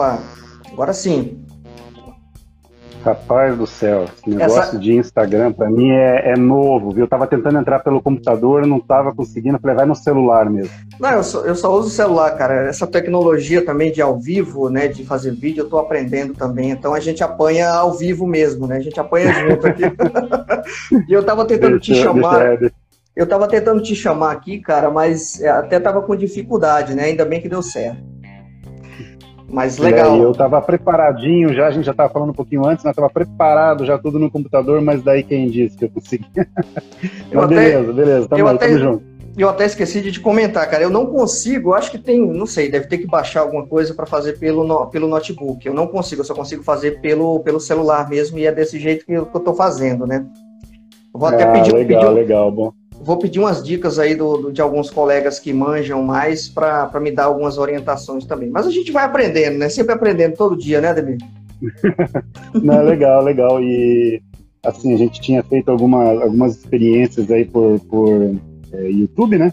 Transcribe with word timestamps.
Opa, 0.00 0.18
agora 0.72 0.94
sim. 0.94 1.44
Rapaz 3.04 3.56
do 3.56 3.66
céu, 3.66 4.04
esse 4.04 4.28
negócio 4.28 4.60
Essa... 4.60 4.78
de 4.78 4.92
Instagram 4.92 5.52
para 5.52 5.70
mim 5.70 5.90
é, 5.90 6.32
é, 6.32 6.36
novo, 6.36 6.90
viu? 6.90 7.04
Eu 7.04 7.08
tava 7.08 7.26
tentando 7.26 7.58
entrar 7.58 7.80
pelo 7.80 8.02
computador, 8.02 8.66
não 8.66 8.78
tava 8.78 9.14
conseguindo, 9.14 9.58
falei, 9.58 9.76
vai 9.76 9.86
no 9.86 9.94
celular 9.94 10.50
mesmo. 10.50 10.70
Não, 10.98 11.10
eu 11.10 11.22
só, 11.22 11.40
eu 11.40 11.54
só 11.54 11.72
uso 11.72 11.88
o 11.88 11.90
celular, 11.90 12.30
cara. 12.36 12.68
Essa 12.68 12.86
tecnologia 12.86 13.64
também 13.64 13.90
de 13.90 14.02
ao 14.02 14.18
vivo, 14.18 14.68
né, 14.68 14.88
de 14.88 15.02
fazer 15.04 15.32
vídeo, 15.32 15.64
eu 15.64 15.68
tô 15.68 15.78
aprendendo 15.78 16.34
também. 16.34 16.70
Então 16.70 16.92
a 16.92 17.00
gente 17.00 17.24
apanha 17.24 17.70
ao 17.70 17.92
vivo 17.92 18.26
mesmo, 18.26 18.66
né? 18.66 18.76
A 18.76 18.80
gente 18.80 19.00
apanha 19.00 19.32
junto 19.32 19.66
aqui. 19.66 19.82
e 21.08 21.12
eu 21.12 21.24
tava 21.24 21.46
tentando 21.46 21.78
deixa, 21.78 21.94
te 21.94 22.02
chamar. 22.02 22.58
Deixa, 22.58 22.74
eu 23.16 23.26
tava 23.26 23.48
tentando 23.48 23.82
te 23.82 23.94
chamar 23.94 24.32
aqui, 24.32 24.60
cara, 24.60 24.90
mas 24.90 25.42
até 25.42 25.80
tava 25.80 26.02
com 26.02 26.14
dificuldade, 26.14 26.94
né? 26.94 27.04
Ainda 27.04 27.24
bem 27.24 27.40
que 27.40 27.48
deu 27.48 27.62
certo. 27.62 28.09
Mas 29.52 29.78
legal. 29.78 30.16
eu 30.16 30.30
estava 30.30 30.62
preparadinho 30.62 31.52
já, 31.52 31.66
a 31.66 31.70
gente 31.72 31.84
já 31.84 31.90
estava 31.90 32.12
falando 32.12 32.30
um 32.30 32.34
pouquinho 32.34 32.64
antes, 32.64 32.84
né? 32.84 32.92
Tava 32.92 33.10
preparado 33.10 33.84
já 33.84 33.98
tudo 33.98 34.18
no 34.18 34.30
computador, 34.30 34.80
mas 34.80 35.02
daí 35.02 35.24
quem 35.24 35.48
disse 35.48 35.76
que 35.76 35.86
eu 35.86 35.90
consegui. 35.90 36.26
Eu 37.30 37.42
até, 37.42 37.54
beleza, 37.54 37.92
beleza, 37.92 38.28
tamo, 38.28 38.40
eu 38.40 38.48
aí, 38.48 38.54
até, 38.56 38.66
tamo 38.66 38.78
junto. 38.78 39.04
Eu 39.38 39.48
até 39.48 39.64
esqueci 39.64 40.00
de 40.00 40.12
te 40.12 40.20
comentar, 40.20 40.68
cara. 40.68 40.82
Eu 40.82 40.90
não 40.90 41.06
consigo, 41.06 41.72
acho 41.72 41.90
que 41.90 41.98
tem, 41.98 42.20
não 42.20 42.44
sei, 42.44 42.70
deve 42.70 42.88
ter 42.88 42.98
que 42.98 43.06
baixar 43.06 43.40
alguma 43.40 43.66
coisa 43.66 43.94
para 43.94 44.04
fazer 44.04 44.38
pelo, 44.38 44.64
no, 44.64 44.86
pelo 44.88 45.08
notebook. 45.08 45.64
Eu 45.64 45.72
não 45.72 45.86
consigo, 45.86 46.20
eu 46.20 46.24
só 46.24 46.34
consigo 46.34 46.62
fazer 46.62 47.00
pelo, 47.00 47.40
pelo 47.40 47.60
celular 47.60 48.08
mesmo, 48.08 48.38
e 48.38 48.46
é 48.46 48.52
desse 48.52 48.78
jeito 48.78 49.06
que 49.06 49.12
eu, 49.12 49.26
que 49.26 49.36
eu 49.36 49.40
tô 49.40 49.54
fazendo, 49.54 50.06
né? 50.06 50.26
vou 51.12 51.28
até 51.28 51.44
ah, 51.44 51.52
pedir, 51.52 51.72
legal, 51.72 52.02
pedir, 52.02 52.14
legal, 52.14 52.52
bom 52.52 52.72
vou 53.00 53.16
pedir 53.16 53.38
umas 53.38 53.62
dicas 53.62 53.98
aí 53.98 54.14
do, 54.14 54.36
do 54.36 54.52
de 54.52 54.60
alguns 54.60 54.90
colegas 54.90 55.38
que 55.38 55.52
manjam 55.52 56.02
mais 56.02 56.48
para 56.48 57.00
me 57.00 57.10
dar 57.10 57.24
algumas 57.24 57.58
orientações 57.58 58.24
também. 58.24 58.50
Mas 58.50 58.66
a 58.66 58.70
gente 58.70 58.92
vai 58.92 59.04
aprendendo, 59.04 59.58
né? 59.58 59.68
Sempre 59.68 59.94
aprendendo 59.94 60.36
todo 60.36 60.56
dia, 60.56 60.80
né, 60.80 60.88
Ademir? 60.88 61.18
Não, 62.62 62.82
legal, 62.82 63.22
legal. 63.22 63.60
E 63.62 64.22
assim, 64.62 64.94
a 64.94 64.96
gente 64.98 65.20
tinha 65.20 65.42
feito 65.42 65.70
alguma, 65.70 66.04
algumas 66.22 66.56
experiências 66.56 67.30
aí 67.30 67.44
por, 67.44 67.80
por 67.80 68.36
é, 68.72 68.90
YouTube, 68.90 69.38
né? 69.38 69.52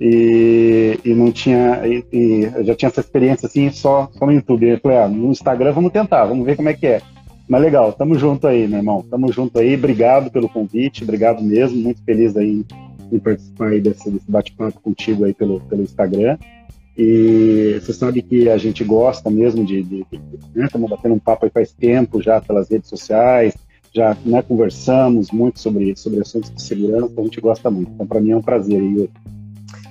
E, 0.00 0.96
e 1.04 1.12
não 1.12 1.32
tinha, 1.32 1.84
e, 1.84 2.04
e 2.12 2.64
já 2.64 2.72
tinha 2.76 2.88
essa 2.88 3.00
experiência 3.00 3.46
assim 3.46 3.68
só, 3.70 4.08
só 4.12 4.26
no 4.26 4.32
YouTube. 4.32 4.68
Eu 4.68 4.78
falei, 4.78 4.98
ah, 4.98 5.08
no 5.08 5.30
Instagram 5.30 5.72
vamos 5.72 5.90
tentar, 5.90 6.24
vamos 6.26 6.46
ver 6.46 6.54
como 6.56 6.68
é 6.68 6.74
que 6.74 6.86
é. 6.86 7.02
Mas 7.48 7.62
legal, 7.62 7.92
tamo 7.92 8.18
junto 8.18 8.46
aí, 8.46 8.68
meu 8.68 8.78
irmão. 8.78 9.02
Tamo 9.08 9.32
junto 9.32 9.58
aí. 9.58 9.74
Obrigado 9.74 10.30
pelo 10.30 10.48
convite, 10.48 11.02
obrigado 11.02 11.42
mesmo. 11.42 11.78
Muito 11.78 12.02
feliz 12.04 12.36
aí 12.36 12.64
em 13.10 13.18
participar 13.18 13.68
aí 13.68 13.80
desse, 13.80 14.10
desse 14.10 14.30
bate-papo 14.30 14.80
contigo 14.80 15.24
aí 15.24 15.32
pelo, 15.32 15.60
pelo 15.60 15.82
Instagram. 15.82 16.36
E 16.96 17.78
você 17.80 17.92
sabe 17.92 18.22
que 18.22 18.50
a 18.50 18.58
gente 18.58 18.82
gosta 18.84 19.30
mesmo 19.30 19.64
de. 19.64 19.86
né? 20.54 20.66
Estamos 20.66 20.90
batendo 20.90 21.14
um 21.14 21.18
papo 21.18 21.46
aí 21.46 21.50
faz 21.50 21.72
tempo 21.72 22.20
já 22.20 22.40
pelas 22.40 22.68
redes 22.68 22.88
sociais, 22.88 23.54
já 23.94 24.16
né, 24.26 24.42
conversamos 24.42 25.30
muito 25.30 25.60
sobre, 25.60 25.94
sobre 25.96 26.20
assuntos 26.20 26.52
de 26.52 26.60
segurança, 26.60 27.12
a 27.16 27.22
gente 27.22 27.40
gosta 27.40 27.70
muito. 27.70 27.92
Então, 27.92 28.06
para 28.06 28.20
mim 28.20 28.32
é 28.32 28.36
um 28.36 28.42
prazer, 28.42 28.82
Yuri. 28.82 29.10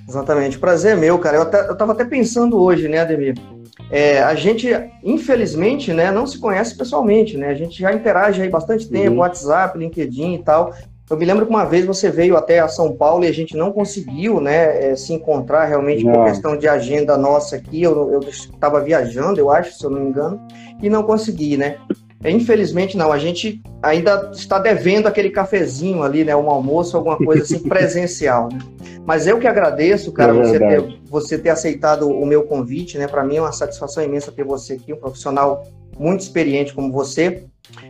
Exatamente, 0.08 0.60
prazer 0.60 0.94
é 0.94 1.00
meu, 1.00 1.18
cara. 1.18 1.38
Eu, 1.38 1.72
estava 1.72 1.94
até 1.94 2.04
pensando 2.04 2.60
hoje, 2.60 2.90
né, 2.90 3.00
Ademir? 3.00 3.36
É, 3.90 4.22
a 4.22 4.36
gente, 4.36 4.68
infelizmente, 5.04 5.94
né, 5.94 6.12
não 6.12 6.28
se 6.28 6.40
conhece 6.40 6.78
pessoalmente, 6.78 7.38
né? 7.38 7.50
A 7.50 7.54
gente 7.54 7.80
já 7.80 7.94
interage 7.94 8.42
aí 8.42 8.50
bastante 8.50 8.90
tempo, 8.90 9.12
uhum. 9.12 9.20
WhatsApp, 9.20 9.78
LinkedIn 9.78 10.36
e 10.36 10.44
tal. 10.44 10.74
Eu 11.10 11.16
me 11.16 11.24
lembro 11.24 11.46
que 11.46 11.50
uma 11.50 11.64
vez 11.64 11.86
você 11.86 12.12
veio 12.12 12.36
até 12.36 12.60
a 12.60 12.68
São 12.68 12.94
Paulo 12.94 13.24
e 13.24 13.28
a 13.28 13.32
gente 13.32 13.56
não 13.56 13.72
conseguiu, 13.72 14.42
né, 14.42 14.92
é, 14.92 14.96
se 14.96 15.14
encontrar 15.14 15.66
realmente 15.66 16.04
não. 16.04 16.12
por 16.12 16.26
questão 16.26 16.58
de 16.58 16.68
agenda 16.68 17.18
nossa 17.18 17.56
aqui. 17.56 17.82
Eu 17.82 18.20
estava 18.20 18.82
viajando, 18.82 19.40
eu 19.40 19.50
acho, 19.50 19.78
se 19.78 19.86
eu 19.86 19.90
não 19.90 20.02
me 20.02 20.10
engano, 20.10 20.40
e 20.82 20.90
não 20.90 21.04
consegui, 21.04 21.56
né? 21.56 21.78
É, 22.24 22.32
infelizmente 22.32 22.98
não, 22.98 23.12
a 23.12 23.18
gente 23.18 23.62
ainda 23.82 24.32
está 24.34 24.60
devendo 24.60 25.08
aquele 25.08 25.30
cafezinho 25.30 26.04
ali, 26.04 26.26
né, 26.26 26.36
um 26.36 26.50
almoço, 26.50 26.98
alguma 26.98 27.16
coisa 27.16 27.44
assim 27.44 27.60
presencial. 27.70 28.50
Né? 28.52 28.60
Mas 29.08 29.26
eu 29.26 29.40
que 29.40 29.48
agradeço, 29.48 30.12
cara, 30.12 30.34
é 30.34 30.36
você, 30.36 30.60
ter, 30.60 31.00
você 31.06 31.38
ter 31.38 31.50
aceitado 31.50 32.10
o 32.10 32.26
meu 32.26 32.44
convite, 32.44 32.98
né? 32.98 33.08
Para 33.08 33.24
mim 33.24 33.38
é 33.38 33.42
uma 33.42 33.54
satisfação 33.54 34.04
imensa 34.04 34.34
ter 34.34 34.44
você 34.44 34.74
aqui, 34.74 34.92
um 34.92 34.98
profissional 34.98 35.64
muito 35.98 36.20
experiente 36.20 36.74
como 36.74 36.92
você. 36.92 37.46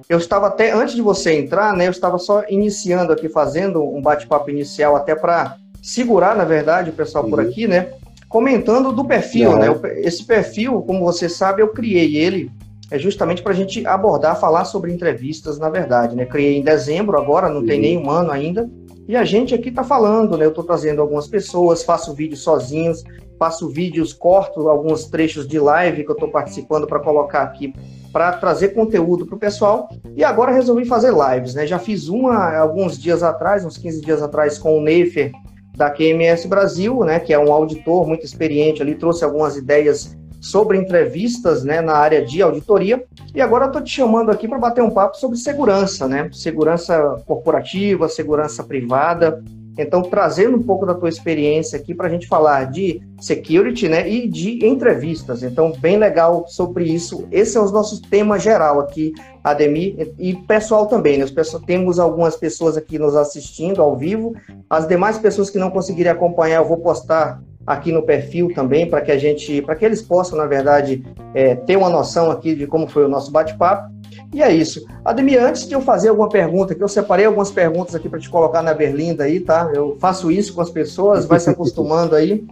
Eu 0.07 0.19
estava 0.19 0.45
até 0.45 0.71
antes 0.71 0.93
de 0.93 1.01
você 1.01 1.33
entrar, 1.33 1.75
né? 1.75 1.87
Eu 1.87 1.91
estava 1.91 2.19
só 2.19 2.43
iniciando 2.47 3.11
aqui, 3.11 3.27
fazendo 3.27 3.83
um 3.83 3.99
bate-papo 3.99 4.51
inicial 4.51 4.95
até 4.95 5.15
para 5.15 5.57
segurar, 5.81 6.35
na 6.35 6.45
verdade, 6.45 6.91
o 6.91 6.93
pessoal 6.93 7.23
uhum. 7.23 7.31
por 7.31 7.39
aqui, 7.39 7.67
né? 7.67 7.93
Comentando 8.29 8.91
do 8.91 9.03
perfil, 9.03 9.53
uhum. 9.53 9.57
né? 9.57 9.67
Esse 9.95 10.23
perfil, 10.23 10.83
como 10.83 11.03
você 11.03 11.27
sabe, 11.27 11.63
eu 11.63 11.69
criei 11.69 12.15
ele 12.15 12.51
é 12.89 12.97
justamente 12.97 13.41
para 13.41 13.51
a 13.51 13.55
gente 13.55 13.85
abordar, 13.85 14.39
falar 14.39 14.65
sobre 14.65 14.93
entrevistas, 14.93 15.59
na 15.59 15.69
verdade, 15.69 16.15
né? 16.15 16.25
Criei 16.25 16.57
em 16.57 16.63
dezembro, 16.63 17.17
agora 17.17 17.49
não 17.49 17.65
tem 17.65 17.79
nem 17.79 17.97
um 17.97 18.09
ano 18.09 18.31
ainda, 18.31 18.69
e 19.07 19.15
a 19.15 19.23
gente 19.23 19.53
aqui 19.53 19.69
está 19.69 19.83
falando, 19.83 20.37
né? 20.37 20.45
Eu 20.45 20.49
estou 20.49 20.63
trazendo 20.63 21.01
algumas 21.01 21.27
pessoas, 21.27 21.83
faço 21.83 22.13
vídeos 22.13 22.41
sozinhos, 22.41 23.03
faço 23.37 23.69
vídeos, 23.69 24.13
corto 24.13 24.67
alguns 24.67 25.05
trechos 25.05 25.47
de 25.47 25.59
live 25.59 26.03
que 26.03 26.09
eu 26.09 26.15
estou 26.15 26.29
participando 26.29 26.87
para 26.87 26.99
colocar 26.99 27.43
aqui 27.43 27.73
para 28.11 28.33
trazer 28.33 28.69
conteúdo 28.69 29.25
para 29.25 29.35
o 29.35 29.39
pessoal. 29.39 29.89
E 30.15 30.23
agora 30.23 30.51
resolvi 30.51 30.85
fazer 30.85 31.13
lives, 31.13 31.53
né? 31.53 31.67
Já 31.67 31.77
fiz 31.77 32.07
uma 32.07 32.57
alguns 32.57 32.97
dias 32.97 33.21
atrás, 33.21 33.63
uns 33.63 33.77
15 33.77 34.01
dias 34.01 34.21
atrás, 34.21 34.57
com 34.57 34.77
o 34.77 34.81
Neifer 34.81 35.31
da 35.75 35.91
QMS 35.91 36.47
Brasil, 36.47 36.99
né? 37.01 37.19
Que 37.19 37.33
é 37.33 37.39
um 37.39 37.51
auditor 37.51 38.07
muito 38.07 38.25
experiente 38.25 38.81
ali, 38.81 38.95
trouxe 38.95 39.23
algumas 39.23 39.55
ideias 39.55 40.17
sobre 40.39 40.77
entrevistas 40.77 41.63
né, 41.63 41.81
na 41.81 41.93
área 41.93 42.23
de 42.23 42.41
auditoria. 42.41 43.03
E 43.33 43.41
agora 43.41 43.65
estou 43.65 43.81
te 43.81 43.91
chamando 43.91 44.31
aqui 44.31 44.47
para 44.47 44.57
bater 44.57 44.83
um 44.83 44.89
papo 44.89 45.17
sobre 45.17 45.37
segurança, 45.37 46.07
né? 46.07 46.29
Segurança 46.31 47.21
corporativa, 47.25 48.09
segurança 48.09 48.63
privada. 48.63 49.43
Então, 49.77 50.01
trazendo 50.01 50.57
um 50.57 50.63
pouco 50.63 50.85
da 50.85 50.95
tua 50.95 51.07
experiência 51.07 51.77
aqui 51.77 51.93
para 51.93 52.07
a 52.07 52.09
gente 52.09 52.27
falar 52.27 52.65
de 52.65 52.99
security 53.19 53.87
né, 53.87 54.09
e 54.09 54.27
de 54.27 54.65
entrevistas. 54.65 55.43
Então, 55.43 55.71
bem 55.79 55.97
legal 55.97 56.45
sobre 56.47 56.85
isso. 56.85 57.27
Esse 57.31 57.57
é 57.57 57.61
o 57.61 57.69
nosso 57.69 58.01
tema 58.01 58.39
geral 58.39 58.79
aqui, 58.79 59.13
Ademir, 59.43 60.13
e 60.17 60.33
pessoal 60.33 60.87
também. 60.87 61.19
Né? 61.19 61.25
Temos 61.65 61.99
algumas 61.99 62.35
pessoas 62.35 62.75
aqui 62.75 62.97
nos 62.97 63.15
assistindo 63.15 63.81
ao 63.81 63.95
vivo. 63.95 64.35
As 64.67 64.87
demais 64.87 65.19
pessoas 65.19 65.49
que 65.49 65.59
não 65.59 65.69
conseguirem 65.69 66.11
acompanhar, 66.11 66.57
eu 66.57 66.67
vou 66.67 66.77
postar 66.77 67.39
aqui 67.67 67.91
no 67.91 68.01
perfil 68.01 68.53
também, 68.55 68.89
para 68.89 69.01
que 69.01 69.11
a 69.11 69.17
gente, 69.17 69.61
para 69.61 69.75
que 69.75 69.83
eles 69.83 70.01
possam, 70.01 70.37
na 70.37 70.45
verdade, 70.45 71.05
é, 71.35 71.53
ter 71.53 71.75
uma 71.75 71.89
noção 71.89 72.31
aqui 72.31 72.55
de 72.55 72.65
como 72.65 72.87
foi 72.87 73.03
o 73.03 73.09
nosso 73.09 73.29
bate-papo. 73.29 73.91
E 74.33 74.41
é 74.41 74.53
isso. 74.53 74.85
Ademir, 75.03 75.43
antes 75.43 75.67
de 75.67 75.73
eu 75.73 75.81
fazer 75.81 76.07
alguma 76.07 76.29
pergunta, 76.29 76.73
que 76.73 76.81
eu 76.81 76.87
separei 76.87 77.25
algumas 77.25 77.51
perguntas 77.51 77.93
aqui 77.93 78.07
para 78.07 78.19
te 78.19 78.29
colocar 78.29 78.61
na 78.61 78.73
berlinda 78.73 79.25
aí, 79.25 79.41
tá? 79.41 79.69
Eu 79.73 79.97
faço 79.99 80.31
isso 80.31 80.53
com 80.53 80.61
as 80.61 80.69
pessoas, 80.69 81.25
vai 81.25 81.39
se 81.39 81.49
acostumando 81.49 82.15
aí. 82.15 82.45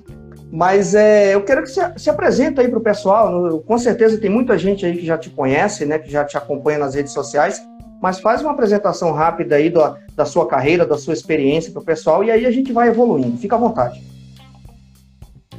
Mas 0.52 0.94
é, 0.94 1.34
eu 1.34 1.42
quero 1.44 1.64
que 1.64 1.70
você 1.70 1.82
se 1.98 2.10
apresente 2.10 2.60
aí 2.60 2.68
para 2.68 2.80
o 2.80 2.84
pessoal. 2.84 3.60
Com 3.62 3.78
certeza 3.78 4.18
tem 4.18 4.30
muita 4.30 4.58
gente 4.58 4.86
aí 4.86 4.98
que 4.98 5.06
já 5.06 5.18
te 5.18 5.30
conhece, 5.30 5.86
né? 5.86 5.98
Que 5.98 6.12
já 6.12 6.26
te 6.26 6.38
acompanha 6.38 6.80
nas 6.80 6.94
redes 6.94 7.14
sociais. 7.14 7.62
Mas 8.02 8.20
faz 8.20 8.42
uma 8.42 8.52
apresentação 8.52 9.12
rápida 9.14 9.56
aí 9.56 9.70
da, 9.70 9.98
da 10.16 10.26
sua 10.26 10.46
carreira, 10.46 10.86
da 10.86 10.98
sua 10.98 11.14
experiência 11.14 11.72
para 11.72 11.82
o 11.82 11.86
pessoal 11.86 12.24
e 12.24 12.32
aí 12.32 12.46
a 12.46 12.52
gente 12.52 12.72
vai 12.72 12.90
evoluindo. 12.90 13.38
Fica 13.38 13.56
à 13.56 13.60
vontade. 13.60 14.15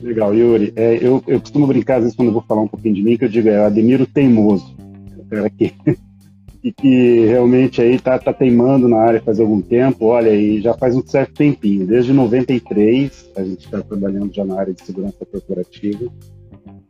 Legal, 0.02 0.34
Yuri. 0.34 0.72
É, 0.76 0.96
eu, 0.96 1.22
eu 1.26 1.40
costumo 1.40 1.66
brincar, 1.66 1.96
às 1.96 2.02
vezes, 2.02 2.16
quando 2.16 2.28
eu 2.28 2.34
vou 2.34 2.42
falar 2.42 2.62
um 2.62 2.68
pouquinho 2.68 2.94
de 2.94 3.02
mim, 3.02 3.16
que 3.16 3.24
eu 3.24 3.28
digo, 3.28 3.48
é 3.48 3.64
Ademiro 3.64 4.06
teimoso. 4.06 4.76
É 5.30 5.50
que, 5.50 5.74
e 6.62 6.72
que 6.72 7.26
realmente 7.26 7.80
aí 7.80 7.98
tá, 7.98 8.18
tá 8.18 8.32
teimando 8.32 8.88
na 8.88 8.98
área 8.98 9.22
faz 9.22 9.38
algum 9.38 9.60
tempo, 9.60 10.06
olha, 10.06 10.34
e 10.34 10.60
já 10.60 10.74
faz 10.74 10.96
um 10.96 11.06
certo 11.06 11.34
tempinho. 11.34 11.86
Desde 11.86 12.12
93, 12.12 13.30
a 13.36 13.44
gente 13.44 13.64
está 13.64 13.80
trabalhando 13.82 14.34
já 14.34 14.44
na 14.44 14.58
área 14.58 14.74
de 14.74 14.82
segurança 14.84 15.24
corporativa. 15.24 16.10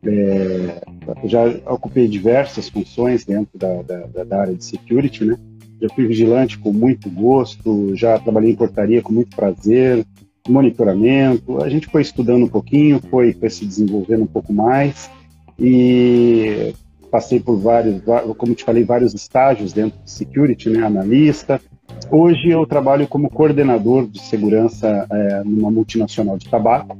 É, 0.04 0.80
já 1.24 1.44
ocupei 1.66 2.08
diversas 2.08 2.68
funções 2.68 3.24
dentro 3.24 3.58
da, 3.58 3.82
da, 3.82 4.24
da, 4.24 4.40
área 4.40 4.54
de 4.54 4.64
security, 4.64 5.24
né? 5.24 5.36
Já 5.80 5.88
fui 5.90 6.06
vigilante 6.06 6.58
com 6.58 6.72
muito 6.72 7.10
gosto, 7.10 7.94
já 7.94 8.18
trabalhei 8.18 8.52
em 8.52 8.56
portaria 8.56 9.02
com 9.02 9.12
muito 9.12 9.34
prazer, 9.36 10.06
monitoramento. 10.50 11.62
A 11.62 11.68
gente 11.68 11.86
foi 11.88 12.02
estudando 12.02 12.44
um 12.44 12.48
pouquinho, 12.48 13.00
foi, 13.10 13.32
foi 13.32 13.50
se 13.50 13.64
desenvolvendo 13.64 14.22
um 14.22 14.26
pouco 14.26 14.52
mais 14.52 15.10
e 15.58 16.74
passei 17.10 17.40
por 17.40 17.56
vários, 17.56 18.02
como 18.36 18.54
te 18.54 18.64
falei, 18.64 18.84
vários 18.84 19.14
estágios 19.14 19.72
dentro 19.72 19.98
de 20.04 20.10
security, 20.10 20.68
né, 20.68 20.84
analista. 20.84 21.60
Hoje 22.10 22.50
eu 22.50 22.66
trabalho 22.66 23.06
como 23.08 23.30
coordenador 23.30 24.06
de 24.06 24.20
segurança 24.20 25.06
é, 25.10 25.42
numa 25.44 25.70
multinacional 25.70 26.36
de 26.36 26.48
tabaco. 26.48 26.96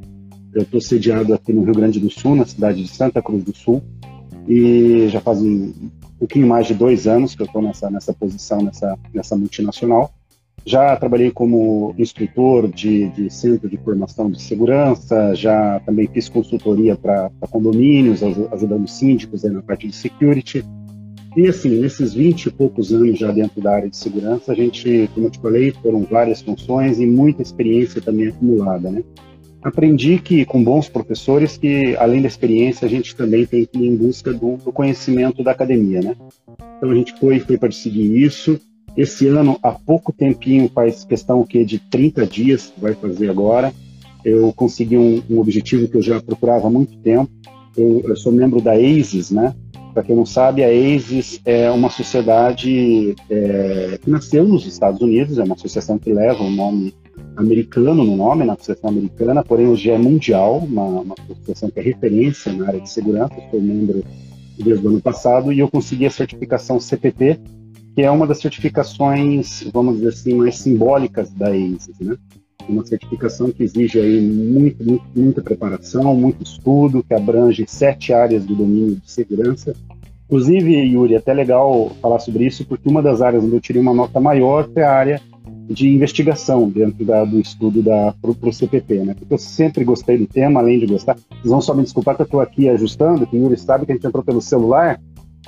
Eu 0.54 0.62
estou 0.62 0.80
sediado 0.80 1.34
aqui 1.34 1.52
no 1.52 1.64
Rio 1.64 1.74
Grande 1.74 2.00
do 2.00 2.10
Sul, 2.10 2.34
na 2.34 2.46
cidade 2.46 2.82
de 2.82 2.88
Santa 2.88 3.20
Cruz 3.20 3.44
do 3.44 3.54
Sul, 3.54 3.82
e 4.48 5.06
já 5.08 5.20
faz 5.20 5.42
um 5.42 5.90
pouquinho 6.18 6.46
mais 6.46 6.66
de 6.66 6.74
dois 6.74 7.06
anos 7.06 7.34
que 7.34 7.42
eu 7.42 7.46
estou 7.46 7.60
nessa, 7.60 7.90
nessa 7.90 8.12
posição, 8.14 8.62
nessa, 8.62 8.98
nessa 9.12 9.36
multinacional. 9.36 10.10
Já 10.64 10.96
trabalhei 10.96 11.30
como 11.30 11.94
instrutor 11.98 12.68
de, 12.68 13.08
de, 13.10 13.30
centro 13.30 13.68
de 13.68 13.76
formação 13.76 14.30
de 14.30 14.42
segurança, 14.42 15.34
já 15.34 15.80
também 15.80 16.08
fiz 16.08 16.28
consultoria 16.28 16.96
para 16.96 17.30
condomínios, 17.50 18.22
ajudando 18.22 18.88
síndicos 18.88 19.44
na 19.44 19.62
parte 19.62 19.86
de 19.86 19.94
security. 19.94 20.64
E 21.36 21.46
assim, 21.46 21.68
nesses 21.80 22.14
20 22.14 22.46
e 22.46 22.50
poucos 22.50 22.92
anos 22.92 23.18
já 23.18 23.30
dentro 23.30 23.60
da 23.60 23.74
área 23.74 23.90
de 23.90 23.96
segurança, 23.96 24.52
a 24.52 24.54
gente, 24.54 25.08
como 25.14 25.26
eu 25.26 25.30
te 25.30 25.38
falei, 25.38 25.70
foram 25.70 26.02
várias 26.02 26.40
funções 26.40 26.98
e 26.98 27.06
muita 27.06 27.42
experiência 27.42 28.00
também 28.00 28.28
acumulada, 28.28 28.90
né? 28.90 29.04
Aprendi 29.62 30.18
que 30.18 30.44
com 30.44 30.62
bons 30.62 30.88
professores 30.88 31.58
que 31.58 31.94
além 31.96 32.22
da 32.22 32.28
experiência 32.28 32.86
a 32.86 32.88
gente 32.88 33.14
também 33.14 33.44
tem 33.44 33.66
que 33.66 33.78
ir 33.78 33.86
em 33.86 33.96
busca 33.96 34.32
do, 34.32 34.56
do 34.56 34.72
conhecimento 34.72 35.42
da 35.42 35.50
academia, 35.50 36.00
né? 36.00 36.16
Então 36.78 36.90
a 36.90 36.94
gente 36.94 37.18
foi 37.18 37.38
foi 37.38 37.58
para 37.58 37.70
seguir 37.70 38.16
isso. 38.16 38.58
Esse 38.96 39.28
ano, 39.28 39.58
há 39.62 39.72
pouco 39.72 40.12
tempinho, 40.12 40.70
faz 40.74 41.04
questão 41.04 41.44
que 41.44 41.64
de 41.64 41.78
30 41.78 42.26
dias, 42.26 42.72
vai 42.78 42.94
fazer 42.94 43.28
agora, 43.28 43.72
eu 44.24 44.52
consegui 44.52 44.96
um, 44.96 45.22
um 45.30 45.38
objetivo 45.38 45.86
que 45.86 45.96
eu 45.96 46.02
já 46.02 46.20
procurava 46.20 46.66
há 46.66 46.70
muito 46.70 46.96
tempo. 46.98 47.30
Eu, 47.76 48.02
eu 48.04 48.16
sou 48.16 48.32
membro 48.32 48.60
da 48.60 48.72
ASIS, 48.72 49.30
né? 49.30 49.54
Para 49.94 50.02
quem 50.02 50.16
não 50.16 50.26
sabe, 50.26 50.64
a 50.64 50.68
ASIS 50.68 51.40
é 51.44 51.70
uma 51.70 51.88
sociedade 51.90 53.14
é, 53.30 53.98
que 54.02 54.10
nasceu 54.10 54.44
nos 54.44 54.66
Estados 54.66 55.00
Unidos, 55.00 55.38
é 55.38 55.44
uma 55.44 55.54
associação 55.54 55.98
que 55.98 56.12
leva 56.12 56.42
o 56.42 56.50
nome 56.50 56.92
americano 57.36 58.02
no 58.02 58.16
nome, 58.16 58.44
na 58.44 58.54
associação 58.54 58.90
americana, 58.90 59.44
porém 59.44 59.68
hoje 59.68 59.90
é 59.90 59.98
mundial, 59.98 60.58
uma, 60.58 60.82
uma 60.82 61.14
associação 61.18 61.70
que 61.70 61.78
é 61.78 61.82
referência 61.82 62.52
na 62.52 62.66
área 62.66 62.80
de 62.80 62.90
segurança, 62.90 63.34
sou 63.50 63.60
membro 63.60 64.02
desde 64.58 64.86
o 64.86 64.90
ano 64.90 65.00
passado 65.00 65.52
e 65.52 65.60
eu 65.60 65.68
consegui 65.68 66.06
a 66.06 66.10
certificação 66.10 66.80
CPT, 66.80 67.38
que 67.96 68.02
é 68.02 68.10
uma 68.10 68.26
das 68.26 68.38
certificações, 68.38 69.68
vamos 69.72 69.96
dizer 69.96 70.08
assim, 70.08 70.34
mais 70.34 70.58
simbólicas 70.58 71.30
da 71.32 71.48
ASIS, 71.48 71.98
né? 71.98 72.14
Uma 72.68 72.84
certificação 72.84 73.50
que 73.50 73.62
exige 73.62 73.98
aí 73.98 74.20
muito, 74.20 74.84
muito, 74.84 75.04
muita 75.14 75.42
preparação, 75.42 76.14
muito 76.14 76.42
estudo, 76.42 77.02
que 77.02 77.14
abrange 77.14 77.64
sete 77.66 78.12
áreas 78.12 78.44
do 78.44 78.54
domínio 78.54 78.96
de 78.96 79.10
segurança, 79.10 79.74
Inclusive, 80.26 80.74
Yuri, 80.74 81.14
é 81.14 81.18
até 81.18 81.32
legal 81.32 81.92
falar 82.02 82.18
sobre 82.18 82.46
isso, 82.46 82.66
porque 82.66 82.88
uma 82.88 83.00
das 83.00 83.22
áreas 83.22 83.44
onde 83.44 83.54
eu 83.54 83.60
tirei 83.60 83.80
uma 83.80 83.94
nota 83.94 84.18
maior 84.18 84.68
foi 84.72 84.82
a 84.82 84.92
área 84.92 85.20
de 85.68 85.88
investigação 85.88 86.68
dentro 86.68 87.04
da, 87.04 87.24
do 87.24 87.38
estudo 87.38 87.80
da 87.80 88.12
para 88.20 88.30
o 88.30 88.52
CPP, 88.52 89.04
né? 89.04 89.14
Porque 89.14 89.32
eu 89.32 89.38
sempre 89.38 89.84
gostei 89.84 90.18
do 90.18 90.26
tema, 90.26 90.58
além 90.58 90.80
de 90.80 90.86
gostar. 90.86 91.14
Vocês 91.14 91.44
vão 91.44 91.60
só 91.60 91.74
me 91.74 91.84
desculpar 91.84 92.16
que 92.16 92.22
eu 92.22 92.26
estou 92.26 92.40
aqui 92.40 92.68
ajustando, 92.68 93.24
que 93.24 93.36
o 93.36 93.40
Yuri 93.40 93.56
sabe 93.56 93.86
que 93.86 93.92
a 93.92 93.94
gente 93.94 94.06
entrou 94.06 94.24
pelo 94.24 94.40
celular, 94.40 95.00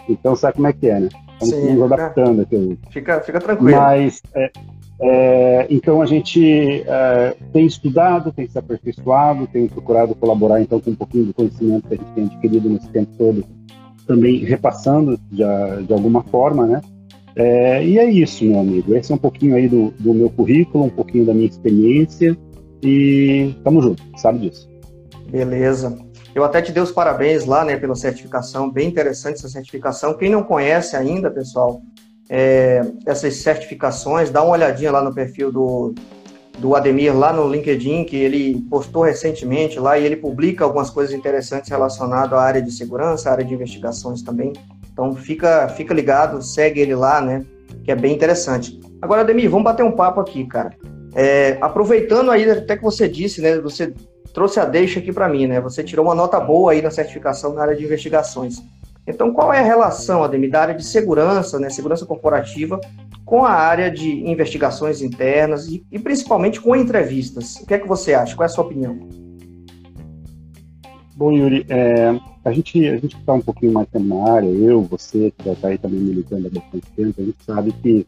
então 0.08 0.36
sabe 0.36 0.54
como 0.54 0.68
é 0.68 0.72
que 0.72 0.88
é, 0.88 1.00
né? 1.00 1.08
Estamos 1.40 1.54
Sim, 1.54 1.74
nos 1.74 1.92
adaptando 1.92 2.42
aqui. 2.42 2.78
Fica, 2.90 3.20
fica 3.20 3.40
tranquilo. 3.40 3.80
Mas, 3.80 4.20
é, 4.34 4.50
é, 5.00 5.66
então 5.70 6.02
a 6.02 6.06
gente 6.06 6.82
é, 6.86 7.36
tem 7.52 7.66
estudado, 7.66 8.32
tem 8.32 8.48
se 8.48 8.58
aperfeiçoado, 8.58 9.46
tem 9.46 9.68
procurado 9.68 10.14
colaborar 10.14 10.60
então 10.60 10.80
com 10.80 10.90
um 10.90 10.96
pouquinho 10.96 11.26
do 11.26 11.34
conhecimento 11.34 11.88
que 11.88 11.94
a 11.94 11.96
gente 11.96 12.12
tem 12.12 12.24
adquirido 12.24 12.68
nesse 12.68 12.88
tempo 12.90 13.10
todo 13.16 13.44
também 14.08 14.38
repassando 14.38 15.20
de, 15.30 15.44
de 15.86 15.92
alguma 15.92 16.24
forma, 16.24 16.66
né? 16.66 16.80
É, 17.36 17.84
e 17.84 17.98
é 17.98 18.10
isso, 18.10 18.44
meu 18.44 18.58
amigo. 18.58 18.96
Esse 18.96 19.12
é 19.12 19.14
um 19.14 19.18
pouquinho 19.18 19.54
aí 19.54 19.68
do, 19.68 19.92
do 20.00 20.12
meu 20.12 20.30
currículo, 20.30 20.84
um 20.84 20.90
pouquinho 20.90 21.26
da 21.26 21.34
minha 21.34 21.46
experiência 21.46 22.36
e 22.82 23.54
tamo 23.62 23.82
junto, 23.82 24.02
sabe 24.16 24.48
disso. 24.48 24.68
Beleza. 25.30 26.07
Eu 26.34 26.44
até 26.44 26.60
te 26.62 26.72
dei 26.72 26.82
os 26.82 26.92
parabéns 26.92 27.44
lá, 27.44 27.64
né, 27.64 27.76
pela 27.76 27.94
certificação, 27.94 28.70
bem 28.70 28.88
interessante 28.88 29.36
essa 29.36 29.48
certificação. 29.48 30.14
Quem 30.14 30.30
não 30.30 30.42
conhece 30.42 30.96
ainda, 30.96 31.30
pessoal, 31.30 31.82
é, 32.28 32.82
essas 33.06 33.36
certificações, 33.36 34.30
dá 34.30 34.42
uma 34.42 34.52
olhadinha 34.52 34.92
lá 34.92 35.02
no 35.02 35.14
perfil 35.14 35.50
do, 35.50 35.94
do 36.58 36.74
Ademir 36.74 37.16
lá 37.16 37.32
no 37.32 37.48
LinkedIn, 37.48 38.04
que 38.04 38.16
ele 38.16 38.66
postou 38.68 39.02
recentemente 39.02 39.78
lá 39.78 39.98
e 39.98 40.04
ele 40.04 40.16
publica 40.16 40.64
algumas 40.64 40.90
coisas 40.90 41.14
interessantes 41.14 41.70
relacionadas 41.70 42.32
à 42.32 42.42
área 42.42 42.62
de 42.62 42.70
segurança, 42.70 43.30
à 43.30 43.32
área 43.32 43.44
de 43.44 43.54
investigações 43.54 44.22
também. 44.22 44.52
Então 44.92 45.14
fica, 45.14 45.68
fica 45.68 45.94
ligado, 45.94 46.42
segue 46.42 46.80
ele 46.80 46.94
lá, 46.94 47.20
né? 47.20 47.44
Que 47.84 47.92
é 47.92 47.94
bem 47.94 48.14
interessante. 48.14 48.78
Agora, 49.00 49.22
Ademir, 49.22 49.48
vamos 49.48 49.64
bater 49.64 49.84
um 49.84 49.92
papo 49.92 50.20
aqui, 50.20 50.44
cara. 50.44 50.70
É, 51.14 51.56
aproveitando 51.60 52.30
aí, 52.30 52.50
até 52.50 52.76
que 52.76 52.82
você 52.82 53.08
disse, 53.08 53.40
né? 53.40 53.58
Você 53.60 53.94
trouxe 54.38 54.60
a 54.60 54.64
deixa 54.64 55.00
aqui 55.00 55.12
para 55.12 55.28
mim, 55.28 55.48
né? 55.48 55.60
Você 55.60 55.82
tirou 55.82 56.06
uma 56.06 56.14
nota 56.14 56.38
boa 56.38 56.70
aí 56.70 56.80
na 56.80 56.92
certificação 56.92 57.54
na 57.54 57.62
área 57.62 57.74
de 57.74 57.84
investigações. 57.84 58.62
Então, 59.04 59.32
qual 59.32 59.52
é 59.52 59.58
a 59.58 59.64
relação, 59.64 60.22
Ademir, 60.22 60.48
da 60.48 60.60
área 60.60 60.74
de 60.76 60.84
segurança, 60.84 61.58
né? 61.58 61.68
Segurança 61.68 62.06
corporativa 62.06 62.80
com 63.24 63.44
a 63.44 63.50
área 63.50 63.90
de 63.90 64.08
investigações 64.30 65.02
internas 65.02 65.66
e, 65.66 65.84
e, 65.90 65.98
principalmente 65.98 66.60
com 66.60 66.76
entrevistas. 66.76 67.56
O 67.56 67.66
que 67.66 67.74
é 67.74 67.78
que 67.80 67.88
você 67.88 68.14
acha? 68.14 68.36
Qual 68.36 68.44
é 68.44 68.46
a 68.46 68.48
sua 68.48 68.62
opinião? 68.62 69.08
Bom, 71.16 71.32
Yuri, 71.32 71.66
é, 71.68 72.14
a 72.44 72.52
gente 72.52 72.86
a 72.86 72.96
gente 72.96 73.16
está 73.16 73.34
um 73.34 73.40
pouquinho 73.40 73.72
mais 73.72 73.88
na 73.92 74.32
área, 74.32 74.46
eu, 74.46 74.82
você, 74.82 75.32
que 75.36 75.44
já 75.44 75.52
está 75.52 75.68
aí 75.68 75.78
também 75.78 76.00
militando 76.00 76.46
há 76.46 76.50
bastante 76.50 76.86
tempo, 76.96 77.20
a 77.20 77.24
gente 77.24 77.44
sabe 77.44 77.72
que 77.72 78.06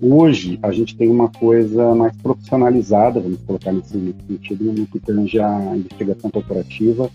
hoje 0.00 0.58
a 0.62 0.72
gente 0.72 0.96
tem 0.96 1.10
uma 1.10 1.28
coisa 1.28 1.94
mais 1.94 2.16
profissionalizada, 2.16 3.20
vamos 3.20 3.40
colocar 3.42 3.72
nesse, 3.72 4.14
sentido, 4.26 4.72
no 4.72 4.86
que 4.86 5.00
tange 5.00 5.38
a 5.40 5.76
investigação 5.76 6.30
corporativa 6.30 7.10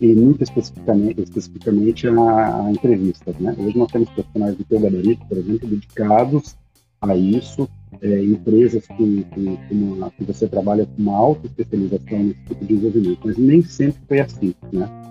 e 0.00 0.12
muito 0.14 0.42
especificamente, 0.42 1.22
especificamente 1.22 2.08
a, 2.08 2.66
a 2.66 2.70
entrevistas. 2.70 3.36
Né? 3.38 3.54
Hoje 3.58 3.78
nós 3.78 3.90
temos 3.92 4.10
profissionais 4.10 4.56
do 4.56 4.64
teu 4.64 4.80
por 4.80 5.38
exemplo, 5.38 5.68
dedicados 5.68 6.56
a 7.00 7.16
isso, 7.16 7.68
é, 8.00 8.24
empresas 8.24 8.86
que, 8.86 9.24
que, 9.32 9.74
uma, 9.74 10.10
que, 10.10 10.24
você 10.24 10.48
trabalha 10.48 10.86
com 10.86 11.02
uma 11.02 11.16
alta 11.16 11.46
especialização 11.46 12.18
nesse 12.18 12.40
tipo 12.46 12.64
de 12.64 12.74
desenvolvimento, 12.74 13.20
mas 13.24 13.38
nem 13.38 13.62
sempre 13.62 14.02
foi 14.08 14.20
assim, 14.20 14.54
né? 14.72 15.01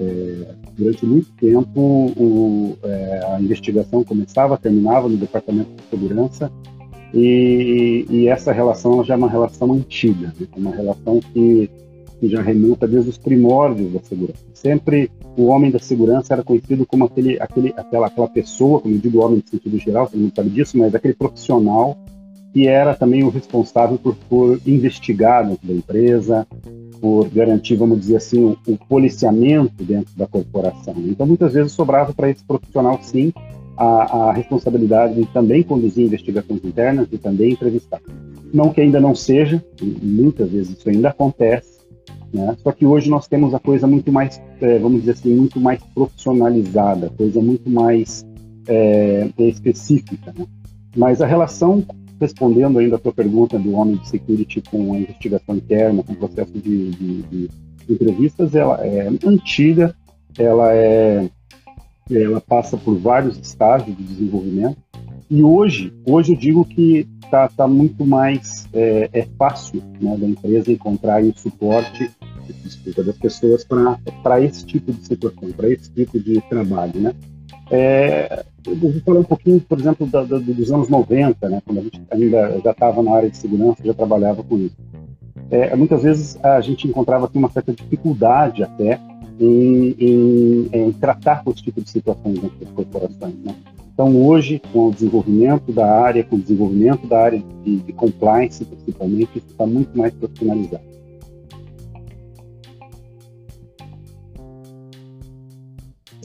É, 0.00 0.54
durante 0.76 1.04
muito 1.04 1.30
tempo, 1.32 1.80
o, 2.16 2.76
é, 2.82 3.20
a 3.32 3.40
investigação 3.40 4.04
começava, 4.04 4.56
terminava 4.56 5.08
no 5.08 5.16
Departamento 5.16 5.70
de 5.74 5.82
Segurança 5.90 6.50
e, 7.12 8.06
e 8.08 8.28
essa 8.28 8.52
relação 8.52 9.02
já 9.02 9.14
é 9.14 9.16
uma 9.16 9.28
relação 9.28 9.72
antiga, 9.72 10.32
né? 10.38 10.46
uma 10.56 10.70
relação 10.70 11.20
que, 11.20 11.70
que 12.20 12.28
já 12.28 12.42
remonta 12.42 12.86
desde 12.86 13.10
os 13.10 13.18
primórdios 13.18 13.92
da 13.92 14.00
segurança. 14.00 14.44
Sempre 14.52 15.10
o 15.36 15.46
homem 15.46 15.70
da 15.70 15.78
segurança 15.78 16.34
era 16.34 16.42
conhecido 16.42 16.86
como 16.86 17.04
aquele, 17.04 17.40
aquele, 17.40 17.72
aquela, 17.76 18.06
aquela 18.06 18.28
pessoa, 18.28 18.80
como 18.80 18.94
eu 18.94 18.98
digo 18.98 19.24
homem 19.24 19.42
no 19.42 19.50
sentido 19.50 19.78
geral, 19.78 20.06
todo 20.06 20.20
mundo 20.20 20.32
sabe 20.34 20.50
disso, 20.50 20.76
mas 20.76 20.94
aquele 20.94 21.14
profissional 21.14 21.96
que 22.58 22.66
era 22.66 22.92
também 22.92 23.22
o 23.22 23.28
responsável 23.28 23.96
por, 23.96 24.16
por 24.28 24.60
investigar 24.66 25.46
dentro 25.46 25.64
da 25.64 25.74
empresa, 25.74 26.44
por 27.00 27.28
garantir, 27.28 27.76
vamos 27.76 28.00
dizer 28.00 28.16
assim, 28.16 28.42
o, 28.42 28.58
o 28.66 28.76
policiamento 28.76 29.84
dentro 29.84 30.12
da 30.16 30.26
corporação. 30.26 30.92
Então, 30.96 31.24
muitas 31.24 31.52
vezes 31.52 31.70
sobrava 31.70 32.12
para 32.12 32.28
esse 32.28 32.42
profissional, 32.42 32.98
sim, 33.00 33.32
a, 33.76 33.84
a, 33.84 34.32
responsabilidade 34.32 35.14
de 35.14 35.26
também 35.26 35.62
conduzir 35.62 36.04
investigações 36.04 36.64
internas 36.64 37.06
e 37.12 37.16
também 37.16 37.52
entrevistar. 37.52 38.00
Não 38.52 38.70
que 38.70 38.80
ainda 38.80 38.98
não 38.98 39.14
seja, 39.14 39.64
muitas 40.02 40.50
vezes 40.50 40.76
isso 40.76 40.88
ainda 40.88 41.10
acontece, 41.10 41.78
né? 42.34 42.56
Só 42.60 42.72
que 42.72 42.84
hoje 42.84 43.08
nós 43.08 43.28
temos 43.28 43.54
a 43.54 43.60
coisa 43.60 43.86
muito 43.86 44.10
mais, 44.10 44.42
é, 44.60 44.80
vamos 44.80 45.02
dizer 45.02 45.12
assim, 45.12 45.32
muito 45.32 45.60
mais 45.60 45.80
profissionalizada, 45.94 47.08
coisa 47.16 47.40
muito 47.40 47.70
mais 47.70 48.26
é, 48.66 49.28
específica. 49.38 50.34
Né? 50.36 50.44
Mas 50.96 51.22
a 51.22 51.26
relação, 51.26 51.84
respondendo 52.20 52.78
ainda 52.78 52.96
a 52.96 52.98
tua 52.98 53.12
pergunta 53.12 53.58
do 53.58 53.72
homem 53.72 53.96
de 53.96 54.08
security 54.08 54.62
com 54.70 54.94
a 54.94 54.98
investigação 54.98 55.56
interna, 55.56 56.02
com 56.02 56.12
o 56.12 56.16
processo 56.16 56.52
de, 56.52 56.90
de, 56.90 57.22
de 57.22 57.50
entrevistas, 57.88 58.54
ela 58.54 58.84
é 58.84 59.08
antiga, 59.24 59.94
ela 60.38 60.72
é 60.72 61.28
ela 62.10 62.40
passa 62.40 62.74
por 62.74 62.96
vários 62.96 63.36
estágios 63.38 63.94
de 63.94 64.02
desenvolvimento 64.02 64.78
e 65.30 65.42
hoje 65.42 65.92
hoje 66.06 66.32
eu 66.32 66.38
digo 66.38 66.64
que 66.64 67.06
está 67.22 67.48
tá 67.48 67.68
muito 67.68 68.06
mais 68.06 68.66
é, 68.72 69.10
é 69.12 69.26
fácil 69.36 69.82
né, 70.00 70.16
da 70.16 70.26
empresa 70.26 70.72
encontrar 70.72 71.22
o 71.22 71.38
suporte 71.38 72.10
desculpa, 72.52 73.02
das 73.02 73.16
pessoas 73.16 73.64
para 74.22 74.40
esse 74.40 74.64
tipo 74.64 74.92
de 74.92 75.04
situação, 75.06 75.50
para 75.52 75.68
esse 75.70 75.90
tipo 75.90 76.18
de 76.18 76.40
trabalho, 76.42 77.00
né? 77.00 77.14
É, 77.70 78.44
eu 78.66 78.76
vou 78.76 78.92
falar 79.04 79.20
um 79.20 79.24
pouquinho, 79.24 79.60
por 79.60 79.78
exemplo, 79.78 80.06
da, 80.06 80.22
da, 80.22 80.38
dos 80.38 80.72
anos 80.72 80.88
90, 80.88 81.48
né, 81.48 81.62
quando 81.64 81.78
a 81.78 81.82
gente 81.82 82.00
ainda 82.10 82.60
já 82.64 82.70
estava 82.70 83.02
na 83.02 83.12
área 83.12 83.30
de 83.30 83.36
segurança, 83.36 83.82
já 83.84 83.94
trabalhava 83.94 84.42
com 84.42 84.56
isso. 84.56 84.76
É, 85.50 85.74
muitas 85.76 86.02
vezes 86.02 86.38
a 86.42 86.60
gente 86.60 86.86
encontrava 86.86 87.26
assim, 87.26 87.38
uma 87.38 87.50
certa 87.50 87.72
dificuldade 87.72 88.62
até 88.62 89.00
em, 89.40 89.94
em, 89.98 90.68
em 90.72 90.92
tratar 90.92 91.42
com 91.42 91.50
esse 91.50 91.62
tipo 91.62 91.80
de 91.80 91.88
situações 91.88 92.38
dentro 92.38 92.58
das 92.58 92.70
corporações. 92.70 93.34
Né? 93.44 93.54
Então, 93.92 94.14
hoje, 94.16 94.60
com 94.72 94.88
o 94.88 94.92
desenvolvimento 94.92 95.72
da 95.72 95.90
área, 95.90 96.22
com 96.22 96.36
o 96.36 96.38
desenvolvimento 96.38 97.06
da 97.06 97.20
área 97.20 97.42
de, 97.64 97.78
de 97.78 97.92
compliance, 97.92 98.64
principalmente, 98.64 99.38
isso 99.38 99.48
está 99.48 99.66
muito 99.66 99.96
mais 99.96 100.12
profissionalizado. 100.14 100.84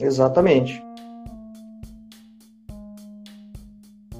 Exatamente. 0.00 0.82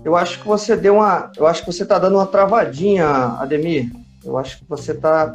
Eu 0.04 0.14
acho 0.14 0.40
que 0.40 0.46
você 0.46 0.76
deu 0.76 0.96
uma. 0.96 1.32
Eu 1.34 1.46
acho 1.46 1.64
que 1.64 1.72
você 1.72 1.82
está 1.82 1.98
dando 1.98 2.16
uma 2.16 2.26
travadinha, 2.26 3.06
Ademir. 3.38 3.90
Eu 4.22 4.36
acho 4.36 4.58
que 4.58 4.64
você 4.68 4.92
está. 4.92 5.34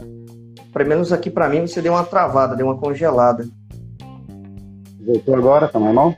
Pelo 0.71 0.87
menos 0.87 1.11
aqui 1.11 1.31
para 1.31 1.49
mim, 1.49 1.65
você 1.65 1.81
deu 1.81 1.93
uma 1.93 2.03
travada, 2.03 2.55
deu 2.55 2.67
uma 2.67 2.77
congelada. 2.77 3.47
Voltou 5.03 5.35
agora, 5.35 5.67
tá 5.67 5.79
normal? 5.79 6.13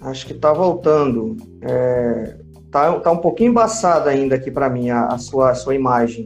Acho 0.00 0.26
que 0.26 0.34
tá 0.34 0.52
voltando. 0.52 1.36
É, 1.62 2.36
tá, 2.68 2.98
tá 2.98 3.12
um 3.12 3.18
pouquinho 3.18 3.50
embaçada 3.50 4.10
ainda 4.10 4.34
aqui 4.34 4.50
para 4.50 4.68
mim 4.68 4.90
a, 4.90 5.06
a, 5.06 5.18
sua, 5.18 5.50
a 5.50 5.54
sua 5.54 5.74
imagem. 5.76 6.24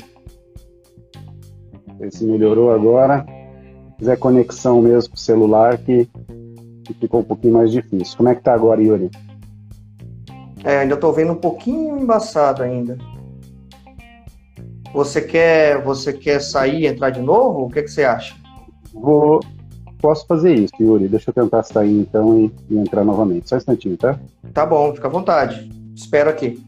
Se 2.10 2.24
melhorou 2.24 2.72
agora. 2.72 3.26
Fizer 3.98 4.16
conexão 4.16 4.80
mesmo 4.80 5.10
com 5.10 5.16
o 5.16 5.20
celular 5.20 5.76
que, 5.76 6.08
que 6.84 6.94
ficou 6.94 7.20
um 7.20 7.24
pouquinho 7.24 7.52
mais 7.52 7.70
difícil. 7.70 8.16
Como 8.16 8.30
é 8.30 8.34
que 8.34 8.42
tá 8.42 8.54
agora, 8.54 8.82
Yuri? 8.82 9.10
É, 10.64 10.78
ainda 10.78 10.94
estou 10.94 11.12
vendo 11.12 11.32
um 11.32 11.36
pouquinho 11.36 11.98
embaçado 11.98 12.62
ainda. 12.62 12.98
Você 14.92 15.20
quer, 15.22 15.82
você 15.82 16.12
quer 16.12 16.40
sair 16.40 16.82
e 16.82 16.86
entrar 16.86 17.10
de 17.10 17.20
novo? 17.20 17.64
O 17.64 17.70
que, 17.70 17.82
que 17.82 17.88
você 17.88 18.04
acha? 18.04 18.34
Vou, 18.92 19.40
posso 20.00 20.26
fazer 20.26 20.54
isso, 20.54 20.74
Yuri. 20.80 21.08
Deixa 21.08 21.30
eu 21.30 21.34
tentar 21.34 21.62
sair 21.62 22.00
então 22.00 22.40
e, 22.40 22.52
e 22.68 22.78
entrar 22.78 23.04
novamente. 23.04 23.48
Só 23.48 23.54
um 23.54 23.58
instantinho, 23.58 23.96
tá? 23.96 24.18
Tá 24.52 24.66
bom, 24.66 24.92
fica 24.94 25.06
à 25.06 25.10
vontade. 25.10 25.70
Espero 25.94 26.28
aqui. 26.28 26.60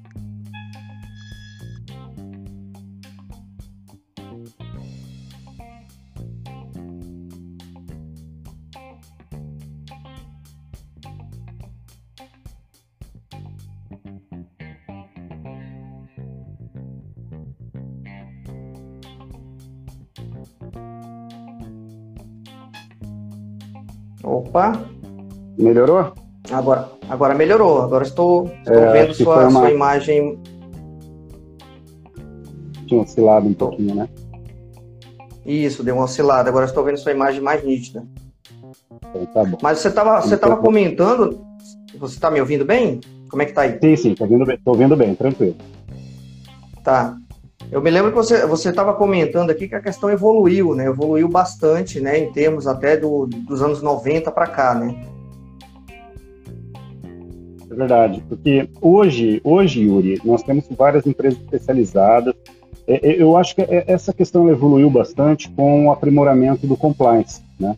Opa! 24.53 24.79
Melhorou? 25.57 26.13
Agora, 26.51 26.91
agora 27.09 27.35
melhorou. 27.35 27.81
Agora 27.81 28.05
estou, 28.05 28.53
estou 28.59 28.75
é, 28.75 28.93
vendo 28.93 29.15
sua, 29.15 29.49
uma... 29.49 29.61
sua 29.61 29.71
imagem. 29.71 30.39
Tinha 32.87 33.01
oscilado 33.01 33.49
um 33.49 33.55
pouquinho, 33.55 33.95
né? 33.95 34.11
Isso, 35.47 35.83
deu 35.83 35.95
uma 35.95 36.05
oscilada. 36.05 36.51
Agora 36.51 36.67
estou 36.67 36.85
vendo 36.85 36.99
sua 36.99 37.13
imagem 37.13 37.41
mais 37.41 37.65
nítida. 37.65 38.07
Então, 38.91 39.25
tá. 39.25 39.59
Mas 39.63 39.79
você 39.79 39.89
estava 39.89 40.21
você 40.21 40.37
tava 40.37 40.59
comentando. 40.59 41.41
Você 41.99 42.17
está 42.17 42.31
me 42.31 42.39
ouvindo 42.39 42.67
bem? 42.67 43.01
Como 43.31 43.41
é 43.41 43.47
que 43.47 43.55
tá 43.55 43.63
aí? 43.63 43.79
Sim, 43.81 43.97
sim, 43.97 44.13
estou 44.13 44.27
ouvindo 44.27 44.45
bem, 44.45 44.59
tô 44.63 44.73
ouvindo 44.73 44.95
bem, 44.95 45.15
tranquilo. 45.15 45.57
Tá. 46.85 47.17
Eu 47.73 47.81
me 47.81 47.91
lembro 47.91 48.12
que 48.12 48.47
você 48.47 48.69
estava 48.69 48.93
comentando 48.93 49.49
aqui 49.49 49.67
que 49.67 49.75
a 49.75 49.81
questão 49.81 50.11
evoluiu, 50.11 50.75
né? 50.75 50.88
Evoluiu 50.88 51.26
bastante, 51.26 52.00
né? 52.00 52.19
Em 52.19 52.31
termos 52.31 52.67
até 52.67 52.99
do, 52.99 53.26
dos 53.26 53.62
anos 53.62 53.81
90 53.81 54.31
para 54.31 54.47
cá, 54.47 54.75
né? 54.75 54.95
É 57.71 57.75
verdade, 57.75 58.23
porque 58.29 58.69
hoje, 58.79 59.41
hoje, 59.43 59.85
Yuri, 59.85 60.21
nós 60.23 60.43
temos 60.43 60.67
várias 60.76 61.07
empresas 61.07 61.41
especializadas. 61.41 62.35
É, 62.87 63.09
é, 63.09 63.23
eu 63.23 63.38
acho 63.38 63.57
que 63.57 63.62
essa 63.87 64.12
questão 64.12 64.50
evoluiu 64.50 64.91
bastante 64.91 65.49
com 65.49 65.87
o 65.87 65.91
aprimoramento 65.91 66.67
do 66.67 66.76
compliance, 66.76 67.41
né? 67.59 67.75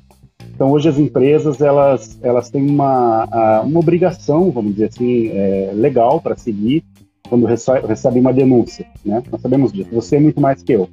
Então 0.52 0.72
hoje 0.72 0.88
as 0.88 0.98
empresas 0.98 1.60
elas 1.60 2.18
elas 2.20 2.50
têm 2.50 2.68
uma 2.68 3.62
uma 3.62 3.78
obrigação, 3.78 4.50
vamos 4.50 4.72
dizer 4.72 4.88
assim, 4.88 5.28
é, 5.28 5.70
legal 5.72 6.20
para 6.20 6.36
seguir 6.36 6.82
quando 7.28 7.47
recebe 7.47 8.21
uma 8.21 8.33
denúncia, 8.33 8.87
né? 9.04 9.23
Nós 9.31 9.40
sabemos 9.40 9.73
disso. 9.73 9.90
Você 9.93 10.16
é 10.16 10.21
muito 10.21 10.40
mais 10.40 10.62
que 10.62 10.73
eu. 10.73 10.88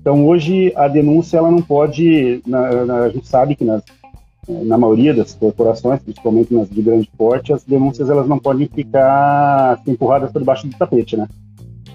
Então 0.00 0.26
hoje 0.26 0.72
a 0.76 0.88
denúncia 0.88 1.38
ela 1.38 1.50
não 1.50 1.62
pode, 1.62 2.40
na, 2.46 2.84
na, 2.84 2.98
a 3.04 3.08
gente 3.08 3.26
sabe 3.26 3.56
que 3.56 3.64
nas, 3.64 3.82
na 4.48 4.78
maioria 4.78 5.14
das 5.14 5.34
corporações, 5.34 6.00
principalmente 6.00 6.54
nas 6.54 6.68
de 6.70 6.82
grande 6.82 7.10
porte, 7.16 7.52
as 7.52 7.64
denúncias 7.64 8.08
elas 8.08 8.28
não 8.28 8.38
podem 8.38 8.68
ficar 8.68 9.72
assim, 9.72 9.92
empurradas 9.92 10.30
por 10.30 10.38
debaixo 10.38 10.66
do 10.66 10.76
tapete, 10.76 11.16
né? 11.16 11.26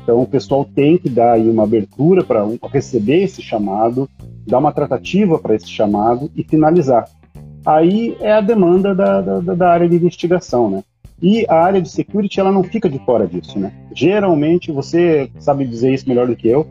Então 0.03 0.21
o 0.21 0.27
pessoal 0.27 0.65
tem 0.65 0.97
que 0.97 1.09
dar 1.09 1.33
aí 1.33 1.49
uma 1.49 1.63
abertura 1.63 2.23
para 2.23 2.45
receber 2.71 3.23
esse 3.23 3.41
chamado, 3.41 4.09
dar 4.47 4.57
uma 4.57 4.71
tratativa 4.71 5.37
para 5.37 5.55
esse 5.55 5.69
chamado 5.69 6.29
e 6.35 6.43
finalizar. 6.43 7.07
Aí 7.65 8.17
é 8.19 8.33
a 8.33 8.41
demanda 8.41 8.95
da, 8.95 9.21
da, 9.21 9.39
da 9.39 9.69
área 9.69 9.87
de 9.87 9.95
investigação, 9.95 10.69
né? 10.69 10.83
E 11.21 11.45
a 11.47 11.55
área 11.55 11.81
de 11.81 11.89
security 11.89 12.39
ela 12.39 12.51
não 12.51 12.63
fica 12.63 12.89
de 12.89 12.97
fora 13.05 13.27
disso, 13.27 13.59
né? 13.59 13.71
Geralmente, 13.93 14.71
você 14.71 15.29
sabe 15.39 15.65
dizer 15.65 15.93
isso 15.93 16.09
melhor 16.09 16.27
do 16.27 16.35
que 16.35 16.47
eu, 16.47 16.65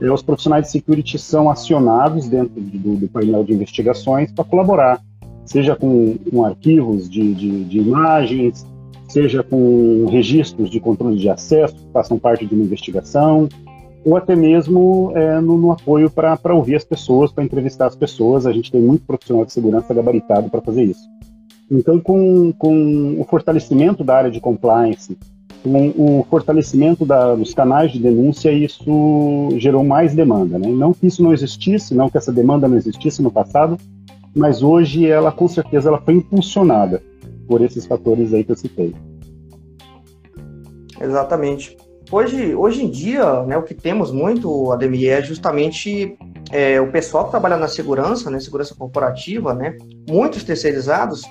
eh, 0.00 0.10
os 0.10 0.22
profissionais 0.22 0.66
de 0.66 0.72
security 0.72 1.18
são 1.18 1.48
acionados 1.48 2.28
dentro 2.28 2.60
do, 2.60 2.96
do 2.96 3.08
painel 3.08 3.44
de 3.44 3.52
investigações 3.52 4.32
para 4.32 4.44
colaborar, 4.44 5.00
seja 5.44 5.76
com, 5.76 6.16
com 6.30 6.44
arquivos 6.44 7.08
de, 7.08 7.34
de, 7.34 7.64
de, 7.64 7.78
imagens, 7.78 8.66
seja 9.08 9.42
com 9.42 10.06
registros 10.10 10.68
de 10.70 10.80
controle 10.80 11.16
de 11.16 11.28
acesso 11.28 11.74
que 11.76 11.92
façam 11.92 12.18
parte 12.18 12.44
de 12.46 12.54
uma 12.54 12.64
investigação, 12.64 13.48
ou 14.04 14.16
até 14.16 14.34
mesmo 14.34 15.12
é, 15.14 15.40
no, 15.40 15.56
no, 15.56 15.70
apoio 15.70 16.10
para 16.10 16.54
ouvir 16.54 16.74
as 16.74 16.84
pessoas, 16.84 17.32
para 17.32 17.44
entrevistar 17.44 17.86
as 17.86 17.96
pessoas. 17.96 18.44
A 18.46 18.52
gente 18.52 18.70
tem 18.70 18.80
muito 18.80 19.06
profissional 19.06 19.44
de 19.46 19.52
segurança 19.52 19.94
gabaritado 19.94 20.50
para 20.50 20.60
fazer 20.60 20.84
isso. 20.84 21.08
Então, 21.70 21.98
com, 21.98 22.52
com 22.52 23.20
o 23.20 23.24
fortalecimento 23.24 24.04
da 24.04 24.16
área 24.16 24.30
de 24.30 24.40
compliance, 24.40 25.16
com 25.62 25.88
o 25.96 26.26
fortalecimento 26.28 27.06
da, 27.06 27.34
dos 27.34 27.54
canais 27.54 27.90
de 27.90 27.98
denúncia, 27.98 28.52
isso 28.52 29.48
gerou 29.56 29.82
mais 29.82 30.14
demanda. 30.14 30.58
Né? 30.58 30.68
Não 30.68 30.92
que 30.92 31.06
isso 31.06 31.22
não 31.22 31.32
existisse, 31.32 31.94
não 31.94 32.10
que 32.10 32.18
essa 32.18 32.32
demanda 32.32 32.68
não 32.68 32.76
existisse 32.76 33.22
no 33.22 33.30
passado, 33.30 33.78
mas 34.34 34.62
hoje 34.62 35.06
ela, 35.06 35.32
com 35.32 35.48
certeza, 35.48 35.88
ela 35.88 36.00
foi 36.00 36.14
impulsionada 36.14 37.02
por 37.48 37.62
esses 37.62 37.86
fatores 37.86 38.34
aí 38.34 38.44
que 38.44 38.52
eu 38.52 38.56
citei. 38.56 38.94
Exatamente. 41.00 41.76
Hoje, 42.12 42.54
hoje 42.54 42.84
em 42.84 42.90
dia, 42.90 43.42
né, 43.44 43.56
o 43.56 43.62
que 43.62 43.74
temos 43.74 44.12
muito, 44.12 44.70
Ademir, 44.70 45.10
é 45.10 45.22
justamente 45.22 46.16
é, 46.52 46.80
o 46.80 46.90
pessoal 46.90 47.24
que 47.24 47.30
trabalha 47.30 47.56
na 47.56 47.68
segurança, 47.68 48.30
né, 48.30 48.38
segurança 48.38 48.74
corporativa, 48.74 49.54
né, 49.54 49.76
muitos 50.08 50.44
terceirizados, 50.44 51.22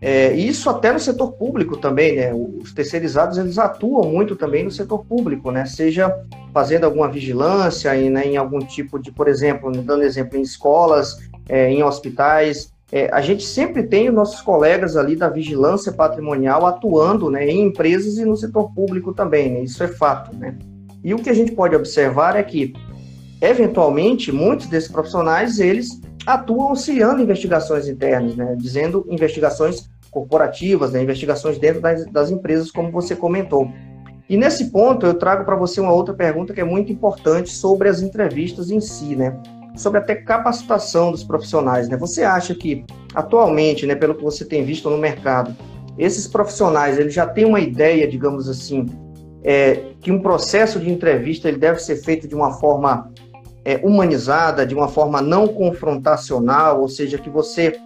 é, 0.00 0.32
isso 0.32 0.70
até 0.70 0.92
no 0.92 1.00
setor 1.00 1.32
público 1.32 1.76
também, 1.76 2.14
né? 2.14 2.32
Os 2.32 2.72
terceirizados 2.72 3.36
eles 3.36 3.58
atuam 3.58 4.08
muito 4.08 4.36
também 4.36 4.62
no 4.62 4.70
setor 4.70 5.04
público, 5.04 5.50
né? 5.50 5.66
Seja 5.66 6.14
fazendo 6.52 6.84
alguma 6.84 7.08
vigilância 7.08 7.96
em, 7.96 8.08
né, 8.08 8.26
em 8.26 8.36
algum 8.36 8.60
tipo 8.60 8.98
de, 8.98 9.10
por 9.10 9.26
exemplo, 9.26 9.72
dando 9.72 10.04
exemplo 10.04 10.38
em 10.38 10.42
escolas, 10.42 11.18
é, 11.48 11.68
em 11.70 11.82
hospitais. 11.82 12.72
É, 12.92 13.10
a 13.12 13.20
gente 13.20 13.44
sempre 13.44 13.82
tem 13.82 14.08
os 14.08 14.14
nossos 14.14 14.40
colegas 14.40 14.96
ali 14.96 15.16
da 15.16 15.28
vigilância 15.28 15.92
patrimonial 15.92 16.64
atuando, 16.64 17.28
né, 17.28 17.46
em 17.46 17.66
empresas 17.66 18.16
e 18.18 18.24
no 18.24 18.36
setor 18.36 18.72
público 18.72 19.12
também, 19.12 19.52
né? 19.52 19.60
Isso 19.62 19.82
é 19.82 19.88
fato, 19.88 20.34
né? 20.36 20.54
E 21.02 21.12
o 21.12 21.18
que 21.18 21.28
a 21.28 21.34
gente 21.34 21.52
pode 21.52 21.74
observar 21.74 22.36
é 22.36 22.42
que, 22.44 22.72
eventualmente, 23.40 24.30
muitos 24.30 24.68
desses 24.68 24.90
profissionais 24.90 25.58
eles 25.58 26.00
atuam 26.28 26.68
auxiliando 26.68 27.22
investigações 27.22 27.88
internas, 27.88 28.36
né, 28.36 28.54
dizendo 28.58 29.06
investigações 29.08 29.88
corporativas, 30.10 30.92
né, 30.92 31.02
investigações 31.02 31.58
dentro 31.58 31.80
das, 31.80 32.04
das 32.06 32.30
empresas, 32.30 32.70
como 32.70 32.92
você 32.92 33.16
comentou. 33.16 33.70
E 34.28 34.36
nesse 34.36 34.66
ponto 34.70 35.06
eu 35.06 35.14
trago 35.14 35.44
para 35.46 35.56
você 35.56 35.80
uma 35.80 35.92
outra 35.92 36.12
pergunta 36.12 36.52
que 36.52 36.60
é 36.60 36.64
muito 36.64 36.92
importante 36.92 37.50
sobre 37.50 37.88
as 37.88 38.02
entrevistas 38.02 38.70
em 38.70 38.78
si, 38.78 39.16
né? 39.16 39.40
Sobre 39.74 40.00
até 40.00 40.16
capacitação 40.16 41.10
dos 41.10 41.24
profissionais, 41.24 41.88
né? 41.88 41.96
Você 41.96 42.22
acha 42.22 42.54
que 42.54 42.84
atualmente, 43.14 43.86
né, 43.86 43.94
pelo 43.94 44.14
que 44.14 44.22
você 44.22 44.44
tem 44.44 44.62
visto 44.64 44.90
no 44.90 44.98
mercado, 44.98 45.56
esses 45.96 46.28
profissionais 46.28 46.98
eles 46.98 47.14
já 47.14 47.26
têm 47.26 47.46
uma 47.46 47.58
ideia, 47.58 48.06
digamos 48.06 48.50
assim, 48.50 48.84
é, 49.42 49.92
que 49.98 50.12
um 50.12 50.20
processo 50.20 50.78
de 50.78 50.90
entrevista 50.90 51.48
ele 51.48 51.56
deve 51.56 51.78
ser 51.78 51.96
feito 51.96 52.28
de 52.28 52.34
uma 52.34 52.52
forma 52.52 53.10
é, 53.68 53.78
humanizada, 53.84 54.64
de 54.64 54.74
uma 54.74 54.88
forma 54.88 55.20
não 55.20 55.46
confrontacional, 55.46 56.80
ou 56.80 56.88
seja, 56.88 57.18
que 57.18 57.28
você 57.28 57.78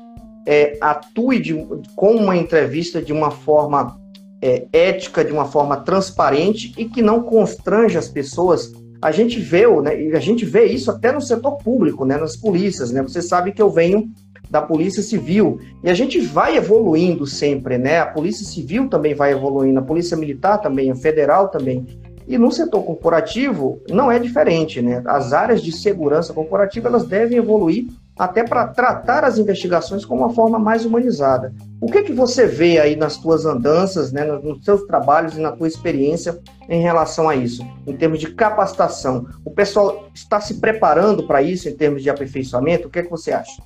é, 0.46 0.78
atue 0.80 1.40
de, 1.40 1.54
com 1.96 2.12
uma 2.12 2.36
entrevista 2.36 3.02
de 3.02 3.12
uma 3.12 3.32
forma 3.32 3.98
é, 4.40 4.64
ética, 4.72 5.24
de 5.24 5.32
uma 5.32 5.44
forma 5.44 5.78
transparente 5.78 6.72
e 6.78 6.84
que 6.84 7.02
não 7.02 7.24
constrange 7.24 7.98
as 7.98 8.08
pessoas. 8.08 8.72
A 9.02 9.10
gente 9.10 9.40
vê, 9.40 9.66
né, 9.80 9.90
a 10.16 10.20
gente 10.20 10.44
vê 10.44 10.66
isso 10.66 10.88
até 10.88 11.10
no 11.10 11.20
setor 11.20 11.58
público, 11.58 12.04
né, 12.04 12.16
nas 12.16 12.36
polícias, 12.36 12.92
né? 12.92 13.02
Você 13.02 13.20
sabe 13.20 13.50
que 13.50 13.60
eu 13.60 13.68
venho 13.68 14.08
da 14.48 14.62
Polícia 14.62 15.02
Civil 15.02 15.58
e 15.82 15.90
a 15.90 15.94
gente 15.94 16.20
vai 16.20 16.56
evoluindo 16.56 17.26
sempre, 17.26 17.76
né? 17.76 17.98
A 17.98 18.06
Polícia 18.06 18.46
Civil 18.46 18.88
também 18.88 19.14
vai 19.14 19.32
evoluindo, 19.32 19.80
a 19.80 19.82
Polícia 19.82 20.16
Militar 20.16 20.58
também, 20.58 20.92
a 20.92 20.94
Federal 20.94 21.48
também. 21.48 21.84
E 22.26 22.38
no 22.38 22.50
setor 22.50 22.82
corporativo 22.82 23.80
não 23.90 24.10
é 24.10 24.18
diferente, 24.18 24.80
né? 24.80 25.02
As 25.06 25.32
áreas 25.32 25.62
de 25.62 25.72
segurança 25.72 26.32
corporativa 26.32 26.88
elas 26.88 27.04
devem 27.04 27.38
evoluir 27.38 27.86
até 28.18 28.44
para 28.44 28.68
tratar 28.68 29.24
as 29.24 29.38
investigações 29.38 30.04
com 30.04 30.14
uma 30.16 30.30
forma 30.30 30.58
mais 30.58 30.84
humanizada. 30.84 31.52
O 31.80 31.86
que 31.86 32.02
que 32.02 32.12
você 32.12 32.46
vê 32.46 32.78
aí 32.78 32.94
nas 32.94 33.16
tuas 33.16 33.44
andanças, 33.46 34.12
né, 34.12 34.24
nos 34.24 34.64
seus 34.64 34.82
trabalhos 34.82 35.36
e 35.36 35.40
na 35.40 35.50
tua 35.50 35.66
experiência 35.66 36.38
em 36.68 36.80
relação 36.80 37.28
a 37.28 37.34
isso, 37.34 37.66
em 37.86 37.96
termos 37.96 38.20
de 38.20 38.32
capacitação? 38.34 39.26
O 39.44 39.50
pessoal 39.50 40.08
está 40.14 40.40
se 40.40 40.54
preparando 40.54 41.26
para 41.26 41.42
isso 41.42 41.68
em 41.68 41.74
termos 41.74 42.02
de 42.02 42.10
aperfeiçoamento? 42.10 42.86
O 42.86 42.90
que 42.90 43.00
é 43.00 43.02
que 43.02 43.10
você 43.10 43.32
acha? 43.32 43.62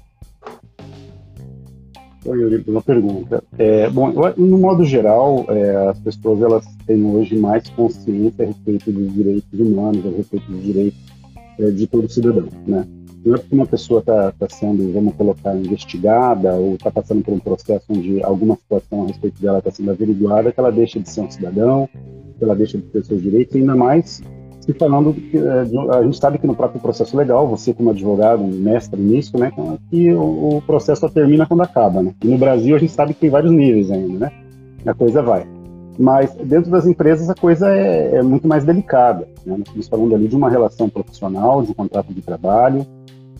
Oi, 2.26 2.40
Yuri, 2.40 2.64
uma 2.66 2.82
pergunta. 2.82 3.42
É, 3.56 3.88
bom, 3.88 4.12
no 4.36 4.58
modo 4.58 4.84
geral, 4.84 5.46
é, 5.48 5.88
as 5.88 5.98
pessoas 6.00 6.42
elas 6.42 6.66
têm 6.84 7.04
hoje 7.06 7.36
mais 7.36 7.68
consciência 7.70 8.44
a 8.44 8.48
respeito 8.48 8.90
dos 8.90 9.14
direitos 9.14 9.60
humanos, 9.60 10.04
a 10.04 10.10
respeito 10.10 10.50
dos 10.50 10.62
direitos 10.62 10.98
é, 11.60 11.70
de 11.70 11.86
todo 11.86 12.10
cidadão, 12.10 12.48
né? 12.66 12.84
Não 13.24 13.34
é 13.34 13.38
porque 13.38 13.54
uma 13.54 13.66
pessoa 13.66 14.00
está 14.00 14.32
tá 14.32 14.48
sendo, 14.48 14.92
vamos 14.92 15.14
colocar, 15.14 15.56
investigada 15.56 16.54
ou 16.54 16.74
está 16.74 16.90
passando 16.90 17.22
por 17.22 17.34
um 17.34 17.38
processo 17.38 17.84
onde 17.90 18.22
alguma 18.22 18.56
situação 18.56 19.04
a 19.04 19.06
respeito 19.06 19.40
dela 19.40 19.58
está 19.58 19.70
sendo 19.70 19.90
averiguada 19.90 20.52
que 20.52 20.58
ela 20.58 20.70
deixa 20.70 20.98
de 21.00 21.08
ser 21.08 21.20
um 21.20 21.30
cidadão, 21.30 21.88
que 22.38 22.44
ela 22.44 22.54
deixa 22.54 22.76
de 22.78 22.84
ter 22.84 23.04
seus 23.04 23.22
direitos, 23.22 23.56
ainda 23.56 23.74
mais 23.74 24.20
falando 24.74 25.12
que 25.12 25.36
é, 25.36 25.96
a 25.96 26.02
gente 26.02 26.18
sabe 26.18 26.38
que 26.38 26.46
no 26.46 26.54
próprio 26.54 26.80
processo 26.80 27.16
legal, 27.16 27.46
você 27.46 27.72
como 27.72 27.90
advogado, 27.90 28.42
mestre 28.42 29.00
nisso, 29.00 29.38
né, 29.38 29.52
que 29.90 30.12
o, 30.12 30.62
processo 30.66 31.02
só 31.02 31.08
termina 31.08 31.46
quando 31.46 31.62
acaba, 31.62 32.02
né? 32.02 32.14
E 32.22 32.28
no 32.28 32.38
Brasil 32.38 32.74
a 32.74 32.78
gente 32.78 32.92
sabe 32.92 33.14
que 33.14 33.20
tem 33.20 33.30
vários 33.30 33.52
níveis 33.52 33.90
ainda, 33.90 34.26
né? 34.26 34.32
A 34.84 34.94
coisa 34.94 35.22
vai. 35.22 35.46
Mas 35.98 36.34
dentro 36.34 36.70
das 36.70 36.86
empresas 36.86 37.28
a 37.30 37.34
coisa 37.34 37.70
é, 37.70 38.16
é 38.16 38.22
muito 38.22 38.46
mais 38.46 38.64
delicada. 38.64 39.26
Né? 39.44 39.56
Estamos 39.58 39.88
falando 39.88 40.14
ali 40.14 40.28
de 40.28 40.36
uma 40.36 40.50
relação 40.50 40.88
profissional, 40.88 41.62
de 41.62 41.70
um 41.70 41.74
contrato 41.74 42.12
de 42.12 42.20
trabalho, 42.20 42.86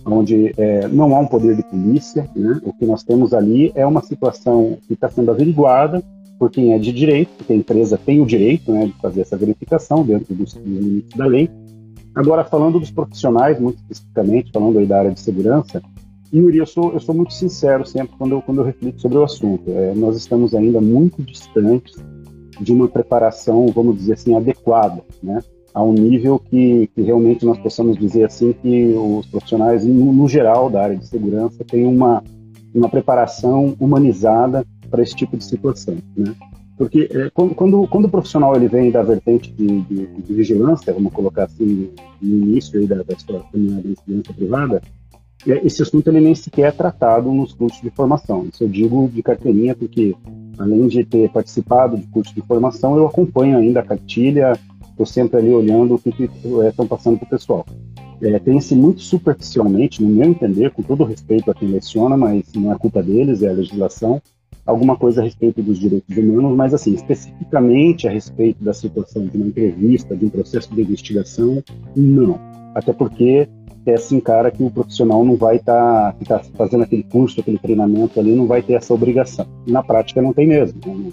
onde 0.05 0.53
é, 0.57 0.89
não 0.89 1.15
há 1.15 1.19
um 1.21 1.27
poder 1.27 1.55
de 1.55 1.63
polícia. 1.65 2.29
Né? 2.35 2.61
O 2.65 2.73
que 2.73 2.87
nós 2.87 3.03
temos 3.03 3.35
ali 3.35 3.73
é 3.75 3.87
uma 3.87 4.03
situação 4.03 4.79
que 4.87 4.95
está 4.95 5.09
sendo 5.09 5.31
averiguada 5.31 6.03
por 6.39 6.51
quem 6.51 6.73
é 6.73 6.79
de 6.79 6.93
direito, 6.93 7.31
porque 7.37 7.53
a 7.53 7.57
empresa 7.57 7.99
tem 7.99 8.21
o 8.21 8.27
direito 8.27 8.71
né, 8.73 8.87
de 8.87 8.93
fazer 8.95 9.23
essa 9.23 9.37
verificação 9.37 10.05
dentro 10.05 10.35
dos, 10.35 10.55
limites 10.55 11.17
da 11.17 11.27
lei. 11.27 11.51
Agora, 12.15 12.45
falando 12.45 12.81
dos 12.81 12.91
profissionais, 12.91 13.61
muito 13.61 13.79
especificamente, 13.79 14.51
falando 14.53 14.79
aí 14.79 14.87
da 14.87 14.99
área 14.99 15.11
de 15.11 15.21
segurança, 15.21 15.83
Yuri, 16.33 16.59
eu 16.59 16.67
sou, 16.67 16.93
eu 16.93 17.01
sou 17.01 17.15
muito 17.15 17.33
sincero 17.33 17.87
sempre 17.87 18.17
quando 18.17 18.33
eu, 18.33 18.43
quando 18.43 18.59
eu 18.59 18.65
reflito 18.65 19.01
sobre 19.01 19.19
o 19.19 19.25
assunto. 19.25 19.71
É, 19.71 19.95
nós 19.95 20.17
estamos 20.17 20.55
ainda 20.55 20.81
muito 20.81 21.23
distantes 21.23 21.95
de 22.61 22.73
uma 22.73 22.89
preparação, 22.89 23.67
vamos 23.69 23.97
dizer 23.97 24.15
assim, 24.15 24.35
adequada, 24.35 25.03
né? 25.23 25.41
a 25.77 25.83
um 25.83 25.93
nível 25.93 26.39
que, 26.39 26.89
que 26.95 27.03
realmente 27.03 27.45
nós 27.45 27.59
possamos 27.59 27.99
dizer 27.99 28.25
assim 28.25 28.55
que 28.55 28.95
os 28.95 29.27
profissionais, 29.27 29.85
no, 29.85 30.11
no 30.11 30.27
geral, 30.27 30.71
da 30.71 30.83
área 30.83 30.97
de 30.97 31.07
segurança, 31.07 31.63
têm 31.65 31.85
uma, 31.85 32.25
uma 32.75 32.89
preparação 32.89 33.77
humanizada 33.79 34.65
para 34.87 35.03
esse 35.03 35.15
tipo 35.15 35.37
de 35.37 35.45
situação, 35.45 35.97
né? 36.17 36.35
Porque 36.77 37.09
é, 37.11 37.31
quando, 37.31 37.87
quando, 37.87 38.05
o 38.05 38.09
profissional 38.09 38.55
ele 38.55 38.69
vem 38.69 38.91
da 38.91 39.03
vertente 39.03 39.51
de, 39.51 39.81
de, 39.83 40.07
de 40.07 40.35
vigilância, 40.35 40.93
vamos 40.93 41.13
colocar 41.13 41.45
assim, 41.45 41.91
no 42.21 42.47
início 42.47 42.87
da, 42.87 43.03
da 43.03 43.15
história 43.15 43.43
da 43.43 43.95
segurança 44.05 44.35
privada, 44.35 44.83
é, 45.47 45.67
esse 45.67 45.83
assunto 45.83 46.09
ele 46.09 46.21
nem 46.21 46.35
sequer 46.35 46.69
é 46.69 46.71
tratado 46.71 47.33
nos 47.33 47.53
cursos 47.53 47.81
de 47.81 47.91
formação. 47.91 48.47
Isso 48.53 48.65
eu 48.65 48.69
digo 48.69 49.09
de 49.09 49.23
carteirinha 49.23 49.75
porque, 49.75 50.15
além 50.59 50.87
de 50.89 51.05
ter 51.05 51.31
participado 51.31 51.97
de 51.97 52.07
curso 52.09 52.35
de 52.35 52.43
formação, 52.43 52.97
eu 52.97 53.07
acompanho 53.07 53.57
ainda 53.57 53.81
a 53.81 53.85
cartilha, 53.85 54.59
estou 54.91 55.07
sempre 55.07 55.39
ali 55.39 55.51
olhando 55.51 55.95
o 55.95 55.99
que 55.99 56.11
estão 56.25 56.63
é, 56.63 56.73
passando 56.87 57.19
para 57.19 57.27
o 57.27 57.31
pessoal. 57.31 57.65
É, 58.21 58.39
Tem-se 58.39 58.75
muito 58.75 59.01
superficialmente, 59.03 60.03
no 60.03 60.09
meu 60.09 60.29
entender, 60.29 60.71
com 60.71 60.83
todo 60.83 61.05
respeito 61.05 61.51
a 61.51 61.55
quem 61.55 61.69
leciona, 61.69 62.17
mas 62.17 62.53
não 62.55 62.73
é 62.73 62.79
culpa 62.79 63.03
deles, 63.03 63.43
é 63.43 63.49
a 63.49 63.53
legislação, 63.53 64.21
alguma 64.67 64.97
coisa 64.97 65.21
a 65.21 65.25
respeito 65.25 65.63
dos 65.63 65.79
direitos 65.79 66.17
humanos, 66.17 66.57
mas 66.57 66.75
assim, 66.75 66.93
especificamente 66.93 68.09
a 68.09 68.11
respeito 68.11 68.63
da 68.63 68.75
situação 68.75 69.27
de 69.27 69.37
uma 69.37 69.47
entrevista, 69.47 70.17
de 70.17 70.27
um 70.27 70.29
processo 70.29 70.75
de 70.75 70.83
investigação, 70.83 71.63
não. 71.95 72.39
Até 72.75 72.93
porque 72.93 73.49
é 73.87 73.95
assim, 73.95 74.19
cara, 74.19 74.51
que 74.51 74.63
o 74.63 74.71
profissional 74.71 75.25
não 75.25 75.37
vai 75.37 75.57
estar 75.57 76.13
tá, 76.27 76.39
tá 76.41 76.45
fazendo 76.57 76.83
aquele 76.83 77.05
curso, 77.05 77.41
aquele 77.41 77.59
treinamento 77.59 78.19
ali, 78.19 78.35
não 78.35 78.47
vai 78.47 78.61
ter 78.61 78.75
essa 78.75 78.93
obrigação. 78.93 79.47
Na 79.67 79.83
prática 79.83 80.21
não 80.21 80.33
tem 80.33 80.47
mesmo. 80.47 80.81
Né? 80.85 81.11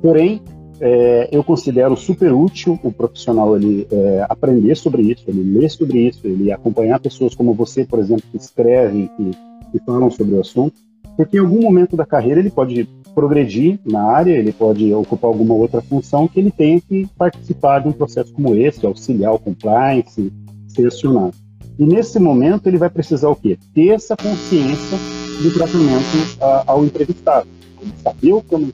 Porém, 0.00 0.40
é, 0.80 1.28
eu 1.30 1.44
considero 1.44 1.96
super 1.96 2.32
útil 2.32 2.78
o 2.82 2.92
profissional 2.92 3.56
ele 3.56 3.86
é, 3.90 4.24
aprender 4.28 4.74
sobre 4.76 5.02
isso, 5.02 5.24
ele 5.28 5.58
ler 5.58 5.68
sobre 5.68 5.98
isso, 6.08 6.26
ele 6.26 6.50
acompanhar 6.50 7.00
pessoas 7.00 7.34
como 7.34 7.52
você, 7.52 7.84
por 7.84 7.98
exemplo, 7.98 8.24
que 8.30 8.38
escrevem, 8.38 9.10
que, 9.16 9.30
que 9.72 9.84
falam 9.84 10.10
sobre 10.10 10.36
o 10.36 10.40
assunto, 10.40 10.87
porque 11.18 11.36
em 11.36 11.40
algum 11.40 11.60
momento 11.60 11.96
da 11.96 12.06
carreira 12.06 12.38
ele 12.38 12.48
pode 12.48 12.88
progredir 13.12 13.80
na 13.84 14.04
área, 14.04 14.30
ele 14.30 14.52
pode 14.52 14.94
ocupar 14.94 15.28
alguma 15.28 15.52
outra 15.52 15.82
função 15.82 16.28
que 16.28 16.38
ele 16.38 16.52
tenha 16.52 16.80
que 16.80 17.08
participar 17.18 17.80
de 17.80 17.88
um 17.88 17.92
processo 17.92 18.32
como 18.32 18.54
esse, 18.54 18.86
auxiliar 18.86 19.34
o 19.34 19.38
compliance, 19.40 20.32
ser 20.68 20.86
acionado. 20.86 21.34
E 21.76 21.84
nesse 21.84 22.20
momento 22.20 22.68
ele 22.68 22.78
vai 22.78 22.88
precisar 22.88 23.30
o 23.30 23.34
quê? 23.34 23.58
Ter 23.74 23.88
essa 23.88 24.16
consciência 24.16 24.96
do 25.42 25.52
tratamento 25.52 26.16
uh, 26.40 26.62
ao 26.68 26.84
entrevistado. 26.84 27.48
Ele 27.82 27.92
saber 28.00 28.32
o 28.34 28.40
que 28.40 28.54
é 28.54 28.58
uma 28.58 28.66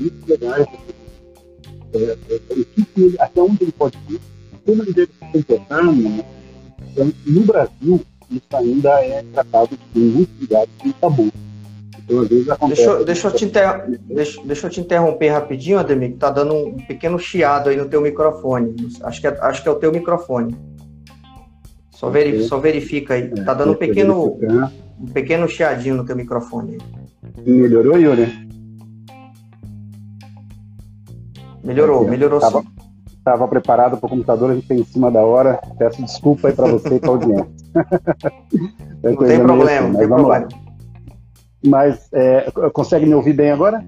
muito 0.00 0.26
até 3.20 3.40
onde 3.40 3.62
ele 3.62 3.72
pode 3.72 3.96
ir, 4.10 4.20
como 4.66 4.82
ele 4.82 4.92
deve 4.92 5.12
se 5.12 5.32
comportar. 5.32 5.84
Né? 5.84 6.24
Então, 6.90 7.12
no 7.24 7.40
Brasil, 7.42 8.00
isso 8.32 8.56
ainda 8.56 9.00
é 9.04 9.22
tratado 9.32 9.78
em 9.94 10.00
muitos 10.00 10.40
lugares 10.40 10.70
como 10.80 10.92
tabu. 10.94 11.32
Então, 12.08 12.20
às 12.22 12.28
vezes 12.28 12.48
acontece. 12.48 12.86
Deixa, 12.86 13.04
deixa, 13.04 13.28
eu 13.28 13.32
te 13.32 13.44
inter... 13.44 13.98
deixa, 14.00 14.42
deixa 14.42 14.66
eu 14.66 14.70
te 14.70 14.80
interromper 14.80 15.28
rapidinho, 15.28 15.78
Ademir, 15.78 16.12
que 16.12 16.16
tá 16.16 16.30
dando 16.30 16.54
um 16.54 16.76
pequeno 16.86 17.18
chiado 17.18 17.68
aí 17.68 17.76
no 17.76 17.86
teu 17.86 18.00
microfone. 18.00 18.74
Acho 19.02 19.20
que 19.20 19.26
é, 19.26 19.38
acho 19.42 19.62
que 19.62 19.68
é 19.68 19.72
o 19.72 19.76
teu 19.76 19.92
microfone. 19.92 20.56
Só, 21.90 22.08
veri... 22.08 22.42
Só 22.44 22.58
verifica 22.58 23.14
aí. 23.14 23.24
É, 23.24 23.42
tá 23.42 23.52
dando 23.52 23.72
um 23.72 23.76
pequeno, 23.76 24.38
um 24.98 25.06
pequeno 25.06 25.46
chiadinho 25.46 25.96
no 25.96 26.06
teu 26.06 26.16
microfone. 26.16 26.78
Melhorou, 27.44 27.98
Yuri? 27.98 28.48
Melhorou, 31.62 32.08
melhorou 32.08 32.40
tava, 32.40 32.62
sim. 32.62 32.68
Estava 33.18 33.46
preparado 33.46 33.98
para 33.98 34.06
o 34.06 34.10
computador, 34.10 34.52
a 34.52 34.54
gente 34.54 34.66
tem 34.66 34.80
em 34.80 34.84
cima 34.84 35.10
da 35.10 35.20
hora. 35.20 35.60
Peço 35.78 36.02
desculpa 36.02 36.48
aí 36.48 36.54
para 36.54 36.68
você 36.68 36.94
e 36.94 37.00
para 37.00 37.10
audiência. 37.10 37.44
não 39.02 39.16
tem 39.16 39.40
problema, 39.42 39.88
não 39.88 39.98
tem 39.98 40.08
problema. 40.08 40.38
Lá. 40.38 40.67
Mas 41.64 42.08
é, 42.12 42.50
consegue 42.72 43.06
me 43.06 43.14
ouvir 43.14 43.32
bem 43.32 43.50
agora? 43.50 43.84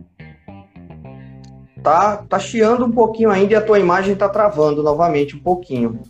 Tá, 1.83 2.19
tá 2.29 2.39
chiando 2.39 2.85
um 2.85 2.91
pouquinho 2.91 3.31
ainda 3.31 3.55
e 3.55 3.57
a 3.57 3.61
tua 3.61 3.79
imagem 3.79 4.15
tá 4.15 4.29
travando 4.29 4.83
novamente 4.83 5.37
um 5.37 5.41
pouquinho. 5.41 6.01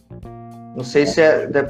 Não 0.75 0.85
sei 0.85 1.07
se 1.07 1.21
é, 1.21 1.47
de, 1.47 1.63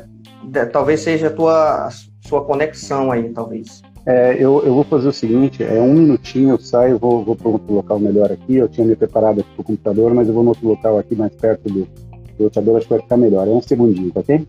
de, 0.44 0.66
talvez 0.66 1.00
seja 1.00 1.26
a 1.26 1.30
tua 1.30 1.88
sua 2.20 2.44
conexão 2.44 3.10
aí, 3.10 3.28
talvez. 3.30 3.82
É, 4.06 4.34
eu, 4.34 4.62
eu 4.64 4.74
vou 4.74 4.84
fazer 4.84 5.08
o 5.08 5.12
seguinte, 5.12 5.62
é 5.62 5.80
um 5.80 5.92
minutinho, 5.92 6.50
eu 6.50 6.58
saio, 6.58 6.98
vou, 6.98 7.22
vou 7.24 7.36
para 7.36 7.48
outro 7.48 7.74
local 7.74 7.98
melhor 7.98 8.32
aqui. 8.32 8.56
Eu 8.56 8.68
tinha 8.68 8.86
me 8.86 8.96
preparado 8.96 9.40
aqui 9.40 9.50
para 9.54 9.62
o 9.62 9.64
computador, 9.64 10.14
mas 10.14 10.28
eu 10.28 10.34
vou 10.34 10.42
no 10.42 10.50
outro 10.50 10.66
local 10.66 10.98
aqui 10.98 11.14
mais 11.14 11.34
perto 11.34 11.68
do, 11.68 11.86
do 12.38 12.44
roteador, 12.44 12.76
acho 12.76 12.86
que 12.86 12.94
vai 12.94 13.02
ficar 13.02 13.16
melhor. 13.16 13.46
É 13.46 13.50
um 13.50 13.60
segundinho, 13.60 14.10
tá 14.12 14.20
ok? 14.20 14.46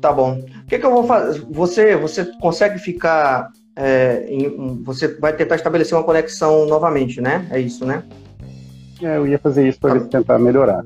Tá 0.00 0.12
bom. 0.12 0.38
O 0.38 0.66
que, 0.66 0.78
que 0.78 0.86
eu 0.86 0.90
vou 0.90 1.04
fazer? 1.04 1.44
Você, 1.50 1.96
você 1.96 2.24
consegue 2.40 2.78
ficar 2.78 3.50
é, 3.76 4.24
em, 4.28 4.82
você 4.82 5.08
vai 5.08 5.32
tentar 5.34 5.56
estabelecer 5.56 5.96
uma 5.96 6.04
conexão 6.04 6.66
novamente, 6.66 7.20
né? 7.20 7.46
É 7.50 7.58
isso, 7.58 7.84
né? 7.84 8.02
É, 9.02 9.16
eu 9.16 9.26
ia 9.26 9.38
fazer 9.38 9.68
isso 9.68 9.80
para 9.80 9.98
tá. 10.00 10.06
tentar 10.06 10.38
melhorar. 10.38 10.84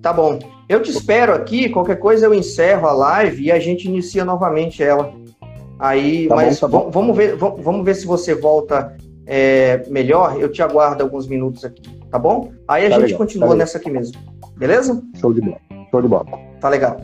Tá 0.00 0.12
bom. 0.12 0.38
Eu 0.68 0.82
te 0.82 0.90
espero 0.90 1.34
aqui, 1.34 1.68
qualquer 1.68 1.96
coisa 1.96 2.26
eu 2.26 2.34
encerro 2.34 2.86
a 2.86 2.92
live 2.92 3.44
e 3.44 3.52
a 3.52 3.58
gente 3.58 3.86
inicia 3.86 4.24
novamente 4.24 4.82
ela. 4.82 5.12
Aí, 5.78 6.26
tá 6.28 6.36
mas 6.36 6.60
bom, 6.60 6.84
tá 6.84 6.90
vamos 6.90 7.16
ver, 7.16 7.36
vamos 7.36 7.84
ver 7.84 7.94
se 7.94 8.06
você 8.06 8.34
volta 8.34 8.96
é, 9.26 9.82
melhor. 9.88 10.40
Eu 10.40 10.50
te 10.50 10.62
aguardo 10.62 11.02
alguns 11.02 11.26
minutos 11.26 11.64
aqui, 11.64 11.82
tá 12.10 12.18
bom? 12.18 12.52
Aí 12.66 12.86
a 12.86 12.90
tá 12.90 12.94
gente 12.96 13.04
legal, 13.04 13.18
continua 13.18 13.48
tá 13.50 13.54
nessa 13.56 13.78
aqui 13.78 13.90
mesmo. 13.90 14.18
Beleza? 14.56 15.02
Show 15.16 15.34
de 15.34 15.40
bola. 15.40 15.60
Show 15.90 16.00
de 16.00 16.08
bola. 16.08 16.26
Tá 16.60 16.68
legal. 16.68 16.96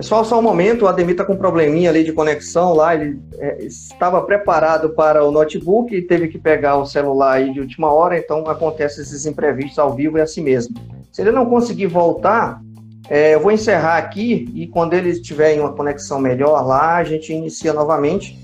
Pessoal, 0.00 0.24
só 0.24 0.38
um 0.38 0.42
momento, 0.42 0.86
o 0.86 0.88
Ademir 0.88 1.10
está 1.10 1.26
com 1.26 1.34
um 1.34 1.36
probleminha 1.36 1.90
ali 1.90 2.02
de 2.02 2.10
conexão 2.10 2.72
lá, 2.72 2.94
ele 2.94 3.20
é, 3.38 3.62
estava 3.62 4.22
preparado 4.22 4.94
para 4.94 5.22
o 5.22 5.30
notebook 5.30 5.94
e 5.94 6.00
teve 6.00 6.28
que 6.28 6.38
pegar 6.38 6.78
o 6.78 6.86
celular 6.86 7.32
aí 7.32 7.52
de 7.52 7.60
última 7.60 7.92
hora, 7.92 8.16
então 8.16 8.46
acontece 8.46 9.02
esses 9.02 9.26
imprevistos 9.26 9.78
ao 9.78 9.94
vivo 9.94 10.16
é 10.16 10.22
assim 10.22 10.42
mesmo. 10.42 10.74
Se 11.12 11.20
ele 11.20 11.30
não 11.30 11.44
conseguir 11.44 11.86
voltar, 11.86 12.62
é, 13.10 13.34
eu 13.34 13.40
vou 13.40 13.52
encerrar 13.52 13.98
aqui 13.98 14.50
e 14.54 14.66
quando 14.68 14.94
ele 14.94 15.20
tiver 15.20 15.56
em 15.56 15.60
uma 15.60 15.74
conexão 15.74 16.18
melhor 16.18 16.66
lá, 16.66 16.96
a 16.96 17.04
gente 17.04 17.30
inicia 17.34 17.74
novamente, 17.74 18.38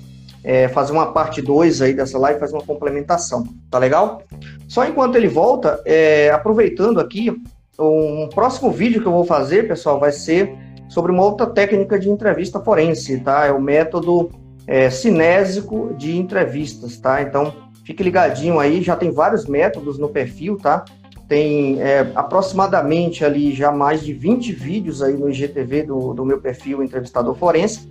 é, 0.44 0.68
fazer 0.68 0.92
uma 0.92 1.10
parte 1.10 1.40
2 1.40 1.80
aí 1.80 1.94
dessa 1.94 2.18
live, 2.18 2.38
fazer 2.38 2.52
uma 2.52 2.66
complementação, 2.66 3.44
tá 3.70 3.78
legal? 3.78 4.20
Só 4.68 4.84
enquanto 4.84 5.16
ele 5.16 5.26
volta, 5.26 5.80
é, 5.86 6.28
aproveitando 6.28 7.00
aqui, 7.00 7.34
um 7.78 8.28
próximo 8.34 8.70
vídeo 8.70 9.00
que 9.00 9.08
eu 9.08 9.12
vou 9.12 9.24
fazer, 9.24 9.66
pessoal, 9.66 9.98
vai 9.98 10.12
ser 10.12 10.65
sobre 10.88 11.12
uma 11.12 11.24
outra 11.24 11.46
técnica 11.46 11.98
de 11.98 12.10
entrevista 12.10 12.60
forense, 12.60 13.20
tá? 13.20 13.46
É 13.46 13.52
o 13.52 13.60
método 13.60 14.30
é, 14.66 14.90
cinésico 14.90 15.94
de 15.96 16.16
entrevistas, 16.16 16.96
tá? 16.98 17.22
Então, 17.22 17.52
fique 17.84 18.02
ligadinho 18.02 18.58
aí, 18.58 18.82
já 18.82 18.96
tem 18.96 19.10
vários 19.10 19.46
métodos 19.46 19.98
no 19.98 20.08
perfil, 20.08 20.56
tá? 20.56 20.84
Tem 21.28 21.80
é, 21.80 22.12
aproximadamente 22.14 23.24
ali 23.24 23.52
já 23.52 23.72
mais 23.72 24.00
de 24.00 24.12
20 24.12 24.52
vídeos 24.52 25.02
aí 25.02 25.14
no 25.14 25.28
IGTV 25.28 25.82
do, 25.84 26.14
do 26.14 26.24
meu 26.24 26.40
perfil 26.40 26.82
Entrevistador 26.82 27.34
Forense. 27.34 27.88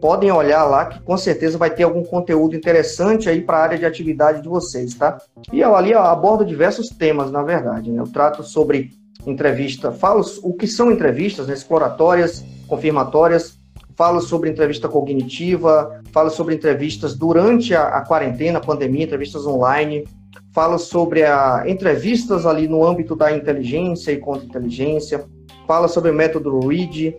Podem 0.00 0.32
olhar 0.32 0.64
lá 0.64 0.86
que 0.86 1.00
com 1.02 1.16
certeza 1.16 1.56
vai 1.56 1.70
ter 1.70 1.84
algum 1.84 2.02
conteúdo 2.02 2.56
interessante 2.56 3.28
aí 3.28 3.40
para 3.40 3.58
a 3.58 3.62
área 3.62 3.78
de 3.78 3.86
atividade 3.86 4.42
de 4.42 4.48
vocês, 4.48 4.94
tá? 4.94 5.18
E 5.52 5.60
eu 5.60 5.76
ali 5.76 5.94
ó, 5.94 6.02
abordo 6.02 6.44
diversos 6.44 6.88
temas, 6.88 7.30
na 7.30 7.42
verdade, 7.42 7.90
né? 7.90 8.00
Eu 8.00 8.08
trato 8.08 8.42
sobre 8.42 8.90
entrevista, 9.26 9.92
falo 9.92 10.24
o 10.42 10.54
que 10.54 10.66
são 10.66 10.90
entrevistas, 10.90 11.46
né? 11.46 11.54
exploratórias, 11.54 12.44
confirmatórias, 12.66 13.58
falo 13.96 14.20
sobre 14.20 14.50
entrevista 14.50 14.88
cognitiva, 14.88 16.02
falo 16.10 16.30
sobre 16.30 16.54
entrevistas 16.54 17.14
durante 17.14 17.74
a, 17.74 17.88
a 17.88 18.00
quarentena, 18.02 18.58
a 18.58 18.62
pandemia, 18.62 19.04
entrevistas 19.04 19.46
online, 19.46 20.04
falo 20.52 20.78
sobre 20.78 21.24
a, 21.24 21.64
entrevistas 21.66 22.46
ali 22.46 22.66
no 22.66 22.84
âmbito 22.84 23.14
da 23.14 23.34
inteligência 23.34 24.12
e 24.12 24.18
contra-inteligência, 24.18 25.24
fala 25.66 25.88
sobre 25.88 26.10
o 26.10 26.14
método 26.14 26.58
READ, 26.66 27.16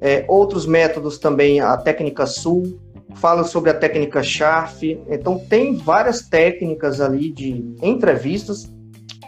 é, 0.00 0.24
outros 0.28 0.66
métodos 0.66 1.18
também, 1.18 1.60
a 1.60 1.76
técnica 1.76 2.26
SUL, 2.26 2.78
fala 3.14 3.44
sobre 3.44 3.70
a 3.70 3.74
técnica 3.74 4.22
SHARF, 4.22 5.00
então 5.08 5.38
tem 5.38 5.76
várias 5.76 6.22
técnicas 6.22 7.00
ali 7.00 7.30
de 7.30 7.74
entrevistas 7.82 8.72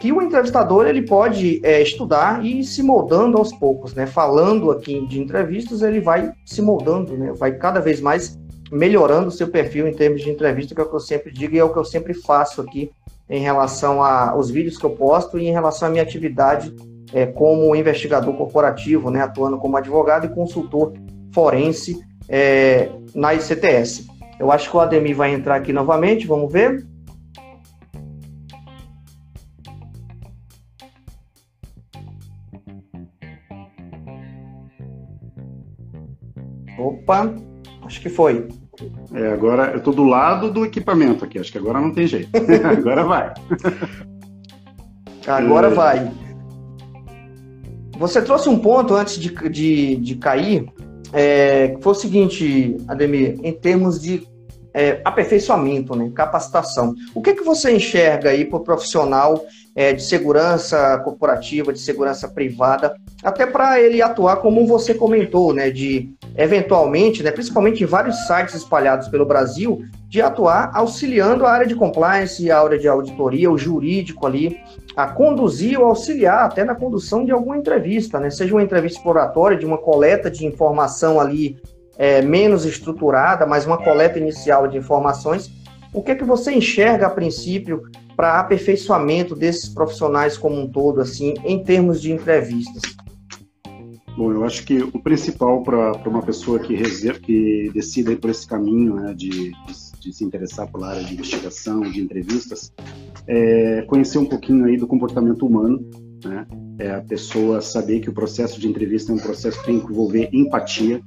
que 0.04 0.12
o 0.12 0.20
entrevistador 0.20 0.86
ele 0.86 1.00
pode 1.00 1.62
é, 1.64 1.80
estudar 1.80 2.44
e 2.44 2.60
ir 2.60 2.64
se 2.64 2.82
moldando 2.82 3.38
aos 3.38 3.50
poucos, 3.54 3.94
né? 3.94 4.06
Falando 4.06 4.70
aqui 4.70 5.00
de 5.06 5.18
entrevistas, 5.18 5.80
ele 5.80 5.98
vai 5.98 6.30
se 6.44 6.60
moldando, 6.60 7.16
né? 7.16 7.32
Vai 7.32 7.52
cada 7.52 7.80
vez 7.80 8.02
mais 8.02 8.38
melhorando 8.70 9.28
o 9.28 9.30
seu 9.30 9.48
perfil 9.48 9.88
em 9.88 9.94
termos 9.94 10.20
de 10.20 10.28
entrevista, 10.28 10.74
que 10.74 10.80
é 10.82 10.84
o 10.84 10.90
que 10.90 10.94
eu 10.94 11.00
sempre 11.00 11.32
digo 11.32 11.54
e 11.54 11.58
é 11.58 11.64
o 11.64 11.72
que 11.72 11.78
eu 11.78 11.86
sempre 11.86 12.12
faço 12.12 12.60
aqui 12.60 12.90
em 13.30 13.40
relação 13.40 14.02
aos 14.02 14.50
vídeos 14.50 14.76
que 14.76 14.84
eu 14.84 14.90
posto 14.90 15.38
e 15.38 15.46
em 15.46 15.52
relação 15.52 15.88
à 15.88 15.90
minha 15.90 16.02
atividade 16.02 16.76
é, 17.10 17.24
como 17.24 17.74
investigador 17.74 18.34
corporativo, 18.34 19.10
né, 19.10 19.22
atuando 19.22 19.56
como 19.56 19.78
advogado 19.78 20.26
e 20.26 20.28
consultor 20.28 20.92
forense 21.32 21.98
é, 22.28 22.90
na 23.14 23.32
ICTS. 23.32 24.06
Eu 24.38 24.52
acho 24.52 24.70
que 24.70 24.76
o 24.76 24.80
Ademir 24.80 25.16
vai 25.16 25.32
entrar 25.32 25.54
aqui 25.54 25.72
novamente, 25.72 26.26
vamos 26.26 26.52
ver. 26.52 26.84
Opa, 37.04 37.30
acho 37.84 38.00
que 38.00 38.08
foi. 38.08 38.48
É, 39.12 39.32
agora 39.32 39.70
eu 39.72 39.78
estou 39.78 39.92
do 39.92 40.04
lado 40.04 40.50
do 40.50 40.64
equipamento 40.64 41.24
aqui, 41.24 41.38
acho 41.38 41.52
que 41.52 41.58
agora 41.58 41.80
não 41.80 41.92
tem 41.92 42.06
jeito. 42.06 42.30
agora 42.66 43.04
vai. 43.04 43.34
Agora 45.26 45.68
é... 45.68 45.70
vai. 45.70 46.12
Você 47.98 48.22
trouxe 48.22 48.48
um 48.48 48.58
ponto 48.58 48.94
antes 48.94 49.18
de, 49.18 49.30
de, 49.50 49.96
de 49.96 50.16
cair, 50.16 50.66
é, 51.12 51.68
que 51.68 51.82
foi 51.82 51.92
o 51.92 51.94
seguinte, 51.94 52.76
Ademir, 52.88 53.38
em 53.42 53.52
termos 53.52 54.00
de 54.00 54.26
é, 54.72 55.00
aperfeiçoamento, 55.04 55.94
né, 55.94 56.10
capacitação. 56.12 56.94
O 57.14 57.22
que, 57.22 57.34
que 57.34 57.44
você 57.44 57.76
enxerga 57.76 58.30
aí 58.30 58.44
para 58.44 58.58
o 58.58 58.64
profissional 58.64 59.44
é, 59.74 59.92
de 59.92 60.02
segurança 60.02 60.98
corporativa, 60.98 61.72
de 61.72 61.80
segurança 61.80 62.28
privada, 62.28 62.94
até 63.22 63.44
para 63.44 63.80
ele 63.80 64.00
atuar 64.00 64.37
como 64.37 64.66
você 64.66 64.94
comentou, 64.94 65.52
né, 65.52 65.70
de 65.70 66.14
eventualmente, 66.37 67.22
né, 67.22 67.30
principalmente 67.30 67.82
em 67.82 67.87
vários 67.87 68.26
sites 68.26 68.54
espalhados 68.54 69.08
pelo 69.08 69.26
Brasil, 69.26 69.82
de 70.08 70.22
atuar 70.22 70.70
auxiliando 70.74 71.44
a 71.44 71.50
área 71.50 71.66
de 71.66 71.74
compliance, 71.74 72.50
a 72.50 72.60
área 72.60 72.78
de 72.78 72.87
auditoria, 72.87 73.50
o 73.50 73.58
jurídico 73.58 74.26
ali, 74.26 74.60
a 74.96 75.08
conduzir 75.08 75.80
ou 75.80 75.87
auxiliar 75.87 76.44
até 76.44 76.64
na 76.64 76.74
condução 76.74 77.24
de 77.24 77.32
alguma 77.32 77.56
entrevista, 77.56 78.20
né? 78.20 78.30
Seja 78.30 78.54
uma 78.54 78.62
entrevista 78.62 78.98
exploratória, 78.98 79.56
de 79.56 79.66
uma 79.66 79.76
coleta 79.76 80.30
de 80.30 80.46
informação 80.46 81.20
ali 81.20 81.56
é, 81.98 82.22
menos 82.22 82.64
estruturada, 82.64 83.44
mas 83.44 83.66
uma 83.66 83.78
coleta 83.78 84.18
inicial 84.18 84.68
de 84.68 84.78
informações. 84.78 85.50
O 85.92 86.00
que 86.00 86.12
é 86.12 86.14
que 86.14 86.24
você 86.24 86.52
enxerga 86.52 87.06
a 87.08 87.10
princípio 87.10 87.82
para 88.16 88.40
aperfeiçoamento 88.40 89.35
desses 89.35 89.68
profissionais 89.68 90.37
como 90.37 90.61
um 90.61 90.68
todo, 90.68 91.00
assim, 91.00 91.35
em 91.44 91.62
termos 91.62 92.00
de 92.00 92.12
entrevistas? 92.12 92.83
Bom, 94.16 94.31
eu 94.31 94.44
acho 94.44 94.64
que 94.64 94.81
o 94.81 95.03
principal 95.03 95.62
para 95.62 96.09
uma 96.09 96.22
pessoa 96.22 96.61
que, 96.61 96.77
que 97.20 97.70
decida 97.74 98.14
por 98.16 98.31
esse 98.31 98.46
caminho 98.46 98.94
né, 98.94 99.12
de, 99.12 99.53
de, 100.00 100.12
se 100.12 100.24
interessar 100.24 100.70
pela 100.70 100.90
área 100.90 101.03
de 101.03 101.14
investigação, 101.14 101.81
de 101.81 102.00
entrevistas, 102.00 102.72
é 103.27 103.83
conhecer 103.83 104.18
um 104.18 104.27
pouquinho 104.27 104.66
aí 104.66 104.77
do 104.77 104.87
comportamento 104.87 105.44
humano, 105.44 105.85
né? 106.24 106.46
É 106.79 106.90
a 106.92 107.00
pessoa 107.00 107.61
saber 107.61 108.00
que 108.00 108.11
o 108.11 108.12
processo 108.12 108.61
de 108.61 108.68
entrevista 108.68 109.12
é 109.12 109.14
um 109.14 109.18
processo 109.18 109.59
que 109.61 109.66
tem 109.66 109.81
que 109.81 109.92
envolver 109.92 110.29
empatia, 110.33 111.00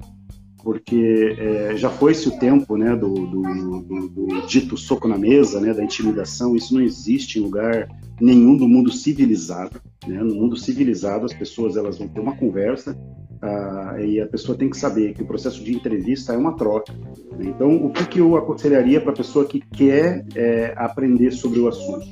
porque 0.62 1.36
é, 1.38 1.76
já 1.76 1.88
foi-se 1.88 2.28
o 2.28 2.38
tempo 2.38 2.76
né, 2.76 2.94
do, 2.96 3.14
do, 3.14 3.42
do, 3.42 4.08
do, 4.08 4.46
dito 4.46 4.76
soco 4.76 5.06
na 5.08 5.16
mesa, 5.16 5.60
né, 5.60 5.72
da 5.72 5.84
intimidação, 5.84 6.56
isso 6.56 6.74
não 6.74 6.80
existe 6.80 7.38
em 7.38 7.42
lugar 7.42 7.88
nenhum 8.20 8.56
do 8.56 8.68
mundo 8.68 8.90
civilizado. 8.90 9.80
Né? 10.06 10.22
No 10.22 10.34
mundo 10.34 10.56
civilizado, 10.56 11.24
as 11.24 11.32
pessoas 11.32 11.76
elas 11.76 11.98
vão 11.98 12.08
ter 12.08 12.20
uma 12.20 12.36
conversa 12.36 12.98
ah, 13.40 13.96
e 14.00 14.20
a 14.20 14.26
pessoa 14.26 14.58
tem 14.58 14.68
que 14.68 14.76
saber 14.76 15.14
que 15.14 15.22
o 15.22 15.26
processo 15.26 15.62
de 15.62 15.74
entrevista 15.74 16.32
é 16.32 16.36
uma 16.36 16.56
troca. 16.56 16.92
Né? 16.92 17.46
Então, 17.46 17.76
o 17.84 17.90
que, 17.90 18.04
que 18.06 18.18
eu 18.18 18.36
aconselharia 18.36 19.00
para 19.00 19.12
a 19.12 19.16
pessoa 19.16 19.44
que 19.44 19.60
quer 19.60 20.24
é, 20.34 20.74
aprender 20.76 21.30
sobre 21.30 21.60
o 21.60 21.68
assunto? 21.68 22.06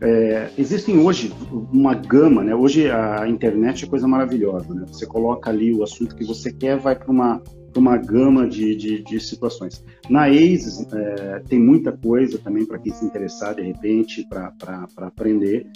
É, 0.00 0.50
existem 0.58 0.98
hoje 0.98 1.32
uma 1.72 1.94
gama, 1.94 2.44
né? 2.44 2.54
Hoje 2.54 2.90
a 2.90 3.26
internet 3.26 3.84
é 3.84 3.88
coisa 3.88 4.06
maravilhosa, 4.06 4.74
né? 4.74 4.84
Você 4.86 5.06
coloca 5.06 5.48
ali 5.48 5.72
o 5.72 5.82
assunto 5.82 6.14
que 6.14 6.24
você 6.24 6.52
quer, 6.52 6.76
vai 6.76 6.94
para 6.94 7.10
uma 7.10 7.40
uma 7.80 7.96
gama 7.96 8.48
de, 8.48 8.74
de, 8.74 9.02
de, 9.02 9.20
situações. 9.20 9.84
Na 10.08 10.28
ACES 10.28 10.86
é, 10.92 11.42
tem 11.48 11.58
muita 11.58 11.92
coisa 11.92 12.38
também 12.38 12.64
para 12.64 12.78
quem 12.78 12.92
se 12.92 13.04
interessar 13.04 13.54
de 13.54 13.62
repente 13.62 14.26
para 14.28 14.86
aprender. 14.98 15.66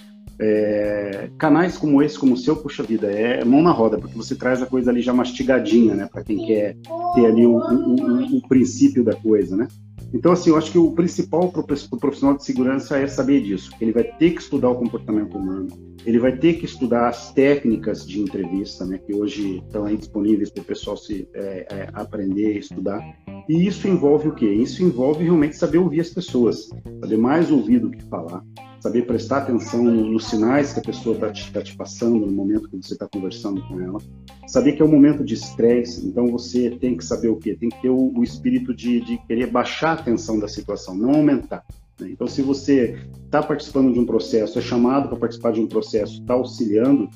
É, 0.40 1.30
canais 1.36 1.76
como 1.76 2.00
esse, 2.00 2.16
como 2.16 2.34
o 2.34 2.36
seu, 2.36 2.54
puxa 2.54 2.82
vida, 2.82 3.10
é 3.10 3.44
mão 3.44 3.60
na 3.60 3.72
roda, 3.72 3.98
porque 3.98 4.16
você 4.16 4.36
traz 4.36 4.62
a 4.62 4.66
coisa 4.66 4.90
ali 4.90 5.02
já 5.02 5.12
mastigadinha, 5.12 5.94
né, 5.94 6.08
para 6.10 6.22
quem 6.22 6.46
quer 6.46 6.76
ter 7.14 7.26
ali 7.26 7.44
o, 7.44 7.56
o, 7.56 7.94
o, 7.96 8.36
o, 8.36 8.48
princípio 8.48 9.02
da 9.02 9.16
coisa, 9.16 9.56
né. 9.56 9.66
Então, 10.12 10.32
assim, 10.32 10.50
eu 10.50 10.56
acho 10.56 10.72
que 10.72 10.78
o 10.78 10.92
principal 10.92 11.50
para 11.50 11.60
o 11.60 11.98
profissional 11.98 12.36
de 12.36 12.44
segurança 12.44 12.98
é 12.98 13.06
saber 13.06 13.42
disso. 13.42 13.70
Ele 13.80 13.92
vai 13.92 14.04
ter 14.04 14.30
que 14.30 14.40
estudar 14.40 14.70
o 14.70 14.74
comportamento 14.74 15.36
humano, 15.36 15.68
ele 16.06 16.18
vai 16.18 16.36
ter 16.36 16.54
que 16.54 16.64
estudar 16.64 17.08
as 17.08 17.32
técnicas 17.32 18.06
de 18.06 18.20
entrevista, 18.20 18.86
né, 18.86 18.98
que 18.98 19.14
hoje 19.14 19.58
estão 19.58 19.84
aí 19.84 19.96
disponíveis 19.96 20.50
para 20.50 20.62
o 20.62 20.64
pessoal 20.64 20.96
se 20.96 21.28
é, 21.34 21.66
é, 21.70 21.88
aprender, 21.92 22.58
estudar. 22.58 23.00
E 23.48 23.66
isso 23.66 23.86
envolve 23.86 24.28
o 24.28 24.34
quê? 24.34 24.48
Isso 24.48 24.82
envolve 24.82 25.24
realmente 25.24 25.56
saber 25.56 25.78
ouvir 25.78 26.00
as 26.00 26.10
pessoas, 26.10 26.68
saber 27.00 27.18
mais 27.18 27.50
ouvir 27.50 27.80
do 27.80 27.90
que 27.90 28.02
falar, 28.04 28.42
saber 28.80 29.02
prestar 29.02 29.38
atenção 29.38 29.82
nos 29.82 30.26
sinais 30.26 30.72
que 30.72 30.80
a 30.80 30.82
pessoa 30.82 31.14
está 31.14 31.30
te, 31.30 31.52
tá 31.52 31.62
te, 31.62 31.76
passando 31.76 32.26
no 32.26 32.32
momento 32.32 32.68
que 32.68 32.76
você 32.76 32.94
está 32.94 33.08
conversando 33.08 33.60
com 33.66 33.80
ela, 33.80 34.00
saber 34.46 34.72
que 34.72 34.82
é 34.82 34.84
um 34.84 34.90
momento 34.90 35.24
de 35.24 35.34
estresse, 35.34 36.06
então 36.06 36.28
você 36.28 36.70
tem 36.70 36.96
que 36.96 37.04
saber 37.04 37.28
o 37.28 37.36
quê? 37.36 37.56
Tem 37.58 37.68
que 37.68 37.80
ter 37.82 37.90
o, 37.90 38.12
o 38.16 38.22
espírito 38.22 38.74
de, 38.74 39.00
de, 39.00 39.18
querer 39.26 39.48
baixar 39.48 39.98
a 39.98 40.02
tensão 40.02 40.38
da 40.38 40.48
situação, 40.48 40.94
não 40.94 41.10
aumentar. 41.10 41.64
Né? 42.00 42.10
Então, 42.12 42.26
se 42.26 42.42
você 42.42 42.98
está 43.24 43.42
participando 43.42 43.92
de 43.92 43.98
um 43.98 44.06
processo, 44.06 44.58
é 44.58 44.62
chamado 44.62 45.08
para 45.08 45.18
participar 45.18 45.52
de 45.52 45.60
um 45.60 45.66
processo, 45.66 46.20
está 46.20 46.34
auxiliando, 46.34 47.08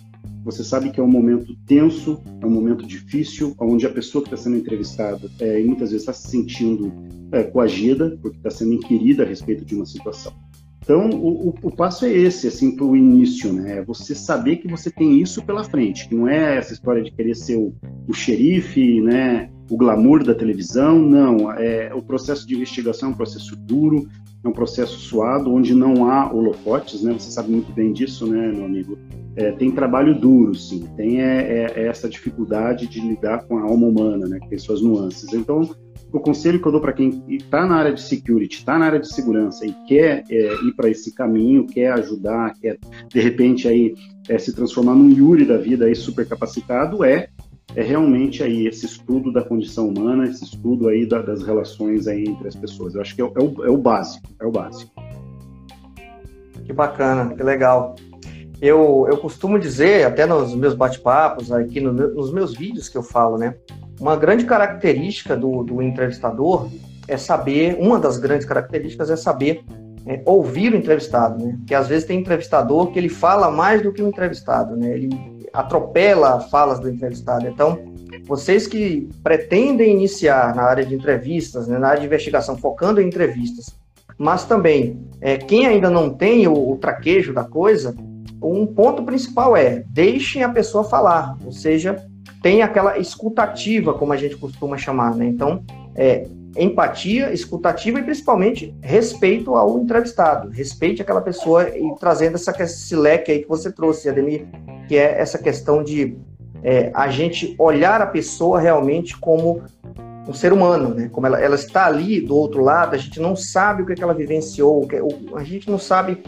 você 0.44 0.64
sabe 0.64 0.90
que 0.90 0.98
é 0.98 1.02
um 1.02 1.08
momento 1.10 1.54
tenso, 1.66 2.20
é 2.40 2.46
um 2.46 2.50
momento 2.50 2.84
difícil, 2.84 3.54
onde 3.60 3.86
a 3.86 3.90
pessoa 3.90 4.22
que 4.22 4.28
está 4.28 4.42
sendo 4.42 4.56
entrevistada 4.56 5.30
é, 5.38 5.62
muitas 5.62 5.90
vezes 5.90 6.02
está 6.02 6.12
se 6.12 6.28
sentindo 6.28 6.92
é, 7.30 7.44
coagida, 7.44 8.18
porque 8.20 8.36
está 8.38 8.50
sendo 8.50 8.72
inquirida 8.72 9.22
a 9.22 9.26
respeito 9.26 9.64
de 9.64 9.76
uma 9.76 9.86
situação. 9.86 10.32
Então, 10.82 11.10
o, 11.10 11.50
o, 11.50 11.54
o, 11.62 11.70
passo 11.70 12.04
é 12.04 12.12
esse, 12.12 12.48
assim, 12.48 12.74
para 12.74 12.84
o 12.84 12.96
início, 12.96 13.52
né? 13.52 13.78
É 13.78 13.84
você 13.84 14.16
saber 14.16 14.56
que 14.56 14.66
você 14.66 14.90
tem 14.90 15.20
isso 15.20 15.40
pela 15.44 15.62
frente, 15.62 16.08
que 16.08 16.14
não 16.14 16.26
é 16.28 16.58
essa 16.58 16.72
história 16.72 17.02
de 17.02 17.12
querer 17.12 17.36
ser 17.36 17.56
o, 17.56 17.72
o 18.08 18.12
xerife, 18.12 19.00
né? 19.00 19.48
O 19.70 19.76
glamour 19.76 20.24
da 20.24 20.34
televisão, 20.34 20.98
não. 20.98 21.52
É, 21.52 21.94
o 21.94 22.02
processo 22.02 22.44
de 22.46 22.56
investigação 22.56 23.10
é 23.10 23.12
um 23.12 23.16
processo 23.16 23.54
duro, 23.54 24.08
é 24.44 24.48
um 24.48 24.52
processo 24.52 24.98
suado, 24.98 25.54
onde 25.54 25.72
não 25.72 26.10
há 26.10 26.32
holofotes, 26.32 27.00
né? 27.00 27.12
Você 27.12 27.30
sabe 27.30 27.52
muito 27.52 27.72
bem 27.72 27.92
disso, 27.92 28.26
né, 28.26 28.50
meu 28.50 28.64
amigo? 28.64 28.98
É, 29.36 29.52
tem 29.52 29.70
trabalho 29.70 30.18
duro, 30.18 30.52
sim. 30.52 30.84
Tem 30.96 31.22
é, 31.22 31.42
é, 31.42 31.72
é 31.76 31.86
essa 31.86 32.08
dificuldade 32.08 32.88
de 32.88 33.00
lidar 33.00 33.44
com 33.44 33.56
a 33.56 33.62
alma 33.62 33.86
humana, 33.86 34.26
né? 34.26 34.40
Que 34.40 34.48
tem 34.48 34.58
suas 34.58 34.82
nuances. 34.82 35.32
Então, 35.32 35.62
o 36.12 36.20
conselho 36.20 36.60
que 36.60 36.66
eu 36.66 36.72
dou 36.72 36.80
para 36.80 36.92
quem 36.92 37.24
está 37.28 37.66
na 37.66 37.76
área 37.76 37.92
de 37.92 38.02
security, 38.02 38.58
está 38.58 38.78
na 38.78 38.86
área 38.86 39.00
de 39.00 39.08
segurança 39.08 39.66
e 39.66 39.72
quer 39.86 40.24
é, 40.28 40.54
ir 40.62 40.74
para 40.76 40.90
esse 40.90 41.14
caminho, 41.14 41.66
quer 41.66 41.92
ajudar, 41.92 42.54
quer 42.60 42.78
de 43.08 43.20
repente 43.20 43.66
aí 43.66 43.94
é, 44.28 44.38
se 44.38 44.54
transformar 44.54 44.94
num 44.94 45.10
Yuri 45.10 45.44
da 45.44 45.56
vida 45.56 45.86
aí 45.86 45.94
super 45.94 46.28
capacitado, 46.28 47.02
é 47.04 47.28
é 47.74 47.82
realmente 47.82 48.42
aí 48.42 48.66
esse 48.66 48.84
estudo 48.84 49.32
da 49.32 49.42
condição 49.42 49.88
humana, 49.88 50.24
esse 50.24 50.44
estudo 50.44 50.88
aí 50.88 51.06
da, 51.06 51.22
das 51.22 51.42
relações 51.42 52.06
aí 52.06 52.24
entre 52.24 52.46
as 52.46 52.54
pessoas. 52.54 52.94
Eu 52.94 53.00
acho 53.00 53.14
que 53.14 53.22
é, 53.22 53.24
é, 53.24 53.42
o, 53.42 53.64
é 53.64 53.70
o 53.70 53.78
básico, 53.78 54.28
é 54.38 54.44
o 54.44 54.50
básico. 54.50 54.92
Que 56.64 56.72
bacana, 56.72 57.34
que 57.34 57.42
legal. 57.42 57.96
Eu, 58.60 59.06
eu 59.10 59.16
costumo 59.16 59.58
dizer, 59.58 60.06
até 60.06 60.26
nos 60.26 60.54
meus 60.54 60.74
bate-papos, 60.74 61.50
aqui 61.50 61.80
no, 61.80 61.92
nos 61.92 62.32
meus 62.32 62.54
vídeos 62.54 62.88
que 62.88 62.96
eu 62.96 63.02
falo, 63.02 63.38
né? 63.38 63.56
Uma 64.02 64.16
grande 64.16 64.44
característica 64.44 65.36
do, 65.36 65.62
do 65.62 65.80
entrevistador 65.80 66.68
é 67.06 67.16
saber, 67.16 67.76
uma 67.78 68.00
das 68.00 68.18
grandes 68.18 68.44
características 68.44 69.08
é 69.10 69.14
saber 69.14 69.64
é, 70.04 70.20
ouvir 70.26 70.72
o 70.72 70.76
entrevistado, 70.76 71.40
né? 71.40 71.54
Porque 71.58 71.72
às 71.72 71.86
vezes 71.86 72.04
tem 72.04 72.18
entrevistador 72.18 72.90
que 72.90 72.98
ele 72.98 73.08
fala 73.08 73.48
mais 73.48 73.80
do 73.80 73.92
que 73.92 74.02
o 74.02 74.08
entrevistado, 74.08 74.76
né? 74.76 74.90
Ele 74.90 75.48
atropela 75.52 76.40
falas 76.40 76.80
do 76.80 76.90
entrevistado. 76.90 77.46
Então, 77.46 77.78
vocês 78.24 78.66
que 78.66 79.08
pretendem 79.22 79.92
iniciar 79.92 80.52
na 80.52 80.64
área 80.64 80.84
de 80.84 80.96
entrevistas, 80.96 81.68
né, 81.68 81.78
na 81.78 81.90
área 81.90 82.00
de 82.00 82.06
investigação, 82.06 82.56
focando 82.56 83.00
em 83.00 83.06
entrevistas, 83.06 83.66
mas 84.18 84.44
também 84.44 85.00
é, 85.20 85.36
quem 85.36 85.64
ainda 85.64 85.88
não 85.88 86.10
tem 86.10 86.48
o, 86.48 86.72
o 86.72 86.76
traquejo 86.76 87.32
da 87.32 87.44
coisa, 87.44 87.94
um 88.42 88.66
ponto 88.66 89.04
principal 89.04 89.56
é 89.56 89.84
deixem 89.86 90.42
a 90.42 90.48
pessoa 90.48 90.82
falar, 90.82 91.36
ou 91.44 91.52
seja, 91.52 92.04
tem 92.42 92.62
aquela 92.62 92.98
escutativa, 92.98 93.94
como 93.94 94.12
a 94.12 94.16
gente 94.16 94.36
costuma 94.36 94.76
chamar, 94.76 95.14
né? 95.14 95.26
Então, 95.26 95.64
é, 95.94 96.26
empatia, 96.56 97.32
escutativa 97.32 97.98
e 97.98 98.02
principalmente 98.02 98.74
respeito 98.82 99.54
ao 99.54 99.78
entrevistado. 99.78 100.50
Respeite 100.50 101.00
aquela 101.02 101.20
pessoa 101.20 101.68
e 101.68 101.94
trazendo 101.98 102.34
essa, 102.34 102.50
esse 102.62 102.94
leque 102.94 103.32
aí 103.32 103.42
que 103.42 103.48
você 103.48 103.70
trouxe, 103.70 104.08
Ademir, 104.08 104.46
que 104.88 104.96
é 104.96 105.20
essa 105.20 105.38
questão 105.38 105.82
de 105.82 106.16
é, 106.62 106.90
a 106.94 107.08
gente 107.08 107.54
olhar 107.58 108.00
a 108.00 108.06
pessoa 108.06 108.60
realmente 108.60 109.16
como 109.18 109.62
um 110.28 110.32
ser 110.32 110.52
humano, 110.52 110.94
né? 110.94 111.08
Como 111.10 111.26
ela, 111.26 111.40
ela 111.40 111.56
está 111.56 111.86
ali 111.86 112.20
do 112.20 112.36
outro 112.36 112.62
lado, 112.62 112.94
a 112.94 112.98
gente 112.98 113.20
não 113.20 113.34
sabe 113.34 113.82
o 113.82 113.86
que, 113.86 113.92
é 113.92 113.96
que 113.96 114.02
ela 114.02 114.14
vivenciou, 114.14 114.86
a 115.34 115.42
gente 115.42 115.68
não 115.68 115.78
sabe 115.78 116.22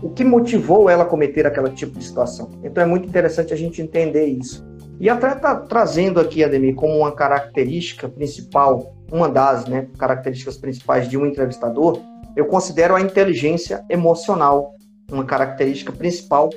o 0.00 0.10
que 0.10 0.22
motivou 0.22 0.88
ela 0.88 1.02
a 1.02 1.06
cometer 1.06 1.46
aquele 1.46 1.70
tipo 1.70 1.98
de 1.98 2.04
situação. 2.04 2.50
Então 2.62 2.82
é 2.82 2.86
muito 2.86 3.08
interessante 3.08 3.52
a 3.52 3.56
gente 3.56 3.80
entender 3.82 4.26
isso. 4.26 4.64
E 5.00 5.08
até 5.08 5.34
tá 5.34 5.56
trazendo 5.56 6.20
aqui, 6.20 6.44
Ademir, 6.44 6.74
como 6.74 6.98
uma 6.98 7.12
característica 7.12 8.08
principal 8.08 8.94
uma 9.12 9.28
das 9.28 9.66
né, 9.66 9.86
características 9.96 10.56
principais 10.56 11.08
de 11.08 11.16
um 11.16 11.24
entrevistador, 11.24 12.00
eu 12.34 12.46
considero 12.46 12.96
a 12.96 13.00
inteligência 13.00 13.84
emocional, 13.88 14.74
uma 15.10 15.24
característica 15.24 15.92
principal 15.92 16.50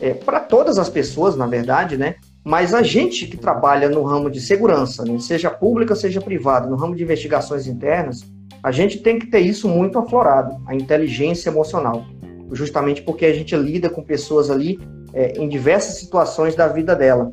é, 0.00 0.14
para 0.14 0.38
todas 0.38 0.78
as 0.78 0.88
pessoas, 0.88 1.34
na 1.34 1.46
verdade, 1.46 1.96
né? 1.96 2.14
Mas 2.44 2.72
a 2.72 2.82
gente 2.82 3.26
que 3.26 3.36
trabalha 3.36 3.88
no 3.88 4.04
ramo 4.04 4.30
de 4.30 4.40
segurança, 4.40 5.04
né, 5.04 5.18
seja 5.18 5.50
pública, 5.50 5.94
seja 5.96 6.20
privada, 6.20 6.68
no 6.68 6.76
ramo 6.76 6.94
de 6.94 7.02
investigações 7.02 7.66
internas, 7.66 8.20
a 8.62 8.70
gente 8.70 9.00
tem 9.00 9.18
que 9.18 9.26
ter 9.26 9.40
isso 9.40 9.68
muito 9.68 9.98
aflorado, 9.98 10.56
a 10.66 10.74
inteligência 10.74 11.50
emocional, 11.50 12.06
justamente 12.52 13.02
porque 13.02 13.26
a 13.26 13.32
gente 13.32 13.56
lida 13.56 13.90
com 13.90 14.02
pessoas 14.02 14.50
ali 14.50 14.78
é, 15.12 15.32
em 15.32 15.48
diversas 15.48 15.98
situações 15.98 16.54
da 16.54 16.68
vida 16.68 16.94
dela. 16.94 17.32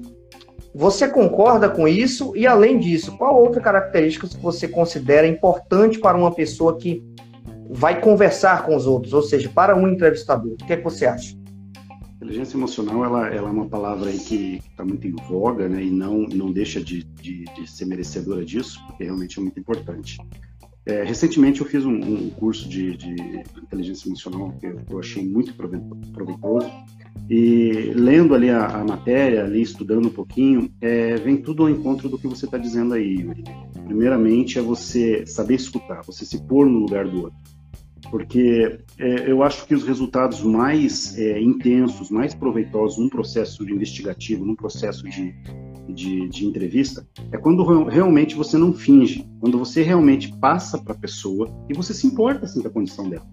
Você 0.77 1.07
concorda 1.07 1.69
com 1.69 1.87
isso? 1.87 2.35
E 2.35 2.45
além 2.45 2.77
disso, 2.77 3.17
qual 3.17 3.41
outra 3.41 3.61
característica 3.61 4.27
que 4.27 4.35
você 4.35 4.67
considera 4.67 5.25
importante 5.25 5.97
para 5.97 6.17
uma 6.17 6.35
pessoa 6.35 6.77
que 6.77 7.01
vai 7.69 8.01
conversar 8.01 8.65
com 8.65 8.75
os 8.75 8.85
outros, 8.85 9.13
ou 9.13 9.21
seja, 9.21 9.47
para 9.47 9.73
um 9.73 9.87
entrevistador? 9.87 10.51
O 10.51 10.57
que, 10.57 10.73
é 10.73 10.75
que 10.75 10.83
você 10.83 11.05
acha? 11.05 11.33
Inteligência 12.17 12.57
emocional 12.57 13.05
ela, 13.05 13.29
ela 13.29 13.47
é 13.47 13.51
uma 13.53 13.69
palavra 13.69 14.11
que 14.11 14.61
está 14.69 14.83
muito 14.83 15.07
em 15.07 15.15
voga, 15.29 15.69
né? 15.69 15.81
E 15.81 15.89
não 15.89 16.23
não 16.23 16.51
deixa 16.51 16.81
de, 16.81 17.03
de, 17.03 17.45
de, 17.45 17.71
ser 17.71 17.85
merecedora 17.85 18.43
disso, 18.43 18.83
porque 18.85 19.05
realmente 19.05 19.39
é 19.39 19.41
muito 19.41 19.57
importante. 19.57 20.17
É, 20.85 21.03
recentemente 21.03 21.61
eu 21.61 21.67
fiz 21.67 21.83
um, 21.83 21.93
um 21.93 22.29
curso 22.29 22.69
de, 22.69 22.95
de, 22.95 23.15
inteligência 23.61 24.07
emocional 24.07 24.51
que 24.59 24.67
eu 24.91 24.99
achei 24.99 25.25
muito 25.25 25.53
proveitoso 25.55 26.69
e 27.29 27.91
lendo 27.95 28.35
ali 28.35 28.51
a, 28.51 28.67
a 28.67 28.83
matéria, 28.83 29.43
ali 29.43 29.61
estudando 29.61 30.07
um 30.07 30.11
pouquinho, 30.11 30.71
é, 30.79 31.15
vem 31.15 31.37
tudo 31.37 31.63
ao 31.63 31.69
encontro 31.69 32.07
do 32.07 32.19
que 32.19 32.27
você 32.27 32.45
está 32.45 32.57
dizendo 32.57 32.93
aí, 32.93 33.15
Yuri. 33.15 33.43
Primeiramente 33.85 34.59
é 34.59 34.61
você 34.61 35.25
saber 35.25 35.55
escutar, 35.55 36.03
você 36.03 36.23
se 36.23 36.43
pôr 36.43 36.67
no 36.67 36.79
lugar 36.79 37.07
do 37.07 37.23
outro. 37.23 37.39
Porque 38.11 38.79
é, 38.99 39.31
eu 39.31 39.41
acho 39.41 39.65
que 39.65 39.73
os 39.73 39.83
resultados 39.83 40.43
mais 40.43 41.17
é, 41.17 41.41
intensos, 41.41 42.11
mais 42.11 42.35
proveitosos 42.35 42.99
num 42.99 43.09
processo 43.09 43.67
investigativo, 43.67 44.45
num 44.45 44.55
processo 44.55 45.03
de, 45.09 45.33
de, 45.87 46.27
de, 46.29 46.45
entrevista, 46.45 47.07
é 47.31 47.37
quando 47.37 47.63
realmente 47.85 48.35
você 48.35 48.57
não 48.57 48.73
finge, 48.73 49.27
quando 49.39 49.57
você 49.57 49.81
realmente 49.81 50.35
passa 50.37 50.77
para 50.77 50.93
a 50.93 50.97
pessoa 50.97 51.49
e 51.69 51.73
você 51.73 51.93
se 51.93 52.07
importa 52.07 52.45
assim, 52.45 52.61
com 52.61 52.67
a 52.67 52.71
condição 52.71 53.09
dela. 53.09 53.25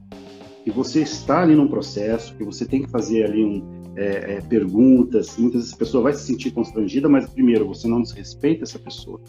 Que 0.65 0.71
você 0.71 1.01
está 1.01 1.43
ali 1.43 1.55
num 1.55 1.67
processo, 1.67 2.37
que 2.37 2.45
você 2.45 2.65
tem 2.65 2.83
que 2.83 2.91
fazer 2.91 3.25
ali 3.25 3.45
um, 3.45 3.83
é, 3.97 4.35
é, 4.35 4.41
perguntas, 4.41 5.37
muitas 5.37 5.63
vezes 5.63 5.75
a 5.75 5.79
pessoa 5.79 6.05
vai 6.05 6.13
se 6.13 6.25
sentir 6.25 6.51
constrangida, 6.51 7.09
mas 7.09 7.29
primeiro, 7.29 7.67
você 7.67 7.89
não 7.89 8.03
desrespeita 8.03 8.65
essa 8.65 8.79
pessoa. 8.79 9.21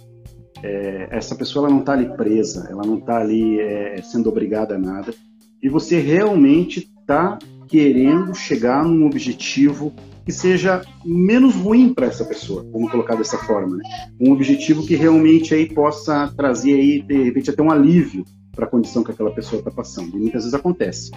É, 0.61 1.07
essa 1.11 1.35
pessoa 1.35 1.65
ela 1.65 1.73
não 1.73 1.81
está 1.81 1.93
ali 1.93 2.15
presa, 2.15 2.67
ela 2.69 2.83
não 2.85 2.99
está 2.99 3.19
ali 3.19 3.59
é, 3.59 4.01
sendo 4.01 4.29
obrigada 4.29 4.75
a 4.75 4.79
nada, 4.79 5.13
e 5.61 5.67
você 5.67 5.99
realmente 5.99 6.89
está 6.99 7.37
querendo 7.67 8.33
chegar 8.35 8.85
num 8.85 9.05
objetivo 9.05 9.93
que 10.25 10.31
seja 10.31 10.81
menos 11.05 11.55
ruim 11.55 11.93
para 11.93 12.07
essa 12.07 12.23
pessoa, 12.23 12.65
vamos 12.71 12.91
colocar 12.91 13.15
dessa 13.15 13.37
forma, 13.37 13.77
né? 13.77 13.83
Um 14.19 14.31
objetivo 14.31 14.85
que 14.85 14.95
realmente 14.95 15.53
aí 15.53 15.67
possa 15.67 16.31
trazer 16.35 16.73
aí 16.73 17.01
de 17.01 17.23
repente 17.23 17.49
até 17.49 17.61
um 17.61 17.71
alívio 17.71 18.23
para 18.55 18.65
a 18.65 18.69
condição 18.69 19.03
que 19.03 19.11
aquela 19.11 19.31
pessoa 19.31 19.59
está 19.59 19.71
passando. 19.71 20.15
E 20.15 20.19
muitas 20.19 20.43
vezes 20.43 20.53
acontece. 20.53 21.11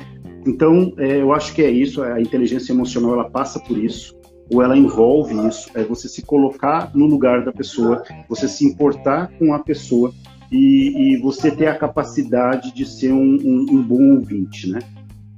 Então, 0.46 0.92
é, 0.98 1.20
eu 1.20 1.32
acho 1.32 1.54
que 1.54 1.62
é 1.62 1.70
isso. 1.70 2.02
A 2.02 2.20
inteligência 2.20 2.72
emocional 2.72 3.12
ela 3.12 3.30
passa 3.30 3.60
por 3.60 3.76
isso, 3.76 4.16
ou 4.50 4.62
ela 4.62 4.76
envolve 4.76 5.34
isso. 5.46 5.70
É 5.74 5.84
você 5.84 6.08
se 6.08 6.22
colocar 6.22 6.90
no 6.94 7.06
lugar 7.06 7.44
da 7.44 7.52
pessoa, 7.52 8.02
você 8.28 8.48
se 8.48 8.66
importar 8.66 9.30
com 9.38 9.52
a 9.52 9.58
pessoa 9.58 10.12
e, 10.50 11.14
e 11.14 11.16
você 11.18 11.50
ter 11.50 11.66
a 11.66 11.76
capacidade 11.76 12.72
de 12.72 12.86
ser 12.86 13.12
um, 13.12 13.36
um, 13.44 13.66
um 13.70 13.82
bom 13.82 14.16
ouvinte, 14.16 14.70
né? 14.70 14.78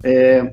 É, 0.05 0.53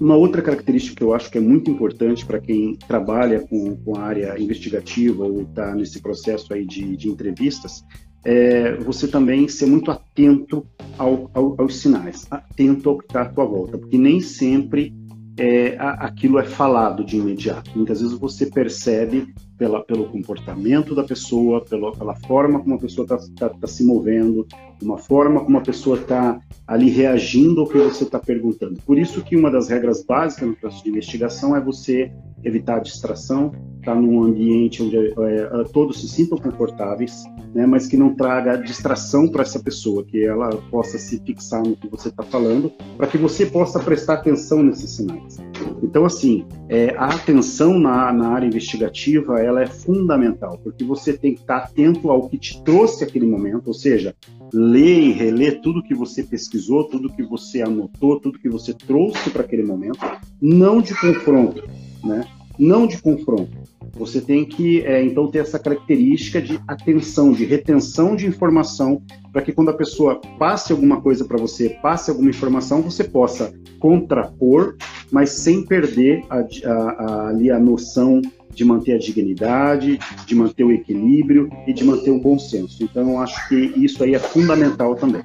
uma 0.00 0.16
outra 0.16 0.40
característica 0.42 0.96
que 0.96 1.02
eu 1.02 1.12
acho 1.12 1.30
que 1.30 1.38
é 1.38 1.40
muito 1.40 1.70
importante 1.70 2.24
para 2.24 2.38
quem 2.38 2.76
trabalha 2.86 3.40
com, 3.40 3.76
com 3.76 3.96
a 3.96 4.02
área 4.02 4.40
investigativa 4.40 5.24
ou 5.24 5.42
está 5.42 5.74
nesse 5.74 6.00
processo 6.00 6.52
aí 6.54 6.64
de, 6.64 6.96
de 6.96 7.08
entrevistas 7.08 7.84
é, 8.24 8.74
você 8.76 9.06
também 9.08 9.48
ser 9.48 9.66
muito 9.66 9.90
atento 9.90 10.66
ao, 10.96 11.30
ao, 11.32 11.54
aos 11.60 11.76
sinais, 11.76 12.26
atento 12.30 12.90
ao 12.90 12.98
que 12.98 13.04
está 13.06 13.22
à 13.22 13.24
tua 13.24 13.44
volta, 13.44 13.78
porque 13.78 13.96
nem 13.96 14.20
sempre 14.20 14.92
é, 15.38 15.76
aquilo 15.78 16.38
é 16.38 16.44
falado 16.44 17.04
de 17.04 17.16
imediato. 17.16 17.70
Muitas 17.76 18.00
vezes 18.00 18.18
você 18.18 18.46
percebe 18.46 19.32
pela, 19.56 19.82
pelo 19.84 20.06
comportamento 20.06 20.94
da 20.94 21.04
pessoa, 21.04 21.64
pela, 21.64 21.92
pela 21.92 22.14
forma 22.16 22.60
como 22.60 22.74
a 22.74 22.78
pessoa 22.78 23.04
está 23.04 23.48
tá, 23.48 23.54
tá 23.54 23.66
se 23.66 23.84
movendo, 23.84 24.46
uma 24.82 24.98
forma 24.98 25.44
como 25.44 25.58
a 25.58 25.62
pessoa 25.62 25.98
está 25.98 26.40
ali 26.66 26.90
reagindo 26.90 27.60
ao 27.60 27.66
que 27.66 27.78
você 27.78 28.04
está 28.04 28.18
perguntando. 28.18 28.80
Por 28.84 28.98
isso 28.98 29.22
que 29.22 29.36
uma 29.36 29.50
das 29.50 29.68
regras 29.68 30.04
básicas 30.04 30.48
no 30.48 30.54
processo 30.54 30.84
de 30.84 30.90
investigação 30.90 31.56
é 31.56 31.60
você 31.60 32.12
evitar 32.44 32.76
a 32.76 32.80
distração, 32.80 33.52
estar 33.78 33.94
tá 33.94 34.00
num 34.00 34.22
ambiente 34.22 34.82
onde 34.82 34.96
é, 34.96 35.64
todos 35.72 36.00
se 36.00 36.08
sintam 36.08 36.38
confortáveis, 36.38 37.24
né, 37.54 37.66
mas 37.66 37.86
que 37.86 37.96
não 37.96 38.14
traga 38.14 38.56
distração 38.56 39.28
para 39.28 39.42
essa 39.42 39.58
pessoa, 39.58 40.04
que 40.04 40.24
ela 40.24 40.50
possa 40.70 40.98
se 40.98 41.18
fixar 41.24 41.62
no 41.62 41.76
que 41.76 41.88
você 41.88 42.08
está 42.08 42.22
falando, 42.22 42.70
para 42.96 43.06
que 43.06 43.18
você 43.18 43.46
possa 43.46 43.80
prestar 43.80 44.14
atenção 44.14 44.62
nesses 44.62 44.90
sinais. 44.90 45.38
Então, 45.82 46.04
assim, 46.04 46.44
é, 46.68 46.94
a 46.96 47.06
atenção 47.06 47.78
na, 47.78 48.12
na, 48.12 48.28
área 48.28 48.46
investigativa 48.46 49.40
ela 49.40 49.62
é 49.62 49.66
fundamental, 49.66 50.60
porque 50.62 50.84
você 50.84 51.12
tem 51.12 51.34
que 51.34 51.40
estar 51.40 51.58
atento 51.58 52.10
ao 52.10 52.28
que 52.28 52.38
te 52.38 52.62
trouxe 52.62 53.04
aquele 53.04 53.26
momento, 53.26 53.68
ou 53.68 53.74
seja, 53.74 54.14
ler 54.52 55.00
e 55.00 55.12
reler 55.12 55.60
tudo 55.60 55.82
que 55.82 55.94
você 55.94 56.22
pesquisou, 56.22 56.84
tudo 56.84 57.12
que 57.12 57.22
você 57.22 57.62
anotou, 57.62 58.20
tudo 58.20 58.38
que 58.38 58.48
você 58.48 58.72
trouxe 58.72 59.30
para 59.30 59.42
aquele 59.42 59.64
momento, 59.64 59.98
não 60.40 60.80
de 60.80 60.94
confronto, 60.94 61.62
né? 62.04 62.24
Não 62.58 62.86
de 62.86 63.00
confronto. 63.00 63.56
Você 63.94 64.20
tem 64.20 64.44
que, 64.44 64.80
é, 64.82 65.02
então, 65.02 65.28
ter 65.28 65.38
essa 65.38 65.58
característica 65.58 66.40
de 66.40 66.58
atenção, 66.68 67.32
de 67.32 67.44
retenção 67.44 68.14
de 68.14 68.26
informação, 68.26 69.02
para 69.32 69.42
que 69.42 69.52
quando 69.52 69.70
a 69.70 69.74
pessoa 69.74 70.20
passe 70.38 70.72
alguma 70.72 71.00
coisa 71.00 71.24
para 71.24 71.38
você, 71.38 71.70
passe 71.82 72.10
alguma 72.10 72.30
informação, 72.30 72.82
você 72.82 73.04
possa 73.04 73.52
contrapor, 73.78 74.76
mas 75.10 75.30
sem 75.30 75.64
perder 75.64 76.24
a, 76.28 76.38
a, 76.38 76.72
a, 76.72 77.28
ali 77.28 77.50
a 77.50 77.58
noção 77.58 78.20
de 78.58 78.64
manter 78.64 78.94
a 78.94 78.98
dignidade, 78.98 80.00
de 80.26 80.34
manter 80.34 80.64
o 80.64 80.72
equilíbrio 80.72 81.48
e 81.64 81.72
de 81.72 81.84
manter 81.84 82.10
o 82.10 82.20
bom 82.20 82.36
senso. 82.36 82.82
Então, 82.82 83.12
eu 83.12 83.18
acho 83.20 83.48
que 83.48 83.54
isso 83.54 84.02
aí 84.02 84.16
é 84.16 84.18
fundamental 84.18 84.96
também. 84.96 85.22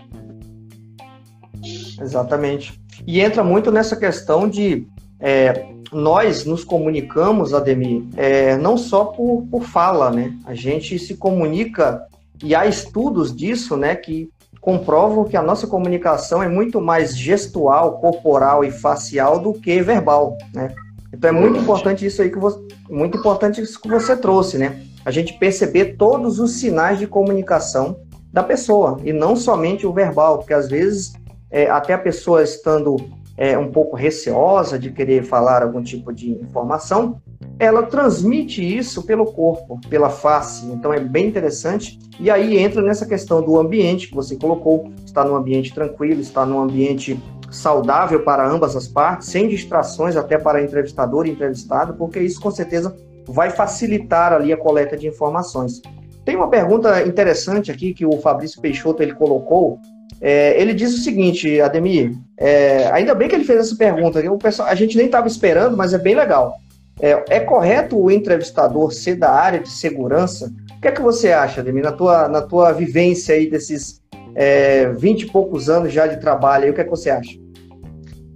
Exatamente. 2.00 2.80
E 3.08 3.19
entra 3.19 3.43
muito 3.43 3.72
nessa 3.72 3.96
questão 3.96 4.48
de 4.48 4.86
é, 5.19 5.65
nós 5.91 6.46
nos 6.46 6.63
comunicamos, 6.63 7.56
Ademir, 7.56 8.04
é, 8.15 8.56
não 8.56 8.78
só 8.78 9.06
por, 9.06 9.48
por 9.50 9.63
fala, 9.63 10.12
né? 10.12 10.38
A 10.46 10.54
gente 10.54 11.00
se 11.00 11.15
comunica 11.15 12.06
e 12.43 12.54
há 12.54 12.67
estudos 12.67 13.36
disso, 13.36 13.76
né, 13.76 13.96
que 13.96 14.30
comprovam 14.62 15.24
que 15.24 15.38
a 15.38 15.41
nossa 15.41 15.65
comunicação 15.65 16.43
é 16.43 16.48
muito 16.48 16.80
mais 16.80 17.17
gestual, 17.17 18.00
corporal 18.00 18.63
e 18.63 18.72
facial 18.72 19.39
do 19.39 19.54
que 19.54 19.82
verbal, 19.82 20.38
né? 20.54 20.74
Então 21.13 21.30
é 21.30 21.34
muito 21.34 21.60
importante 21.60 22.06
isso 22.06 22.21
aí 22.21 22.30
que 22.32 22.39
você, 22.39 22.60
muito 22.89 23.17
importante 23.17 23.62
isso 23.62 23.80
que 23.80 23.88
você 23.88 24.17
trouxe, 24.17 24.58
né? 24.58 24.82
A 25.06 25.12
gente 25.12 25.38
perceber 25.38 25.95
todos 25.95 26.39
os 26.39 26.54
sinais 26.54 26.97
de 26.97 27.06
comunicação 27.06 27.99
da 28.32 28.41
pessoa 28.41 28.99
e 29.04 29.13
não 29.13 29.36
somente 29.36 29.86
o 29.86 29.93
verbal, 29.93 30.39
porque 30.39 30.54
às 30.54 30.67
vezes 30.67 31.13
é, 31.52 31.69
até 31.69 31.93
a 31.93 31.99
pessoa 31.99 32.41
estando 32.41 32.97
é, 33.38 33.58
um 33.58 33.71
pouco 33.71 33.95
receosa 33.95 34.78
de 34.78 34.91
querer 34.91 35.23
falar 35.23 35.62
algum 35.62 35.84
tipo 35.84 36.12
de 36.12 36.32
informação, 36.32 37.21
ela 37.60 37.84
transmite 37.84 38.62
isso 38.62 39.04
pelo 39.04 39.26
corpo, 39.26 39.80
pela 39.89 40.10
face. 40.10 40.65
Então 40.67 40.93
é 40.93 40.99
bem 40.99 41.28
interessante. 41.28 41.99
E 42.19 42.30
aí 42.30 42.58
entra 42.58 42.82
nessa 42.82 43.06
questão 43.06 43.41
do 43.41 43.60
ambiente 43.60 44.08
que 44.08 44.15
você 44.15 44.36
colocou, 44.36 44.91
está 45.06 45.23
num 45.23 45.36
ambiente 45.36 45.73
tranquilo, 45.73 46.21
está 46.21 46.45
num 46.45 46.62
ambiente 46.62 47.19
saudável 47.54 48.22
para 48.22 48.48
ambas 48.48 48.76
as 48.76 48.88
partes, 48.88 49.30
sem 49.30 49.48
distrações 49.48 50.16
até 50.16 50.38
para 50.38 50.62
entrevistador 50.62 51.28
e 51.28 51.32
entrevistado, 51.32 51.94
porque 51.94 52.20
isso 52.20 52.42
com 52.42 52.52
certeza 52.52 52.96
vai 53.28 53.50
facilitar 53.50 54.34
ali 54.34 54.52
a 54.52 54.58
coleta 54.58 54.98
de 54.98 55.08
informações. 55.08 55.82
Tem 56.26 56.36
uma 56.36 56.50
pergunta 56.50 57.02
interessante 57.04 57.72
aqui 57.72 57.94
que 57.94 58.06
o 58.06 58.18
Fabrício 58.20 58.62
Peixoto 58.62 59.04
ele 59.04 59.13
colocou. 59.13 59.80
É, 60.20 60.60
ele 60.60 60.74
diz 60.74 60.94
o 60.94 61.02
seguinte, 61.02 61.60
Ademir, 61.62 62.13
é, 62.38 62.89
ainda 62.92 63.13
bem 63.13 63.28
que 63.28 63.36
ele 63.36 63.44
fez 63.44 63.60
essa 63.60 63.76
pergunta, 63.76 64.22
a 64.66 64.76
gente 64.76 64.98
nem 64.98 65.06
estava 65.06 65.28
esperando, 65.28 65.76
mas 65.76 65.94
é 65.94 65.98
bem 65.98 66.16
legal. 66.16 66.56
É, 67.00 67.24
é, 67.30 67.39
correto 67.39 68.00
o 68.00 68.12
entrevistador 68.12 68.94
ser 68.94 69.16
da 69.16 69.32
área 69.32 69.60
de 69.60 69.70
segurança? 69.70 70.52
O 70.78 70.82
que 70.82 70.88
é 70.88 70.92
que 70.92 71.02
você 71.02 71.32
acha, 71.32 71.62
Ademir, 71.62 71.84
na 71.84 71.92
tua, 71.92 72.28
na 72.28 72.42
tua 72.42 72.72
vivência 72.72 73.36
aí 73.36 73.50
desses 73.50 74.02
é, 74.36 74.89
20 74.89 75.24
e 75.24 75.32
poucos 75.32 75.70
anos 75.70 75.92
já 75.92 76.08
de 76.08 76.20
trabalho, 76.20 76.66
aí, 76.66 76.72
o 76.72 76.74
que 76.74 76.82
é 76.82 76.84
que 76.84 76.89
você 76.89 77.10
acha? 77.10 77.42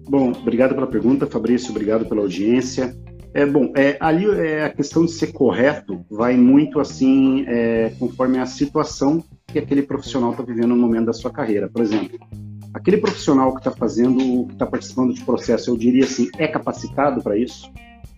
Bom, 0.08 0.32
obrigado 0.32 0.74
pela 0.74 0.88
pergunta, 0.88 1.28
Fabrício, 1.28 1.72
obrigado 1.72 2.06
pela 2.06 2.22
audiência. 2.22 2.96
É 3.34 3.46
bom, 3.46 3.72
é, 3.76 3.98
ali 4.00 4.26
é, 4.26 4.64
a 4.64 4.70
questão 4.70 5.06
de 5.06 5.12
ser 5.12 5.28
correto 5.34 6.04
vai 6.10 6.36
muito 6.36 6.80
assim, 6.80 7.46
é, 7.48 7.94
conforme 8.00 8.40
a 8.40 8.46
situação 8.46 9.24
que 9.46 9.60
aquele 9.60 9.82
profissional 9.82 10.32
está 10.32 10.44
vivendo 10.44 10.70
no 10.70 10.78
momento 10.78 11.08
da 11.08 11.14
sua 11.14 11.30
carreira. 11.30 11.70
Por 11.70 11.82
exemplo, 11.82 12.18
aquele 12.74 12.98
profissional 12.98 13.52
que 13.54 13.60
está 13.60 13.72
fazendo, 13.72 14.46
que 14.48 14.54
está 14.54 14.66
participando 14.66 15.14
de 15.14 15.24
processo, 15.24 15.70
eu 15.70 15.78
diria 15.78 16.06
assim, 16.06 16.30
é 16.38 16.48
capacitado 16.48 17.22
para 17.22 17.38
isso? 17.38 17.70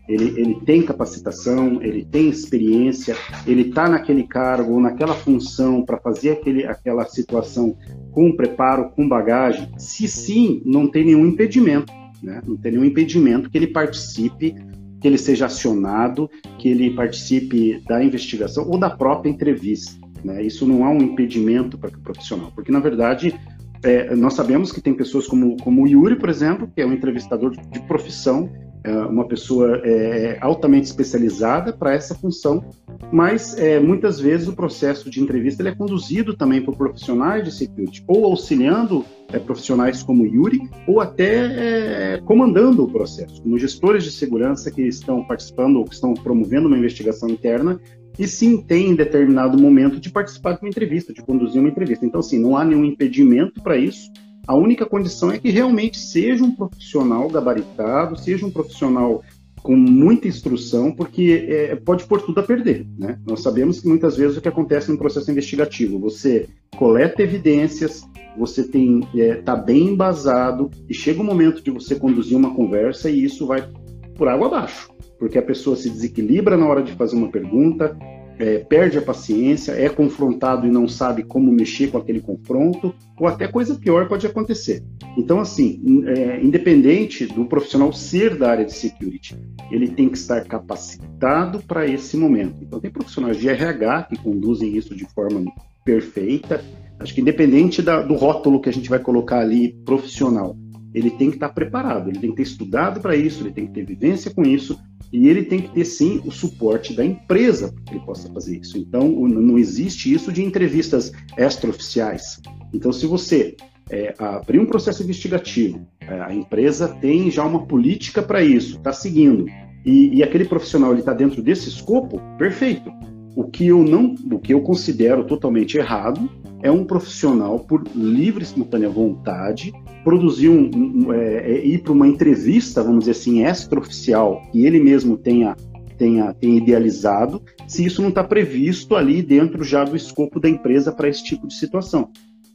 Ele, 0.09 0.41
ele 0.41 0.55
tem 0.65 0.81
capacitação, 0.81 1.79
ele 1.83 2.03
tem 2.03 2.29
experiência, 2.29 3.15
ele 3.45 3.69
está 3.69 3.87
naquele 3.87 4.23
cargo, 4.23 4.79
naquela 4.79 5.13
função 5.13 5.85
para 5.85 5.99
fazer 5.99 6.31
aquele, 6.31 6.65
aquela 6.65 7.05
situação 7.05 7.77
com 8.11 8.35
preparo, 8.35 8.89
com 8.89 9.07
bagagem? 9.07 9.69
Se 9.77 10.07
sim, 10.07 10.63
não 10.65 10.87
tem 10.87 11.05
nenhum 11.05 11.27
impedimento, 11.27 11.93
né? 12.23 12.41
não 12.45 12.57
tem 12.57 12.71
nenhum 12.71 12.85
impedimento 12.85 13.51
que 13.51 13.57
ele 13.57 13.67
participe, 13.67 14.55
que 14.99 15.07
ele 15.07 15.17
seja 15.17 15.45
acionado, 15.45 16.27
que 16.57 16.69
ele 16.69 16.89
participe 16.89 17.79
da 17.87 18.03
investigação 18.03 18.67
ou 18.67 18.79
da 18.79 18.89
própria 18.89 19.29
entrevista. 19.29 19.91
Né? 20.23 20.43
Isso 20.43 20.65
não 20.65 20.83
há 20.83 20.89
um 20.89 21.01
impedimento 21.03 21.77
para 21.77 21.95
o 21.95 22.01
profissional, 22.01 22.51
porque 22.55 22.71
na 22.71 22.79
verdade 22.79 23.39
é, 23.83 24.13
nós 24.15 24.33
sabemos 24.33 24.71
que 24.71 24.81
tem 24.81 24.93
pessoas 24.93 25.25
como, 25.25 25.55
como 25.57 25.83
o 25.83 25.87
Yuri, 25.87 26.17
por 26.17 26.29
exemplo, 26.29 26.69
que 26.73 26.81
é 26.81 26.85
um 26.85 26.93
entrevistador 26.93 27.51
de, 27.51 27.79
profissão, 27.81 28.49
é 28.51 28.68
uma 29.09 29.27
pessoa 29.27 29.81
é, 29.83 30.37
altamente 30.41 30.87
especializada 30.87 31.73
para 31.73 31.93
essa 31.93 32.15
função, 32.15 32.63
mas 33.11 33.57
é, 33.57 33.79
muitas 33.79 34.19
vezes 34.19 34.47
o 34.47 34.53
processo 34.53 35.09
de 35.09 35.21
entrevista 35.21 35.61
ele 35.61 35.69
é 35.69 35.75
conduzido 35.75 36.35
também 36.35 36.61
por 36.61 36.75
profissionais 36.75 37.43
de 37.43 37.51
security, 37.51 38.03
ou 38.07 38.25
auxiliando 38.25 39.05
é, 39.31 39.39
profissionais 39.39 40.01
como 40.01 40.25
Yuri, 40.25 40.61
ou 40.87 40.99
até 40.99 42.15
é, 42.15 42.21
comandando 42.21 42.83
o 42.83 42.91
processo, 42.91 43.41
como 43.41 43.57
gestores 43.57 44.03
de 44.03 44.11
segurança 44.11 44.71
que 44.71 44.81
estão 44.83 45.23
participando 45.23 45.77
ou 45.77 45.85
que 45.85 45.93
estão 45.93 46.13
promovendo 46.13 46.67
uma 46.67 46.77
investigação 46.77 47.29
interna 47.29 47.79
e 48.17 48.27
sim 48.27 48.61
tem 48.61 48.89
em 48.89 48.95
determinado 48.95 49.57
momento 49.57 49.99
de 49.99 50.11
participar 50.11 50.53
de 50.53 50.59
uma 50.61 50.69
entrevista, 50.69 51.13
de 51.13 51.21
conduzir 51.21 51.61
uma 51.61 51.69
entrevista. 51.69 52.05
Então, 52.05 52.19
assim, 52.19 52.37
não 52.37 52.57
há 52.57 52.65
nenhum 52.65 52.83
impedimento 52.83 53.61
para 53.61 53.77
isso. 53.77 54.11
A 54.49 54.55
única 54.55 54.83
condição 54.83 55.31
é 55.31 55.37
que 55.37 55.51
realmente 55.51 55.99
seja 55.99 56.43
um 56.43 56.49
profissional 56.49 57.29
gabaritado, 57.29 58.17
seja 58.17 58.47
um 58.47 58.49
profissional 58.49 59.21
com 59.61 59.75
muita 59.75 60.27
instrução, 60.27 60.91
porque 60.91 61.45
é, 61.47 61.75
pode 61.75 62.05
pôr 62.05 62.19
tudo 62.19 62.39
a 62.39 62.43
perder. 62.43 62.87
Né? 62.97 63.19
Nós 63.27 63.43
sabemos 63.43 63.79
que 63.79 63.87
muitas 63.87 64.17
vezes 64.17 64.37
o 64.37 64.41
que 64.41 64.47
acontece 64.47 64.89
no 64.89 64.97
processo 64.97 65.29
investigativo, 65.29 65.99
você 65.99 66.49
coleta 66.75 67.21
evidências, 67.21 68.01
você 68.35 68.63
tem 68.63 69.01
está 69.13 69.19
é, 69.19 69.35
tá 69.35 69.55
bem 69.55 69.89
embasado 69.89 70.71
e 70.89 70.95
chega 70.95 71.21
o 71.21 71.23
momento 71.23 71.61
de 71.61 71.69
você 71.69 71.93
conduzir 71.93 72.35
uma 72.35 72.55
conversa 72.55 73.07
e 73.07 73.23
isso 73.23 73.45
vai 73.45 73.69
por 74.15 74.27
água 74.27 74.47
abaixo, 74.47 74.89
porque 75.19 75.37
a 75.37 75.43
pessoa 75.43 75.75
se 75.75 75.91
desequilibra 75.91 76.57
na 76.57 76.65
hora 76.65 76.81
de 76.81 76.93
fazer 76.93 77.15
uma 77.15 77.29
pergunta, 77.29 77.95
é, 78.39 78.59
perde 78.59 78.97
a 78.97 79.01
paciência, 79.01 79.73
é 79.73 79.89
confrontado 79.89 80.65
e 80.65 80.71
não 80.71 80.87
sabe 80.87 81.23
como 81.23 81.51
mexer 81.51 81.91
com 81.91 81.97
aquele 81.97 82.21
confronto, 82.21 82.95
ou 83.19 83.27
até 83.27 83.47
coisa 83.47 83.75
pior 83.75 84.07
pode 84.07 84.25
acontecer. 84.25 84.81
Então, 85.17 85.39
assim, 85.39 86.03
é, 86.07 86.41
independente 86.41 87.25
do 87.25 87.45
profissional 87.45 87.91
ser 87.91 88.37
da 88.37 88.49
área 88.49 88.65
de 88.65 88.73
security, 88.73 89.37
ele 89.69 89.89
tem 89.89 90.07
que 90.07 90.17
estar 90.17 90.45
capacitado 90.45 91.61
para 91.67 91.85
esse 91.85 92.15
momento. 92.15 92.55
Então, 92.61 92.79
tem 92.79 92.89
profissionais 92.89 93.37
de 93.37 93.49
RH 93.49 94.03
que 94.03 94.17
conduzem 94.17 94.75
isso 94.75 94.95
de 94.95 95.05
forma 95.05 95.43
perfeita. 95.83 96.63
Acho 96.97 97.13
que 97.13 97.21
independente 97.21 97.81
da, 97.81 98.01
do 98.01 98.15
rótulo 98.15 98.61
que 98.61 98.69
a 98.69 98.73
gente 98.73 98.89
vai 98.89 98.99
colocar 98.99 99.39
ali, 99.39 99.73
profissional, 99.85 100.55
ele 100.93 101.11
tem 101.11 101.29
que 101.29 101.37
estar 101.37 101.49
preparado, 101.49 102.09
ele 102.09 102.19
tem 102.19 102.29
que 102.31 102.37
ter 102.37 102.43
estudado 102.43 102.99
para 102.99 103.15
isso, 103.15 103.43
ele 103.43 103.51
tem 103.51 103.67
que 103.67 103.73
ter 103.73 103.85
vivência 103.85 104.31
com 104.31 104.43
isso, 104.43 104.79
e 105.11 105.27
ele 105.27 105.43
tem 105.43 105.61
que 105.61 105.69
ter 105.69 105.85
sim 105.85 106.21
o 106.25 106.31
suporte 106.31 106.93
da 106.93 107.03
empresa 107.03 107.71
para 107.71 107.83
que 107.83 107.93
ele 107.93 108.05
possa 108.05 108.31
fazer 108.31 108.57
isso. 108.57 108.77
Então, 108.77 109.09
não 109.09 109.57
existe 109.57 110.13
isso 110.13 110.31
de 110.31 110.43
entrevistas 110.43 111.11
extraoficiais. 111.37 112.39
Então, 112.73 112.91
se 112.91 113.07
você 113.07 113.55
é, 113.89 114.13
abrir 114.19 114.59
um 114.59 114.65
processo 114.65 115.01
investigativo, 115.01 115.87
é, 115.99 116.21
a 116.21 116.33
empresa 116.33 116.87
tem 116.87 117.31
já 117.31 117.43
uma 117.43 117.65
política 117.65 118.21
para 118.21 118.43
isso, 118.43 118.77
está 118.77 118.93
seguindo, 118.93 119.45
e, 119.85 120.17
e, 120.17 120.23
aquele 120.23 120.45
profissional 120.45 120.93
está 120.95 121.13
dentro 121.13 121.41
desse 121.41 121.69
escopo, 121.69 122.19
perfeito. 122.37 122.91
O 123.35 123.45
que 123.45 123.67
eu 123.67 123.81
não, 123.81 124.13
o 124.29 124.37
que 124.37 124.53
eu 124.53 124.61
considero 124.61 125.23
totalmente 125.23 125.77
errado 125.77 126.29
é 126.61 126.71
um 126.71 126.83
profissional 126.83 127.59
por 127.59 127.83
livre 127.95 128.43
e 128.43 128.45
espontânea 128.45 128.89
vontade 128.89 129.71
produzir 130.03 130.49
um, 130.49 130.69
um 130.73 131.13
é, 131.13 131.51
é, 131.51 131.65
ir 131.65 131.79
para 131.79 131.91
uma 131.91 132.07
entrevista, 132.07 132.83
vamos 132.83 133.01
dizer 133.01 133.11
assim, 133.11 133.43
extraoficial 133.43 134.41
que 134.51 134.65
ele 134.65 134.79
mesmo 134.79 135.17
tenha 135.17 135.55
tenha, 135.97 136.33
tenha 136.33 136.57
idealizado, 136.57 137.41
se 137.67 137.83
isso 137.83 138.01
não 138.01 138.07
está 138.07 138.23
previsto 138.23 138.95
ali 138.95 139.21
dentro 139.21 139.65
já 139.65 139.83
do 139.83 139.97
escopo 139.97 140.39
da 140.39 140.49
empresa 140.49 140.93
para 140.93 141.09
esse 141.09 141.21
tipo 141.21 141.45
de 141.45 141.53
situação. 141.53 142.09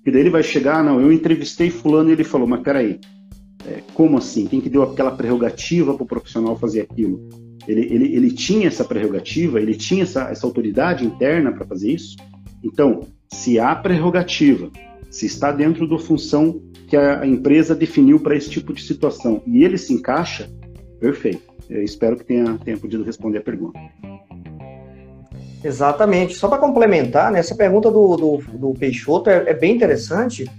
E 0.04 0.10
daí 0.10 0.22
ele 0.22 0.30
vai 0.30 0.42
chegar, 0.42 0.80
ah, 0.80 0.82
não, 0.82 0.98
eu 0.98 1.12
entrevistei 1.12 1.68
fulano 1.70 2.08
e 2.08 2.12
ele 2.12 2.24
falou, 2.24 2.46
mas 2.46 2.62
peraí, 2.62 2.98
é, 3.66 3.82
como 3.92 4.16
assim? 4.16 4.46
Quem 4.46 4.60
que 4.60 4.70
deu 4.70 4.82
aquela 4.82 5.10
prerrogativa 5.10 5.94
para 5.94 6.02
o 6.02 6.06
profissional 6.06 6.56
fazer 6.56 6.80
aquilo? 6.80 7.28
Ele, 7.68 7.82
ele, 7.82 8.14
ele 8.14 8.30
tinha 8.30 8.66
essa 8.66 8.84
prerrogativa, 8.84 9.60
ele 9.60 9.74
tinha 9.74 10.02
essa, 10.02 10.30
essa 10.30 10.46
autoridade 10.46 11.04
interna 11.04 11.52
para 11.52 11.66
fazer 11.66 11.92
isso? 11.92 12.16
Então, 12.62 13.00
se 13.32 13.58
há 13.58 13.74
prerrogativa, 13.74 14.70
se 15.10 15.26
está 15.26 15.52
dentro 15.52 15.88
da 15.88 15.98
função 15.98 16.60
que 16.88 16.96
a 16.96 17.26
empresa 17.26 17.74
definiu 17.74 18.20
para 18.20 18.36
esse 18.36 18.50
tipo 18.50 18.72
de 18.72 18.82
situação 18.82 19.42
e 19.46 19.64
ele 19.64 19.78
se 19.78 19.92
encaixa, 19.92 20.50
perfeito. 21.00 21.54
Eu 21.68 21.82
espero 21.82 22.16
que 22.16 22.24
tenha, 22.24 22.58
tenha 22.64 22.76
podido 22.76 23.04
responder 23.04 23.38
a 23.38 23.42
pergunta. 23.42 23.78
Exatamente. 25.64 26.34
Só 26.34 26.46
para 26.46 26.58
complementar, 26.58 27.32
né, 27.32 27.38
essa 27.38 27.54
pergunta 27.54 27.90
do, 27.90 28.16
do, 28.16 28.36
do 28.58 28.74
Peixoto 28.74 29.30
é, 29.30 29.50
é, 29.50 29.54
bem 29.54 29.74
interessante, 29.74 30.50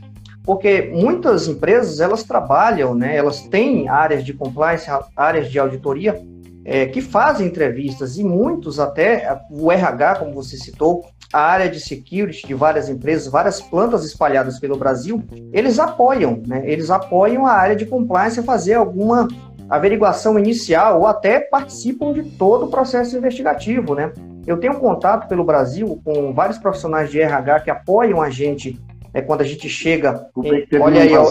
porque 0.43 0.91
muitas 0.93 1.47
empresas 1.47 1.99
elas 1.99 2.23
trabalham, 2.23 2.95
né, 2.95 3.15
elas 3.15 3.41
têm 3.41 3.87
áreas 3.87 4.23
de 4.23 4.33
compliance, 4.33 4.87
áreas 5.15 5.51
de 5.51 5.59
auditoria 5.59 6.19
é, 6.63 6.87
que 6.87 7.01
fazem 7.01 7.45
entrevistas 7.45 8.17
e 8.17 8.23
muitos 8.23 8.79
até 8.79 9.39
o 9.51 9.71
RH, 9.71 10.15
como 10.15 10.33
você 10.33 10.57
citou, 10.57 11.05
a 11.31 11.39
área 11.39 11.69
de 11.69 11.79
security 11.79 12.47
de 12.47 12.53
várias 12.53 12.89
empresas, 12.89 13.31
várias 13.31 13.61
plantas 13.61 14.05
espalhadas 14.05 14.59
pelo 14.59 14.77
Brasil, 14.77 15.23
eles 15.51 15.79
apoiam, 15.79 16.41
né? 16.45 16.63
Eles 16.65 16.89
apoiam 16.89 17.45
a 17.45 17.51
área 17.51 17.75
de 17.75 17.85
compliance 17.85 18.39
a 18.39 18.43
fazer 18.43 18.75
alguma 18.75 19.27
averiguação 19.69 20.37
inicial 20.37 20.99
ou 20.99 21.07
até 21.07 21.39
participam 21.39 22.13
de 22.13 22.23
todo 22.23 22.65
o 22.65 22.69
processo 22.69 23.17
investigativo, 23.17 23.95
né? 23.95 24.11
Eu 24.45 24.57
tenho 24.57 24.75
contato 24.75 25.27
pelo 25.27 25.43
Brasil 25.43 25.99
com 26.03 26.33
vários 26.33 26.57
profissionais 26.57 27.09
de 27.09 27.19
RH 27.19 27.61
que 27.61 27.71
apoiam 27.71 28.21
a 28.21 28.29
gente 28.29 28.79
é 29.15 29.21
quando 29.21 29.41
a 29.41 29.45
gente 29.45 29.69
chega. 29.69 30.27
É 30.71 30.77
olha 30.77 31.01
aí, 31.01 31.15
ó, 31.15 31.23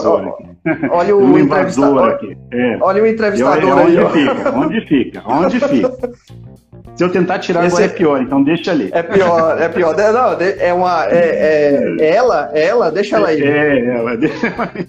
olha 0.89 1.15
o 1.15 1.37
entrevistador 1.37 2.09
aqui. 2.09 2.35
É. 2.51 2.77
Olha 2.81 3.03
o 3.03 3.05
entrevistador 3.05 3.79
eu, 3.79 3.89
eu, 3.89 4.07
onde 4.07 4.11
Fica, 4.11 4.57
onde 4.57 4.81
fica? 4.87 5.23
Onde 5.27 5.59
fica? 5.59 6.11
Se 6.95 7.03
eu 7.03 7.11
tentar 7.11 7.39
tirar 7.39 7.65
Esse 7.65 7.75
agora 7.75 7.85
é 7.85 7.93
pior, 7.93 8.21
então 8.21 8.41
deixa 8.41 8.71
ali. 8.71 8.89
É 8.93 9.03
pior, 9.03 9.61
é 9.61 9.67
pior. 9.67 9.95
Não, 9.95 10.37
é 10.41 10.73
uma. 10.73 11.05
É, 11.07 11.17
é, 11.17 11.95
é 11.99 12.15
ela, 12.15 12.49
é 12.53 12.65
ela, 12.65 12.89
deixa 12.89 13.17
ela 13.17 13.27
aí. 13.27 13.43
É, 13.43 13.95
ela, 13.97 14.15
deixa 14.15 14.47
ela 14.47 14.71
aí. 14.73 14.87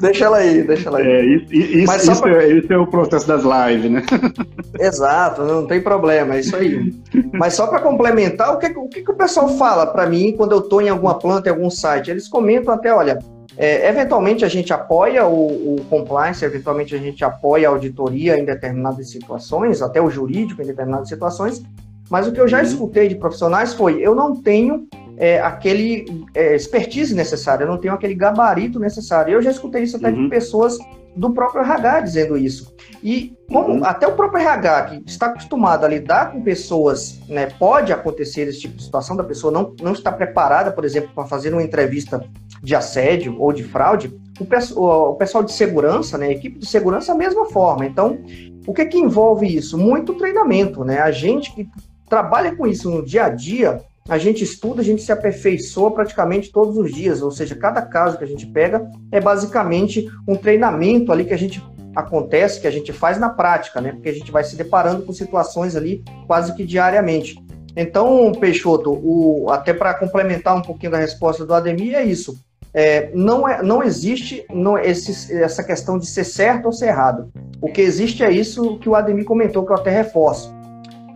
Deixa 0.00 0.24
ela 0.24 0.38
aí, 0.38 0.62
deixa 0.62 0.88
ela 0.88 0.98
aí. 0.98 1.06
É, 1.06 1.24
isso, 1.24 1.54
isso, 1.54 2.20
pra... 2.22 2.42
é, 2.42 2.52
isso 2.52 2.72
é 2.72 2.78
o 2.78 2.86
processo 2.86 3.28
das 3.28 3.42
lives, 3.42 3.90
né? 3.90 4.02
Exato, 4.80 5.44
não 5.44 5.66
tem 5.66 5.80
problema, 5.80 6.36
é 6.36 6.40
isso 6.40 6.56
aí. 6.56 6.90
Mas 7.34 7.54
só 7.54 7.66
para 7.66 7.80
complementar, 7.80 8.54
o 8.54 8.58
que, 8.58 8.66
o 8.68 8.88
que, 8.88 9.02
que 9.02 9.10
o 9.10 9.14
pessoal 9.14 9.48
fala 9.50 9.86
para 9.86 10.06
mim 10.06 10.34
quando 10.36 10.52
eu 10.52 10.60
estou 10.60 10.80
em 10.80 10.88
alguma 10.88 11.18
planta, 11.18 11.50
em 11.50 11.52
algum 11.52 11.68
site? 11.68 12.10
Eles 12.10 12.28
comentam 12.28 12.72
até, 12.72 12.94
olha, 12.94 13.18
é, 13.56 13.88
eventualmente 13.88 14.44
a 14.44 14.48
gente 14.48 14.72
apoia 14.72 15.26
o, 15.26 15.74
o, 15.74 15.84
compliance, 15.90 16.44
eventualmente 16.44 16.94
a 16.94 16.98
gente 16.98 17.24
apoia 17.24 17.68
a 17.68 17.70
auditoria 17.70 18.38
em 18.38 18.44
determinadas 18.44 19.10
situações, 19.10 19.82
até 19.82 20.00
o 20.00 20.10
jurídico 20.10 20.62
em 20.62 20.66
determinadas 20.66 21.08
situações, 21.08 21.62
mas 22.08 22.26
o 22.26 22.32
que 22.32 22.40
eu 22.40 22.48
já 22.48 22.58
uhum. 22.58 22.64
escutei 22.64 23.08
de 23.08 23.14
profissionais 23.14 23.72
foi: 23.72 24.00
eu 24.00 24.14
não 24.14 24.34
tenho 24.34 24.88
é, 25.16 25.40
aquele 25.40 26.26
é, 26.34 26.56
expertise 26.56 27.14
necessário, 27.14 27.64
eu 27.64 27.68
não 27.68 27.78
tenho 27.78 27.94
aquele 27.94 28.14
gabarito 28.14 28.80
necessário. 28.80 29.32
Eu 29.32 29.42
já 29.42 29.50
escutei 29.50 29.82
isso 29.82 29.96
até 29.96 30.08
uhum. 30.08 30.24
de 30.24 30.28
pessoas 30.28 30.78
do 31.16 31.32
próprio 31.32 31.62
RH 31.62 32.00
dizendo 32.00 32.36
isso. 32.36 32.74
E 33.02 33.34
como 33.50 33.74
uhum. 33.74 33.84
até 33.84 34.06
o 34.06 34.14
próprio 34.14 34.42
RH, 34.42 34.82
que 34.82 35.02
está 35.06 35.26
acostumado 35.26 35.84
a 35.84 35.88
lidar 35.88 36.32
com 36.32 36.42
pessoas, 36.42 37.18
né, 37.28 37.46
pode 37.58 37.92
acontecer 37.92 38.42
esse 38.42 38.60
tipo 38.60 38.76
de 38.76 38.84
situação 38.84 39.16
da 39.16 39.24
pessoa 39.24 39.52
não, 39.52 39.74
não 39.80 39.92
está 39.92 40.12
preparada, 40.12 40.70
por 40.70 40.84
exemplo, 40.84 41.10
para 41.14 41.26
fazer 41.26 41.52
uma 41.52 41.62
entrevista 41.62 42.24
de 42.62 42.74
assédio 42.74 43.40
ou 43.40 43.52
de 43.52 43.64
fraude, 43.64 44.14
o, 44.38 44.80
o, 44.80 45.10
o 45.10 45.14
pessoal 45.14 45.42
de 45.42 45.52
segurança, 45.52 46.16
né, 46.18 46.26
a 46.26 46.32
equipe 46.32 46.58
de 46.58 46.66
segurança, 46.66 47.12
a 47.12 47.16
mesma 47.16 47.46
forma. 47.46 47.86
Então, 47.86 48.18
o 48.66 48.72
que, 48.72 48.84
que 48.84 48.98
envolve 48.98 49.46
isso? 49.46 49.76
Muito 49.78 50.14
treinamento, 50.14 50.84
né? 50.84 51.00
A 51.00 51.10
gente 51.10 51.54
que 51.54 51.68
trabalha 52.08 52.54
com 52.54 52.66
isso 52.66 52.90
no 52.90 53.04
dia 53.04 53.24
a 53.24 53.28
dia, 53.30 53.80
a 54.08 54.18
gente 54.18 54.42
estuda, 54.42 54.80
a 54.80 54.84
gente 54.84 55.02
se 55.02 55.12
aperfeiçoa 55.12 55.92
praticamente 55.92 56.50
todos 56.50 56.76
os 56.76 56.92
dias, 56.92 57.22
ou 57.22 57.30
seja, 57.30 57.54
cada 57.54 57.82
caso 57.82 58.18
que 58.18 58.24
a 58.24 58.26
gente 58.26 58.46
pega 58.46 58.88
é 59.12 59.20
basicamente 59.20 60.10
um 60.26 60.36
treinamento 60.36 61.12
ali 61.12 61.24
que 61.24 61.34
a 61.34 61.38
gente 61.38 61.62
acontece, 61.94 62.60
que 62.60 62.66
a 62.66 62.70
gente 62.70 62.92
faz 62.92 63.18
na 63.18 63.28
prática, 63.28 63.80
né? 63.80 63.92
Porque 63.92 64.08
a 64.08 64.14
gente 64.14 64.30
vai 64.30 64.44
se 64.44 64.56
deparando 64.56 65.02
com 65.02 65.12
situações 65.12 65.76
ali 65.76 66.02
quase 66.26 66.54
que 66.54 66.64
diariamente. 66.64 67.36
Então, 67.76 68.32
Peixoto, 68.32 68.92
o, 68.92 69.48
até 69.50 69.72
para 69.72 69.94
complementar 69.94 70.56
um 70.56 70.62
pouquinho 70.62 70.92
da 70.92 70.98
resposta 70.98 71.44
do 71.44 71.54
Ademir, 71.54 71.94
é 71.94 72.04
isso. 72.04 72.38
É, 72.72 73.10
não, 73.14 73.48
é, 73.48 73.62
não 73.62 73.82
existe 73.82 74.44
não, 74.50 74.78
esse, 74.78 75.34
essa 75.34 75.62
questão 75.62 75.98
de 75.98 76.06
ser 76.06 76.24
certo 76.24 76.66
ou 76.66 76.72
ser 76.72 76.86
errado. 76.86 77.30
O 77.60 77.70
que 77.70 77.80
existe 77.80 78.22
é 78.22 78.30
isso 78.30 78.78
que 78.78 78.88
o 78.88 78.94
Ademir 78.94 79.24
comentou, 79.24 79.64
que 79.64 79.72
eu 79.72 79.76
até 79.76 79.90
reforço. 79.90 80.52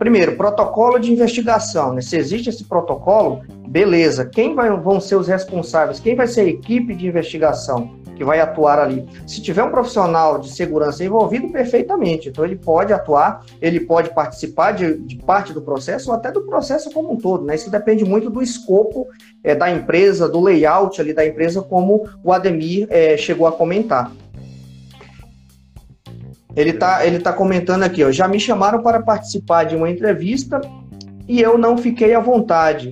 Primeiro, 0.05 0.35
protocolo 0.35 0.99
de 0.99 1.11
investigação. 1.11 1.91
Né? 1.91 1.99
Se 1.99 2.15
existe 2.15 2.47
esse 2.47 2.63
protocolo, 2.63 3.41
beleza. 3.67 4.23
Quem 4.23 4.53
vai, 4.53 4.69
vão 4.69 5.01
ser 5.01 5.15
os 5.15 5.27
responsáveis? 5.27 5.99
Quem 5.99 6.15
vai 6.15 6.27
ser 6.27 6.41
a 6.41 6.43
equipe 6.43 6.93
de 6.93 7.07
investigação 7.07 7.95
que 8.15 8.23
vai 8.23 8.39
atuar 8.39 8.77
ali? 8.77 9.03
Se 9.25 9.41
tiver 9.41 9.63
um 9.63 9.71
profissional 9.71 10.37
de 10.37 10.51
segurança 10.51 11.03
envolvido, 11.03 11.49
perfeitamente. 11.49 12.29
Então, 12.29 12.45
ele 12.45 12.55
pode 12.55 12.93
atuar, 12.93 13.43
ele 13.59 13.79
pode 13.79 14.13
participar 14.13 14.73
de, 14.73 14.95
de 14.95 15.15
parte 15.15 15.51
do 15.51 15.61
processo 15.63 16.11
ou 16.11 16.15
até 16.15 16.31
do 16.31 16.43
processo 16.43 16.91
como 16.91 17.11
um 17.11 17.17
todo. 17.17 17.43
Né? 17.43 17.55
Isso 17.55 17.71
depende 17.71 18.05
muito 18.05 18.29
do 18.29 18.43
escopo 18.43 19.07
é, 19.43 19.55
da 19.55 19.71
empresa, 19.71 20.29
do 20.29 20.39
layout 20.39 21.01
ali 21.01 21.13
da 21.13 21.25
empresa, 21.25 21.63
como 21.63 22.07
o 22.23 22.31
Ademir 22.31 22.85
é, 22.91 23.17
chegou 23.17 23.47
a 23.47 23.51
comentar. 23.51 24.11
Ele 26.55 26.71
está 26.71 27.05
ele 27.05 27.19
tá 27.19 27.33
comentando 27.33 27.83
aqui, 27.83 28.03
ó, 28.03 28.11
já 28.11 28.27
me 28.27 28.39
chamaram 28.39 28.81
para 28.81 29.01
participar 29.01 29.65
de 29.65 29.75
uma 29.75 29.89
entrevista 29.89 30.61
e 31.27 31.41
eu 31.41 31.57
não 31.57 31.77
fiquei 31.77 32.13
à 32.13 32.19
vontade, 32.19 32.89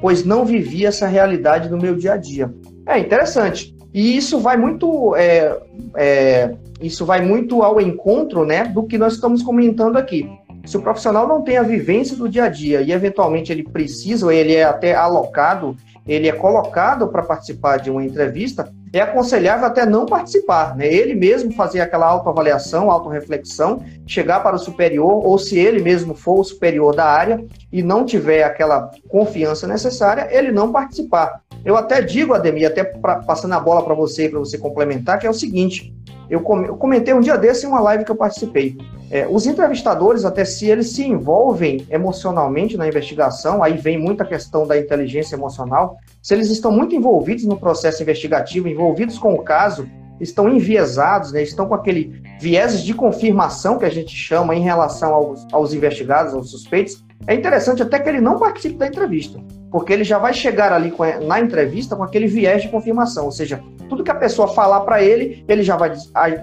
pois 0.00 0.24
não 0.24 0.44
vivi 0.44 0.84
essa 0.84 1.06
realidade 1.06 1.70
no 1.70 1.78
meu 1.78 1.94
dia 1.94 2.14
a 2.14 2.16
dia. 2.16 2.52
É 2.86 2.98
interessante. 2.98 3.74
E 3.92 4.16
isso 4.16 4.40
vai 4.40 4.56
muito, 4.56 5.14
é, 5.14 5.56
é, 5.96 6.54
isso 6.80 7.06
vai 7.06 7.24
muito 7.24 7.62
ao 7.62 7.80
encontro, 7.80 8.44
né, 8.44 8.64
do 8.64 8.82
que 8.82 8.98
nós 8.98 9.14
estamos 9.14 9.42
comentando 9.42 9.96
aqui. 9.96 10.28
Se 10.66 10.76
o 10.76 10.82
profissional 10.82 11.28
não 11.28 11.42
tem 11.42 11.58
a 11.58 11.62
vivência 11.62 12.16
do 12.16 12.28
dia 12.28 12.44
a 12.44 12.48
dia 12.48 12.80
e 12.80 12.90
eventualmente 12.90 13.52
ele 13.52 13.62
precisa, 13.62 14.26
ou 14.26 14.32
ele 14.32 14.54
é 14.54 14.64
até 14.64 14.94
alocado, 14.94 15.76
ele 16.08 16.28
é 16.28 16.32
colocado 16.32 17.06
para 17.08 17.22
participar 17.22 17.76
de 17.76 17.90
uma 17.90 18.04
entrevista, 18.04 18.68
é 18.98 19.02
aconselhável 19.02 19.66
até 19.66 19.84
não 19.84 20.06
participar, 20.06 20.76
né? 20.76 20.86
Ele 20.86 21.14
mesmo 21.14 21.52
fazer 21.52 21.80
aquela 21.80 22.06
autoavaliação, 22.06 22.90
autorreflexão, 22.90 23.82
chegar 24.06 24.40
para 24.40 24.56
o 24.56 24.58
superior, 24.58 25.26
ou 25.26 25.38
se 25.38 25.58
ele 25.58 25.82
mesmo 25.82 26.14
for 26.14 26.40
o 26.40 26.44
superior 26.44 26.94
da 26.94 27.04
área 27.04 27.44
e 27.72 27.82
não 27.82 28.04
tiver 28.04 28.44
aquela 28.44 28.90
confiança 29.08 29.66
necessária, 29.66 30.28
ele 30.30 30.52
não 30.52 30.70
participar. 30.70 31.40
Eu 31.64 31.76
até 31.76 32.02
digo, 32.02 32.34
Ademir, 32.34 32.66
até 32.66 32.84
pra, 32.84 33.16
passando 33.16 33.54
a 33.54 33.60
bola 33.60 33.82
para 33.82 33.94
você, 33.94 34.28
para 34.28 34.38
você 34.38 34.58
complementar, 34.58 35.18
que 35.18 35.26
é 35.26 35.30
o 35.30 35.34
seguinte: 35.34 35.94
eu, 36.28 36.40
comentei 36.40 37.14
um 37.14 37.20
dia 37.20 37.36
desse 37.36 37.66
em 37.66 37.68
uma 37.68 37.80
live 37.80 38.04
que 38.04 38.10
eu 38.10 38.16
participei. 38.16 38.76
É, 39.14 39.28
os 39.30 39.46
entrevistadores, 39.46 40.24
até 40.24 40.44
se 40.44 40.66
eles 40.66 40.90
se 40.90 41.06
envolvem 41.06 41.86
emocionalmente 41.88 42.76
na 42.76 42.88
investigação, 42.88 43.62
aí 43.62 43.74
vem 43.74 43.96
muita 43.96 44.24
questão 44.24 44.66
da 44.66 44.76
inteligência 44.76 45.36
emocional, 45.36 45.98
se 46.20 46.34
eles 46.34 46.50
estão 46.50 46.72
muito 46.72 46.96
envolvidos 46.96 47.44
no 47.44 47.56
processo 47.56 48.02
investigativo, 48.02 48.66
envolvidos 48.66 49.16
com 49.16 49.32
o 49.32 49.44
caso, 49.44 49.88
estão 50.20 50.48
enviesados, 50.48 51.30
né, 51.30 51.44
estão 51.44 51.68
com 51.68 51.76
aquele 51.76 52.20
viés 52.40 52.82
de 52.82 52.92
confirmação 52.92 53.78
que 53.78 53.84
a 53.84 53.88
gente 53.88 54.12
chama 54.16 54.52
em 54.56 54.62
relação 54.62 55.14
aos, 55.14 55.46
aos 55.52 55.72
investigados, 55.72 56.34
aos 56.34 56.50
suspeitos, 56.50 57.04
é 57.24 57.36
interessante 57.36 57.84
até 57.84 58.00
que 58.00 58.08
ele 58.08 58.20
não 58.20 58.40
participe 58.40 58.74
da 58.74 58.88
entrevista, 58.88 59.38
porque 59.70 59.92
ele 59.92 60.02
já 60.02 60.18
vai 60.18 60.34
chegar 60.34 60.72
ali 60.72 60.92
na 61.24 61.38
entrevista 61.38 61.94
com 61.94 62.02
aquele 62.02 62.26
viés 62.26 62.62
de 62.62 62.68
confirmação, 62.68 63.26
ou 63.26 63.32
seja, 63.32 63.62
tudo 63.88 64.04
que 64.04 64.10
a 64.10 64.14
pessoa 64.14 64.48
falar 64.48 64.80
para 64.80 65.02
ele, 65.02 65.44
ele 65.48 65.62
já, 65.62 65.76
vai, 65.76 65.92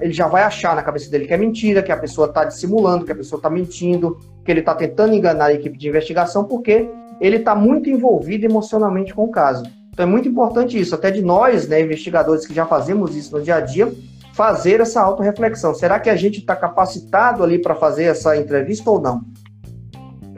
ele 0.01 0.13
já 0.13 0.27
vai 0.27 0.43
achar 0.43 0.75
na 0.75 0.83
cabeça 0.83 1.09
dele 1.09 1.27
que 1.27 1.33
é 1.33 1.37
mentira, 1.37 1.83
que 1.83 1.91
a 1.91 1.97
pessoa 1.97 2.27
está 2.27 2.43
dissimulando, 2.43 3.05
que 3.05 3.11
a 3.11 3.15
pessoa 3.15 3.37
está 3.37 3.49
mentindo, 3.49 4.17
que 4.45 4.51
ele 4.51 4.59
está 4.61 4.75
tentando 4.75 5.13
enganar 5.13 5.45
a 5.45 5.53
equipe 5.53 5.77
de 5.77 5.87
investigação, 5.87 6.43
porque 6.43 6.89
ele 7.19 7.37
está 7.37 7.53
muito 7.55 7.89
envolvido 7.89 8.45
emocionalmente 8.45 9.13
com 9.13 9.25
o 9.25 9.31
caso. 9.31 9.63
Então 9.89 10.03
é 10.03 10.09
muito 10.09 10.27
importante 10.27 10.79
isso, 10.79 10.95
até 10.95 11.11
de 11.11 11.21
nós, 11.21 11.67
né, 11.67 11.81
investigadores 11.81 12.47
que 12.47 12.53
já 12.53 12.65
fazemos 12.65 13.15
isso 13.15 13.35
no 13.37 13.43
dia 13.43 13.55
a 13.55 13.61
dia, 13.61 13.91
fazer 14.33 14.79
essa 14.79 15.01
autorreflexão. 15.01 15.73
Será 15.75 15.99
que 15.99 16.09
a 16.09 16.15
gente 16.15 16.39
está 16.39 16.55
capacitado 16.55 17.43
ali 17.43 17.59
para 17.59 17.75
fazer 17.75 18.05
essa 18.05 18.35
entrevista 18.37 18.89
ou 18.89 18.99
não? 18.99 19.21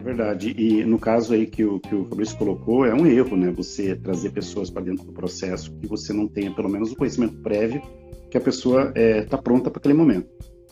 Verdade. 0.03 0.53
E 0.57 0.83
no 0.83 0.99
caso 0.99 1.33
aí 1.33 1.47
que 1.47 1.63
o, 1.63 1.79
que 1.79 1.95
o 1.95 2.05
Fabrício 2.05 2.37
colocou, 2.37 2.85
é 2.85 2.93
um 2.93 3.05
erro, 3.05 3.37
né? 3.37 3.51
Você 3.51 3.95
trazer 3.95 4.31
pessoas 4.31 4.69
para 4.69 4.83
dentro 4.83 5.05
do 5.05 5.13
processo 5.13 5.71
que 5.79 5.87
você 5.87 6.11
não 6.11 6.27
tenha 6.27 6.51
pelo 6.51 6.67
menos 6.67 6.91
o 6.91 6.95
conhecimento 6.95 7.37
prévio 7.37 7.81
que 8.29 8.37
a 8.37 8.41
pessoa 8.41 8.87
está 8.89 8.99
é, 8.99 9.21
tá 9.23 9.37
pronta 9.37 9.69
para 9.71 9.79
aquele 9.79 9.93
momento. 9.93 10.27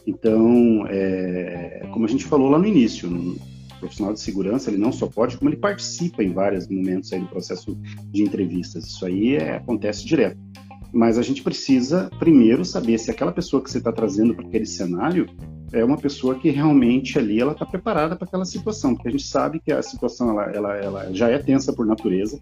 Então, 0.06 0.86
é, 0.90 1.88
como 1.94 2.06
a 2.06 2.10
gente 2.10 2.26
falou 2.26 2.50
lá 2.50 2.58
no 2.58 2.66
início, 2.66 3.08
profissional 3.80 4.14
de 4.14 4.20
segurança, 4.20 4.70
ele 4.70 4.78
não 4.78 4.92
só 4.92 5.08
pode, 5.08 5.38
como 5.38 5.50
ele 5.50 5.58
participa 5.58 6.24
em 6.24 6.34
vários 6.34 6.68
momentos 6.68 7.14
aí 7.14 7.20
do 7.20 7.28
processo 7.28 7.78
de 8.12 8.22
entrevistas. 8.22 8.86
Isso 8.86 9.06
aí 9.06 9.36
é, 9.36 9.56
acontece 9.56 10.06
direto. 10.06 10.38
Mas 10.94 11.18
a 11.18 11.22
gente 11.22 11.42
precisa 11.42 12.10
primeiro 12.20 12.66
saber 12.66 12.98
se 12.98 13.10
aquela 13.10 13.32
pessoa 13.32 13.64
que 13.64 13.72
você 13.72 13.78
está 13.78 13.92
trazendo 13.92 14.36
para 14.36 14.46
aquele 14.46 14.66
cenário 14.66 15.26
é 15.74 15.84
uma 15.84 15.98
pessoa 15.98 16.36
que 16.36 16.50
realmente 16.50 17.18
ali 17.18 17.40
ela 17.40 17.54
está 17.54 17.66
preparada 17.66 18.16
para 18.16 18.28
aquela 18.28 18.46
situação, 18.46 18.94
porque 18.94 19.08
a 19.08 19.12
gente 19.12 19.26
sabe 19.26 19.60
que 19.60 19.72
a 19.72 19.82
situação 19.82 20.30
ela, 20.30 20.52
ela, 20.52 20.76
ela 20.76 21.14
já 21.14 21.30
é 21.30 21.38
tensa 21.38 21.72
por 21.74 21.86
natureza, 21.86 22.40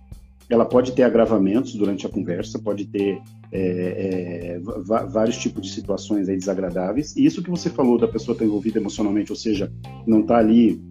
ela 0.49 0.65
pode 0.65 0.93
ter 0.93 1.03
agravamentos 1.03 1.75
durante 1.75 2.07
a 2.07 2.09
conversa, 2.09 2.57
pode 2.57 2.85
ter 2.85 3.21
é, 3.51 4.57
é, 4.57 4.59
vários 5.07 5.37
tipos 5.37 5.61
de 5.61 5.71
situações 5.71 6.27
desagradáveis. 6.27 7.15
E 7.15 7.23
isso 7.23 7.43
que 7.43 7.51
você 7.51 7.69
falou 7.69 7.99
da 7.99 8.07
pessoa 8.07 8.33
estar 8.33 8.43
tá 8.43 8.47
envolvida 8.47 8.79
emocionalmente, 8.79 9.31
ou 9.31 9.35
seja, 9.35 9.71
não 10.07 10.21
está 10.21 10.37
ali 10.37 10.81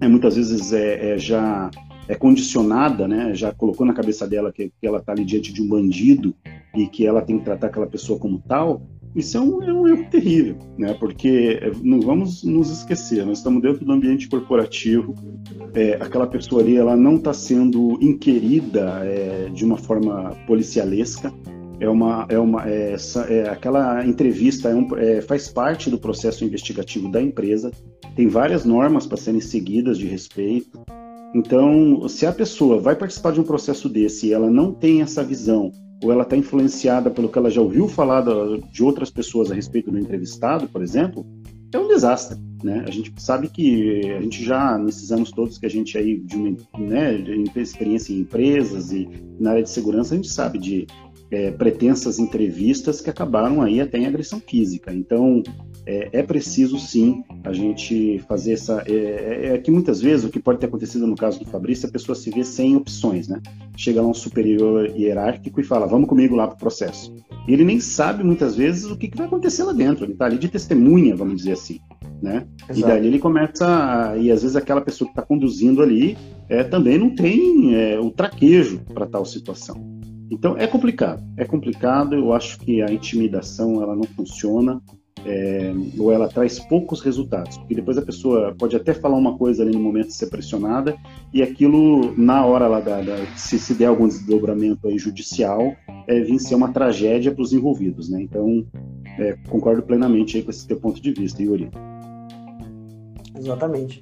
é, 0.00 0.08
muitas 0.08 0.36
vezes 0.36 0.72
é, 0.72 1.14
é, 1.14 1.18
já 1.18 1.70
é 2.08 2.14
condicionada, 2.14 3.08
né? 3.08 3.34
Já 3.34 3.52
colocou 3.52 3.86
na 3.86 3.92
cabeça 3.92 4.26
dela 4.26 4.52
que, 4.52 4.72
que 4.80 4.86
ela 4.86 4.98
está 4.98 5.12
ali 5.12 5.24
diante 5.24 5.52
de 5.52 5.62
um 5.62 5.68
bandido 5.68 6.34
e 6.74 6.86
que 6.86 7.06
ela 7.06 7.22
tem 7.22 7.38
que 7.38 7.44
tratar 7.44 7.68
aquela 7.68 7.86
pessoa 7.86 8.18
como 8.18 8.42
tal. 8.46 8.82
Isso 9.16 9.38
é 9.38 9.40
um, 9.40 9.62
é 9.62 9.72
um 9.72 9.88
erro 9.88 10.04
terrível, 10.10 10.58
né? 10.76 10.92
Porque 10.92 11.58
é, 11.62 11.72
não 11.82 12.02
vamos 12.02 12.44
nos 12.44 12.70
esquecer, 12.70 13.24
nós 13.24 13.38
estamos 13.38 13.62
dentro 13.62 13.82
do 13.82 13.90
ambiente 13.90 14.28
corporativo, 14.28 15.14
é, 15.72 15.94
aquela 15.94 16.26
pessoa 16.26 16.60
ali 16.60 16.76
ela 16.76 16.94
não 16.94 17.16
está 17.16 17.32
sendo 17.32 17.98
inquirida 18.02 19.00
é, 19.04 19.48
de 19.48 19.64
uma 19.64 19.78
forma 19.78 20.36
policialesca, 20.46 21.32
é 21.80 21.88
uma, 21.88 22.26
é 22.28 22.38
uma 22.38 22.68
é, 22.68 22.92
essa, 22.92 23.22
é, 23.22 23.48
aquela 23.48 24.04
entrevista 24.06 24.68
é 24.68 24.74
um, 24.74 24.86
é, 24.98 25.22
faz 25.22 25.48
parte 25.48 25.88
do 25.88 25.98
processo 25.98 26.44
investigativo 26.44 27.10
da 27.10 27.20
empresa, 27.20 27.70
tem 28.14 28.28
várias 28.28 28.66
normas 28.66 29.06
para 29.06 29.16
serem 29.16 29.40
seguidas 29.40 29.96
de 29.96 30.06
respeito. 30.06 30.78
Então, 31.34 32.06
se 32.06 32.26
a 32.26 32.32
pessoa 32.32 32.78
vai 32.78 32.94
participar 32.94 33.32
de 33.32 33.40
um 33.40 33.44
processo 33.44 33.88
desse 33.88 34.26
e 34.26 34.32
ela 34.34 34.50
não 34.50 34.72
tem 34.72 35.00
essa 35.00 35.24
visão, 35.24 35.72
ou 36.02 36.12
ela 36.12 36.22
está 36.22 36.36
influenciada 36.36 37.10
pelo 37.10 37.28
que 37.28 37.38
ela 37.38 37.50
já 37.50 37.60
ouviu 37.60 37.88
falar 37.88 38.24
de 38.70 38.82
outras 38.82 39.10
pessoas 39.10 39.50
a 39.50 39.54
respeito 39.54 39.90
do 39.90 39.98
entrevistado, 39.98 40.68
por 40.68 40.82
exemplo, 40.82 41.26
é 41.72 41.78
um 41.78 41.88
desastre. 41.88 42.38
Né? 42.62 42.84
A 42.86 42.90
gente 42.90 43.12
sabe 43.18 43.48
que 43.48 44.00
a 44.12 44.20
gente 44.20 44.42
já, 44.42 44.78
nesses 44.78 45.12
anos 45.12 45.30
todos 45.30 45.58
que 45.58 45.66
a 45.66 45.70
gente 45.70 45.96
aí, 45.96 46.18
de, 46.18 46.36
uma, 46.36 46.56
né, 46.78 47.16
de 47.16 47.60
experiência 47.60 48.12
em 48.12 48.20
empresas 48.20 48.92
e 48.92 49.08
na 49.38 49.50
área 49.50 49.62
de 49.62 49.70
segurança, 49.70 50.14
a 50.14 50.16
gente 50.16 50.28
sabe 50.28 50.58
de 50.58 50.86
é, 51.30 51.50
pretensas 51.50 52.18
entrevistas 52.18 53.00
que 53.00 53.10
acabaram 53.10 53.60
aí 53.60 53.80
até 53.80 53.98
em 53.98 54.06
agressão 54.06 54.40
física. 54.40 54.92
Então, 54.92 55.42
é, 55.84 56.20
é 56.20 56.22
preciso 56.22 56.78
sim 56.78 57.22
a 57.44 57.52
gente 57.52 58.18
fazer 58.28 58.52
essa. 58.52 58.82
É, 58.86 58.92
é, 58.92 59.46
é, 59.54 59.58
que 59.58 59.70
muitas 59.70 60.00
vezes 60.00 60.24
o 60.24 60.30
que 60.30 60.40
pode 60.40 60.58
ter 60.58 60.66
acontecido 60.66 61.06
no 61.06 61.16
caso 61.16 61.38
do 61.38 61.44
Fabrício, 61.46 61.88
a 61.88 61.92
pessoa 61.92 62.14
se 62.14 62.30
vê 62.30 62.44
sem 62.44 62.76
opções, 62.76 63.28
né? 63.28 63.40
Chega 63.76 64.00
lá 64.00 64.08
um 64.08 64.14
superior 64.14 64.86
hierárquico 64.96 65.60
e 65.60 65.64
fala: 65.64 65.86
vamos 65.86 66.08
comigo 66.08 66.34
lá 66.34 66.46
para 66.46 66.56
o 66.56 66.58
processo. 66.58 67.14
E 67.46 67.52
ele 67.52 67.64
nem 67.64 67.78
sabe 67.78 68.24
muitas 68.24 68.56
vezes 68.56 68.84
o 68.84 68.96
que, 68.96 69.08
que 69.08 69.16
vai 69.16 69.26
acontecer 69.26 69.64
lá 69.64 69.72
dentro. 69.72 70.04
Ele 70.04 70.12
está 70.12 70.24
ali 70.24 70.38
de 70.38 70.48
testemunha, 70.48 71.14
vamos 71.14 71.36
dizer 71.36 71.52
assim. 71.52 71.78
Né? 72.22 72.46
E 72.74 72.80
daí 72.80 73.06
ele 73.06 73.18
começa, 73.18 73.66
a, 73.66 74.16
e 74.16 74.30
às 74.30 74.40
vezes 74.40 74.56
aquela 74.56 74.80
pessoa 74.80 75.06
que 75.06 75.12
está 75.12 75.22
conduzindo 75.22 75.82
ali 75.82 76.16
é, 76.48 76.64
também 76.64 76.98
não 76.98 77.14
tem 77.14 77.74
é, 77.74 78.00
o 78.00 78.10
traquejo 78.10 78.80
para 78.94 79.06
tal 79.06 79.24
situação. 79.24 79.76
Então 80.30 80.56
é 80.56 80.66
complicado, 80.66 81.22
é 81.36 81.44
complicado. 81.44 82.14
Eu 82.14 82.32
acho 82.32 82.58
que 82.58 82.82
a 82.82 82.90
intimidação 82.90 83.82
ela 83.82 83.94
não 83.94 84.04
funciona 84.04 84.80
é, 85.26 85.74
ou 85.98 86.12
ela 86.12 86.28
traz 86.28 86.60
poucos 86.60 87.00
resultados, 87.00 87.58
porque 87.58 87.74
depois 87.74 87.98
a 87.98 88.02
pessoa 88.02 88.54
pode 88.56 88.76
até 88.76 88.94
falar 88.94 89.16
uma 89.16 89.36
coisa 89.36 89.62
ali 89.62 89.72
no 89.72 89.80
momento 89.80 90.06
de 90.06 90.14
ser 90.14 90.28
pressionada 90.28 90.96
e 91.34 91.42
aquilo 91.42 92.14
na 92.16 92.46
hora 92.46 92.68
lá 92.68 92.78
da, 92.78 93.00
da 93.00 93.16
se, 93.36 93.58
se 93.58 93.74
der 93.74 93.86
algum 93.86 94.06
desdobramento 94.06 94.86
aí 94.86 94.98
judicial 94.98 95.74
é 96.06 96.20
vir 96.20 96.38
ser 96.38 96.54
uma 96.54 96.72
tragédia 96.72 97.32
para 97.32 97.42
os 97.42 97.52
envolvidos, 97.52 98.08
né? 98.08 98.22
Então 98.22 98.64
é, 99.18 99.36
concordo 99.48 99.82
plenamente 99.82 100.36
aí 100.36 100.44
com 100.44 100.50
esse 100.50 100.66
teu 100.66 100.78
ponto 100.78 101.02
de 101.02 101.12
vista, 101.12 101.42
Yuri. 101.42 101.70
Exatamente. 103.36 104.00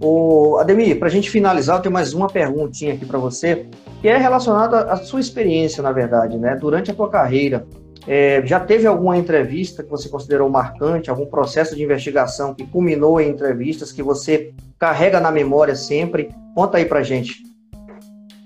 O 0.00 0.58
Ademir, 0.58 0.98
para 0.98 1.08
a 1.08 1.10
gente 1.10 1.28
finalizar, 1.28 1.78
eu 1.78 1.82
tenho 1.82 1.92
mais 1.92 2.12
uma 2.12 2.28
perguntinha 2.28 2.94
aqui 2.94 3.04
para 3.04 3.18
você, 3.18 3.66
que 4.00 4.06
é 4.06 4.16
relacionada 4.16 4.92
à 4.92 4.96
sua 4.96 5.18
experiência, 5.18 5.82
na 5.82 5.90
verdade, 5.90 6.38
né? 6.38 6.56
Durante 6.56 6.90
a 6.90 6.94
tua 6.94 7.08
carreira, 7.08 7.66
é, 8.08 8.42
já 8.46 8.58
teve 8.58 8.86
alguma 8.86 9.18
entrevista 9.18 9.82
que 9.82 9.90
você 9.90 10.08
considerou 10.08 10.48
marcante, 10.48 11.10
algum 11.10 11.26
processo 11.26 11.76
de 11.76 11.82
investigação 11.82 12.54
que 12.54 12.66
culminou 12.66 13.20
em 13.20 13.28
entrevistas 13.28 13.92
que 13.92 14.02
você 14.02 14.54
carrega 14.78 15.20
na 15.20 15.30
memória 15.30 15.76
sempre? 15.76 16.30
Conta 16.54 16.78
aí 16.78 16.86
para 16.86 17.02
gente. 17.02 17.42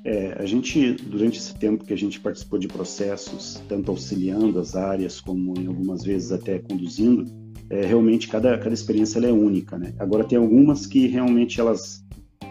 É, 0.05 0.37
a 0.37 0.45
gente, 0.45 0.95
durante 0.95 1.39
esse 1.39 1.55
tempo 1.55 1.85
que 1.85 1.93
a 1.93 1.97
gente 1.97 2.19
participou 2.19 2.59
de 2.59 2.67
processos, 2.67 3.63
tanto 3.69 3.93
auxiliando 3.93 4.59
as 4.59 4.75
áreas 4.75 5.21
como 5.21 5.55
em 5.57 5.69
algumas 5.69 6.03
vezes 6.03 6.33
até 6.33 6.59
conduzindo, 6.59 7.25
é, 7.71 7.87
realmente 7.87 8.27
cada, 8.27 8.59
cada 8.59 8.75
experiência 8.75 9.21
é 9.21 9.31
única, 9.31 9.79
né? 9.79 9.95
Agora 9.97 10.25
tem 10.25 10.39
algumas 10.39 10.87
que 10.87 11.07
realmente 11.07 11.61
elas 11.61 12.02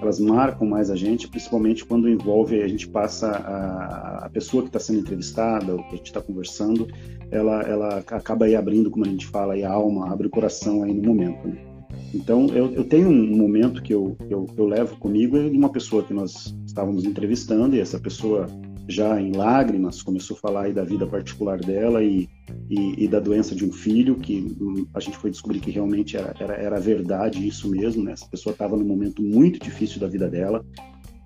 elas 0.02 0.20
marcam 0.20 0.68
mais 0.68 0.90
a 0.90 0.96
gente, 0.96 1.28
principalmente 1.28 1.86
quando 1.86 2.10
envolve 2.10 2.62
a 2.62 2.68
gente 2.68 2.88
passa 2.88 3.30
a, 3.30 4.26
a 4.26 4.30
pessoa 4.30 4.64
que 4.64 4.70
está 4.70 4.80
sendo 4.80 5.00
entrevistada, 5.00 5.74
ou 5.74 5.84
que 5.84 5.94
a 5.94 5.98
gente 5.98 6.08
está 6.08 6.22
conversando, 6.22 6.88
ela 7.30 7.62
ela 7.62 7.98
acaba 7.98 8.46
aí 8.46 8.56
abrindo, 8.56 8.90
como 8.90 9.06
a 9.06 9.10
gente 9.10 9.28
fala, 9.28 9.54
aí 9.54 9.64
a 9.64 9.72
alma, 9.72 10.12
abre 10.12 10.28
o 10.28 10.30
coração 10.32 10.84
aí 10.84 10.94
no 10.94 11.04
momento. 11.04 11.48
Né? 11.48 11.58
Então 12.14 12.48
eu, 12.48 12.74
eu 12.74 12.84
tenho 12.84 13.10
um 13.10 13.38
momento 13.38 13.82
que 13.82 13.94
eu, 13.94 14.18
eu, 14.30 14.48
eu 14.58 14.66
levo 14.66 14.98
comigo 14.98 15.38
de 15.38 15.58
uma 15.58 15.70
pessoa 15.70 16.04
que 16.04 16.14
nós 16.14 16.56
estávamos 16.66 17.06
entrevistando 17.06 17.76
e 17.76 17.80
essa 17.80 18.00
pessoa 18.00 18.48
já 18.88 19.20
em 19.20 19.32
lágrimas, 19.32 20.02
começou 20.02 20.36
a 20.36 20.40
falar 20.40 20.64
aí 20.64 20.74
da 20.74 20.84
vida 20.84 21.06
particular 21.06 21.60
dela 21.60 22.04
e, 22.04 22.28
e, 22.70 23.06
e, 23.06 23.08
da 23.08 23.20
doença 23.20 23.56
de 23.56 23.66
um 23.66 23.72
filho, 23.72 24.16
que 24.16 24.56
a 24.94 25.00
gente 25.00 25.18
foi 25.18 25.32
descobrir 25.32 25.60
que 25.60 25.72
realmente 25.72 26.18
era, 26.18 26.34
era, 26.40 26.54
era 26.56 26.80
verdade 26.80 27.46
isso 27.48 27.70
mesmo, 27.70 28.04
né? 28.04 28.14
Essa 28.14 28.28
pessoa 28.28 28.54
estava 28.54 28.76
num 28.76 28.86
momento 28.86 29.22
muito 29.22 29.60
difícil 29.60 30.00
da 30.00 30.08
vida 30.08 30.30
dela, 30.30 30.66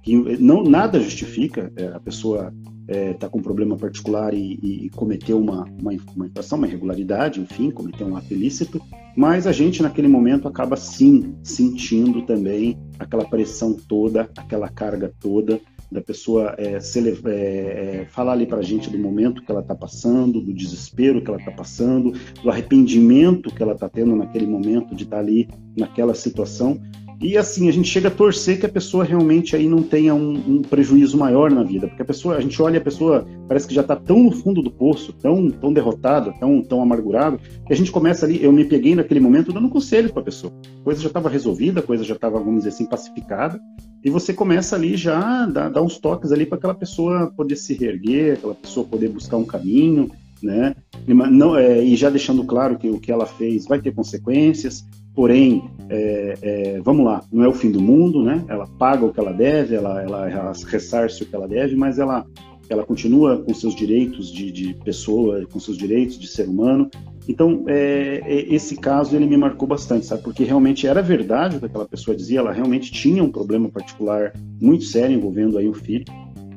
que 0.03 0.15
não 0.37 0.63
nada 0.63 0.99
justifica 0.99 1.71
é, 1.75 1.87
a 1.87 1.99
pessoa 1.99 2.53
está 2.87 2.99
é, 2.99 3.13
tá 3.13 3.27
com 3.27 3.39
um 3.39 3.41
problema 3.41 3.75
particular 3.75 4.33
e, 4.33 4.59
e, 4.61 4.89
cometeu 4.91 5.39
uma, 5.39 5.65
uma, 5.81 5.91
uma 6.15 6.27
infração, 6.27 6.57
uma 6.59 6.67
irregularidade, 6.67 7.41
enfim, 7.41 7.71
cometeu 7.71 8.05
um 8.05 8.15
ato 8.15 8.31
ilícito, 8.31 8.79
mas 9.17 9.47
a 9.47 9.51
gente 9.51 9.81
naquele 9.81 10.07
momento 10.07 10.47
acaba 10.47 10.75
sim 10.75 11.35
sentindo 11.43 12.21
também 12.21 12.77
aquela 12.99 13.25
pressão 13.25 13.73
toda, 13.73 14.29
aquela 14.37 14.69
carga 14.69 15.11
toda, 15.19 15.59
da 15.91 16.01
pessoa 16.01 16.55
é, 16.57 16.77
é, 16.77 17.31
é, 17.31 18.05
falar 18.09 18.33
ali 18.33 18.45
para 18.45 18.59
a 18.59 18.63
gente 18.63 18.89
do 18.89 18.97
momento 18.97 19.41
que 19.41 19.51
ela 19.51 19.61
está 19.61 19.75
passando, 19.75 20.41
do 20.41 20.53
desespero 20.53 21.21
que 21.21 21.29
ela 21.29 21.39
está 21.39 21.51
passando, 21.51 22.13
do 22.43 22.49
arrependimento 22.49 23.53
que 23.53 23.61
ela 23.61 23.73
está 23.73 23.87
tendo 23.89 24.15
naquele 24.15 24.47
momento 24.47 24.95
de 24.95 25.03
estar 25.03 25.17
tá 25.17 25.21
ali 25.21 25.47
naquela 25.77 26.13
situação. 26.13 26.79
E 27.21 27.37
assim, 27.37 27.69
a 27.69 27.71
gente 27.71 27.87
chega 27.87 28.09
a 28.09 28.11
torcer 28.11 28.59
que 28.59 28.65
a 28.65 28.69
pessoa 28.69 29.03
realmente 29.03 29.55
aí 29.55 29.67
não 29.67 29.81
tenha 29.81 30.13
um, 30.13 30.33
um, 30.33 30.61
prejuízo 30.61 31.17
maior 31.17 31.49
na 31.49 31.63
vida, 31.63 31.87
porque 31.87 32.01
a 32.01 32.05
pessoa, 32.05 32.35
a 32.35 32.41
gente 32.41 32.61
olha 32.61 32.77
a 32.77 32.83
pessoa, 32.83 33.25
parece 33.47 33.67
que 33.67 33.73
já 33.73 33.81
está 33.81 33.95
tão 33.95 34.23
no 34.23 34.31
fundo 34.31 34.61
do 34.61 34.69
poço, 34.69 35.13
tão, 35.13 35.49
tão 35.49 35.71
derrotada, 35.71 36.33
tão, 36.39 36.61
tão 36.61 36.81
amargurado, 36.81 37.39
que 37.65 37.73
a 37.73 37.75
gente 37.75 37.91
começa 37.91 38.25
ali, 38.25 38.43
eu 38.43 38.51
me 38.51 38.65
peguei 38.65 38.95
naquele 38.95 39.19
momento 39.19 39.53
dando 39.53 39.69
conselhos 39.69 40.11
para 40.11 40.21
a 40.21 40.25
pessoa. 40.25 40.53
A 40.81 40.83
coisa 40.83 41.01
já 41.01 41.07
estava 41.07 41.29
resolvida, 41.29 41.79
a 41.79 41.83
coisa 41.83 42.03
já 42.03 42.15
estava, 42.15 42.37
vamos 42.37 42.63
dizer 42.63 42.69
assim, 42.69 42.85
pacificada, 42.85 43.59
e 44.03 44.09
você 44.09 44.33
começa 44.33 44.75
ali 44.75 44.95
já 44.95 45.43
a 45.43 45.45
dar, 45.47 45.81
uns 45.81 45.97
toques 45.97 46.31
ali 46.31 46.45
para 46.45 46.57
aquela 46.57 46.75
pessoa 46.75 47.31
poder 47.35 47.55
se 47.55 47.73
reerguer, 47.73 48.33
aquela 48.33 48.55
pessoa 48.55 48.85
poder 48.85 49.09
buscar 49.09 49.37
um 49.37 49.45
caminho, 49.45 50.11
né? 50.43 50.75
Não, 51.07 51.57
é, 51.57 51.83
e 51.83 51.95
já 51.95 52.09
deixando 52.09 52.43
claro 52.43 52.77
que 52.77 52.89
o 52.89 52.99
que 52.99 53.11
ela 53.11 53.25
fez 53.25 53.65
vai 53.65 53.79
ter 53.79 53.93
consequências, 53.93 54.85
porém, 55.15 55.63
é, 55.89 56.37
é, 56.41 56.81
vamos 56.83 57.05
lá, 57.05 57.23
não 57.31 57.43
é 57.43 57.47
o 57.47 57.53
fim 57.53 57.71
do 57.71 57.81
mundo, 57.81 58.23
né? 58.23 58.43
Ela 58.47 58.67
paga 58.77 59.05
o 59.05 59.13
que 59.13 59.19
ela 59.19 59.31
deve, 59.31 59.75
ela, 59.75 60.01
ela, 60.01 60.29
ela 60.29 60.53
ressarce 60.67 61.23
o 61.23 61.25
que 61.25 61.35
ela 61.35 61.47
deve, 61.47 61.75
mas 61.75 61.97
ela, 61.97 62.25
ela 62.69 62.83
continua 62.83 63.37
com 63.37 63.53
seus 63.53 63.75
direitos 63.75 64.31
de, 64.31 64.51
de 64.51 64.73
pessoa, 64.83 65.45
com 65.51 65.59
seus 65.59 65.77
direitos 65.77 66.19
de 66.19 66.27
ser 66.27 66.47
humano, 66.47 66.89
então, 67.27 67.63
é, 67.67 68.21
é, 68.23 68.53
esse 68.53 68.75
caso 68.75 69.15
ele 69.15 69.25
me 69.25 69.37
marcou 69.37 69.67
bastante, 69.67 70.05
sabe? 70.05 70.21
Porque 70.21 70.43
realmente 70.43 70.85
era 70.85 71.01
verdade 71.01 71.57
o 71.57 71.59
que 71.59 71.65
aquela 71.65 71.85
pessoa 71.85 72.15
dizia, 72.15 72.39
ela 72.39 72.51
realmente 72.51 72.91
tinha 72.91 73.23
um 73.23 73.31
problema 73.31 73.67
particular 73.69 74.33
muito 74.61 74.83
sério 74.85 75.15
envolvendo 75.15 75.57
aí 75.57 75.67
o 75.67 75.73
filho. 75.73 76.05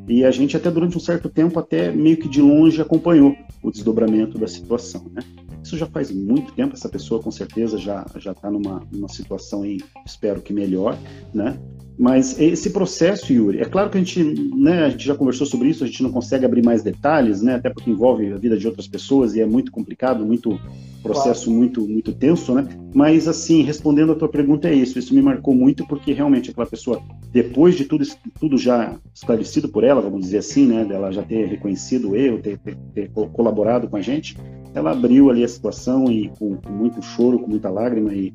E 0.06 0.24
a 0.24 0.30
gente 0.30 0.56
até 0.56 0.70
durante 0.70 0.96
um 0.96 1.00
certo 1.00 1.28
tempo, 1.28 1.58
até 1.58 1.90
meio 1.90 2.16
que 2.16 2.28
de 2.28 2.40
longe 2.40 2.80
acompanhou 2.80 3.34
o 3.62 3.70
desdobramento 3.70 4.38
da 4.38 4.46
situação, 4.46 5.04
né? 5.12 5.22
Isso 5.62 5.76
já 5.76 5.86
faz 5.86 6.10
muito 6.10 6.52
tempo, 6.52 6.74
essa 6.74 6.88
pessoa 6.88 7.22
com 7.22 7.30
certeza 7.30 7.78
já 7.78 8.04
já 8.16 8.32
está 8.32 8.50
numa, 8.50 8.80
numa 8.90 9.08
situação 9.08 9.62
aí, 9.62 9.78
espero 10.06 10.40
que 10.40 10.52
melhor, 10.52 10.96
né? 11.34 11.58
Mas 11.98 12.38
esse 12.38 12.70
processo, 12.70 13.32
Yuri, 13.32 13.58
é 13.58 13.64
claro 13.64 13.90
que 13.90 13.98
a 13.98 14.00
gente, 14.00 14.22
né, 14.54 14.84
a 14.84 14.90
gente 14.90 15.04
já 15.04 15.16
conversou 15.16 15.44
sobre 15.44 15.68
isso, 15.68 15.82
a 15.82 15.86
gente 15.86 16.00
não 16.02 16.12
consegue 16.12 16.44
abrir 16.44 16.64
mais 16.64 16.80
detalhes, 16.80 17.42
né, 17.42 17.56
até 17.56 17.70
porque 17.70 17.90
envolve 17.90 18.32
a 18.32 18.36
vida 18.36 18.56
de 18.56 18.68
outras 18.68 18.86
pessoas 18.86 19.34
e 19.34 19.40
é 19.40 19.46
muito 19.46 19.72
complicado, 19.72 20.24
muito 20.24 20.60
processo 21.02 21.46
claro. 21.46 21.58
muito 21.58 21.88
muito 21.88 22.12
tenso, 22.12 22.54
né? 22.54 22.68
Mas 22.94 23.26
assim, 23.26 23.62
respondendo 23.62 24.12
a 24.12 24.14
tua 24.14 24.28
pergunta 24.28 24.68
é 24.68 24.74
isso, 24.74 24.98
isso 24.98 25.12
me 25.12 25.22
marcou 25.22 25.54
muito 25.54 25.86
porque 25.86 26.12
realmente 26.12 26.50
aquela 26.50 26.66
pessoa, 26.66 27.02
depois 27.32 27.74
de 27.76 27.84
tudo 27.84 28.04
tudo 28.38 28.56
já 28.56 28.96
esclarecido 29.12 29.68
por 29.68 29.82
ela, 29.82 30.00
vamos 30.00 30.20
dizer 30.20 30.38
assim, 30.38 30.66
né, 30.66 30.84
dela 30.84 31.10
já 31.10 31.22
ter 31.22 31.46
reconhecido 31.46 32.10
o 32.10 32.16
erro, 32.16 32.38
ter, 32.38 32.58
ter, 32.58 32.76
ter 32.94 33.10
colaborado 33.10 33.88
com 33.88 33.96
a 33.96 34.02
gente, 34.02 34.36
ela 34.72 34.92
abriu 34.92 35.30
ali 35.30 35.42
a 35.42 35.48
situação 35.48 36.10
e 36.12 36.28
com, 36.38 36.56
com 36.56 36.70
muito 36.70 37.02
choro, 37.02 37.40
com 37.40 37.48
muita 37.48 37.68
lágrima 37.70 38.12
e 38.14 38.32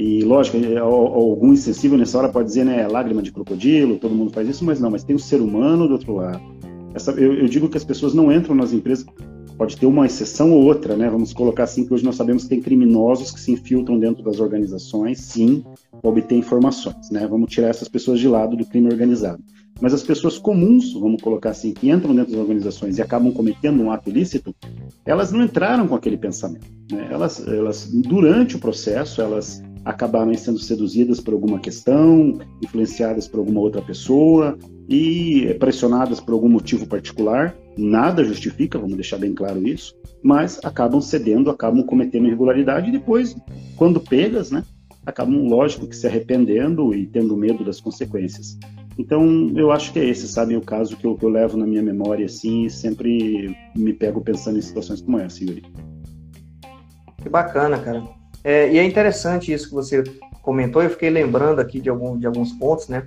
e 0.00 0.22
lógico, 0.22 0.56
é, 0.56 0.78
algum 0.78 1.52
insensível 1.52 1.98
nessa 1.98 2.16
hora 2.16 2.30
pode 2.30 2.48
dizer, 2.48 2.64
né, 2.64 2.88
lágrima 2.88 3.20
de 3.20 3.30
crocodilo, 3.30 3.98
todo 3.98 4.14
mundo 4.14 4.32
faz 4.32 4.48
isso, 4.48 4.64
mas 4.64 4.80
não, 4.80 4.90
mas 4.90 5.04
tem 5.04 5.14
o 5.14 5.18
ser 5.18 5.42
humano 5.42 5.86
do 5.86 5.92
outro 5.92 6.14
lado. 6.14 6.40
Essa, 6.94 7.10
eu, 7.12 7.34
eu, 7.34 7.46
digo 7.46 7.68
que 7.68 7.76
as 7.76 7.84
pessoas 7.84 8.14
não 8.14 8.32
entram 8.32 8.54
nas 8.54 8.72
empresas, 8.72 9.04
pode 9.58 9.76
ter 9.76 9.84
uma 9.84 10.06
exceção 10.06 10.52
ou 10.52 10.62
outra, 10.62 10.96
né? 10.96 11.10
Vamos 11.10 11.34
colocar 11.34 11.64
assim 11.64 11.84
que 11.84 11.92
hoje 11.92 12.02
nós 12.02 12.16
sabemos 12.16 12.44
que 12.44 12.48
tem 12.48 12.62
criminosos 12.62 13.30
que 13.30 13.38
se 13.38 13.52
infiltram 13.52 13.98
dentro 13.98 14.24
das 14.24 14.40
organizações, 14.40 15.20
sim, 15.20 15.62
obter 16.02 16.34
informações, 16.34 17.10
né? 17.10 17.26
Vamos 17.28 17.52
tirar 17.52 17.68
essas 17.68 17.86
pessoas 17.86 18.18
de 18.18 18.26
lado 18.26 18.56
do 18.56 18.64
crime 18.64 18.88
organizado. 18.88 19.42
Mas 19.82 19.92
as 19.92 20.02
pessoas 20.02 20.38
comuns, 20.38 20.94
vamos 20.94 21.20
colocar 21.20 21.50
assim, 21.50 21.74
que 21.74 21.90
entram 21.90 22.14
dentro 22.14 22.32
das 22.32 22.40
organizações 22.40 22.96
e 22.96 23.02
acabam 23.02 23.32
cometendo 23.32 23.82
um 23.82 23.90
ato 23.90 24.08
ilícito, 24.08 24.54
elas 25.04 25.30
não 25.30 25.42
entraram 25.42 25.86
com 25.86 25.94
aquele 25.94 26.16
pensamento. 26.16 26.66
Né? 26.90 27.08
Elas, 27.10 27.46
elas, 27.46 27.90
durante 27.92 28.56
o 28.56 28.58
processo, 28.58 29.20
elas 29.20 29.62
acabaram 29.84 30.34
sendo 30.34 30.58
seduzidas 30.58 31.20
por 31.20 31.34
alguma 31.34 31.58
questão, 31.58 32.38
influenciadas 32.62 33.26
por 33.26 33.38
alguma 33.38 33.60
outra 33.60 33.82
pessoa 33.82 34.58
e 34.88 35.54
pressionadas 35.58 36.20
por 36.20 36.32
algum 36.32 36.48
motivo 36.48 36.86
particular 36.86 37.54
nada 37.76 38.24
justifica, 38.24 38.78
vamos 38.78 38.94
deixar 38.94 39.18
bem 39.18 39.34
claro 39.34 39.66
isso, 39.66 39.94
mas 40.22 40.60
acabam 40.62 41.00
cedendo, 41.00 41.50
acabam 41.50 41.82
cometendo 41.82 42.26
irregularidade 42.26 42.88
e 42.88 42.92
depois, 42.92 43.36
quando 43.76 44.00
pegas, 44.00 44.50
né, 44.50 44.62
acabam, 45.04 45.46
lógico, 45.48 45.86
que 45.86 45.96
se 45.96 46.06
arrependendo 46.06 46.94
e 46.94 47.06
tendo 47.06 47.36
medo 47.36 47.64
das 47.64 47.80
consequências. 47.80 48.58
Então, 48.98 49.50
eu 49.56 49.70
acho 49.70 49.92
que 49.92 49.98
é 49.98 50.04
esse, 50.04 50.28
sabe, 50.28 50.56
o 50.56 50.60
caso 50.60 50.96
que 50.96 51.06
eu, 51.06 51.16
que 51.16 51.24
eu 51.24 51.30
levo 51.30 51.56
na 51.56 51.66
minha 51.66 51.82
memória, 51.82 52.26
assim, 52.26 52.66
e 52.66 52.70
sempre 52.70 53.56
me 53.74 53.94
pego 53.94 54.20
pensando 54.20 54.58
em 54.58 54.62
situações 54.62 55.00
como 55.00 55.18
essa, 55.18 55.42
Yuri. 55.42 55.62
Que 57.22 57.28
bacana, 57.28 57.78
cara. 57.78 58.19
É, 58.42 58.70
e 58.72 58.78
é 58.78 58.84
interessante 58.84 59.52
isso 59.52 59.68
que 59.68 59.74
você 59.74 60.02
comentou, 60.42 60.82
eu 60.82 60.90
fiquei 60.90 61.10
lembrando 61.10 61.60
aqui 61.60 61.80
de, 61.80 61.90
algum, 61.90 62.18
de 62.18 62.26
alguns 62.26 62.52
pontos, 62.52 62.88
né? 62.88 63.06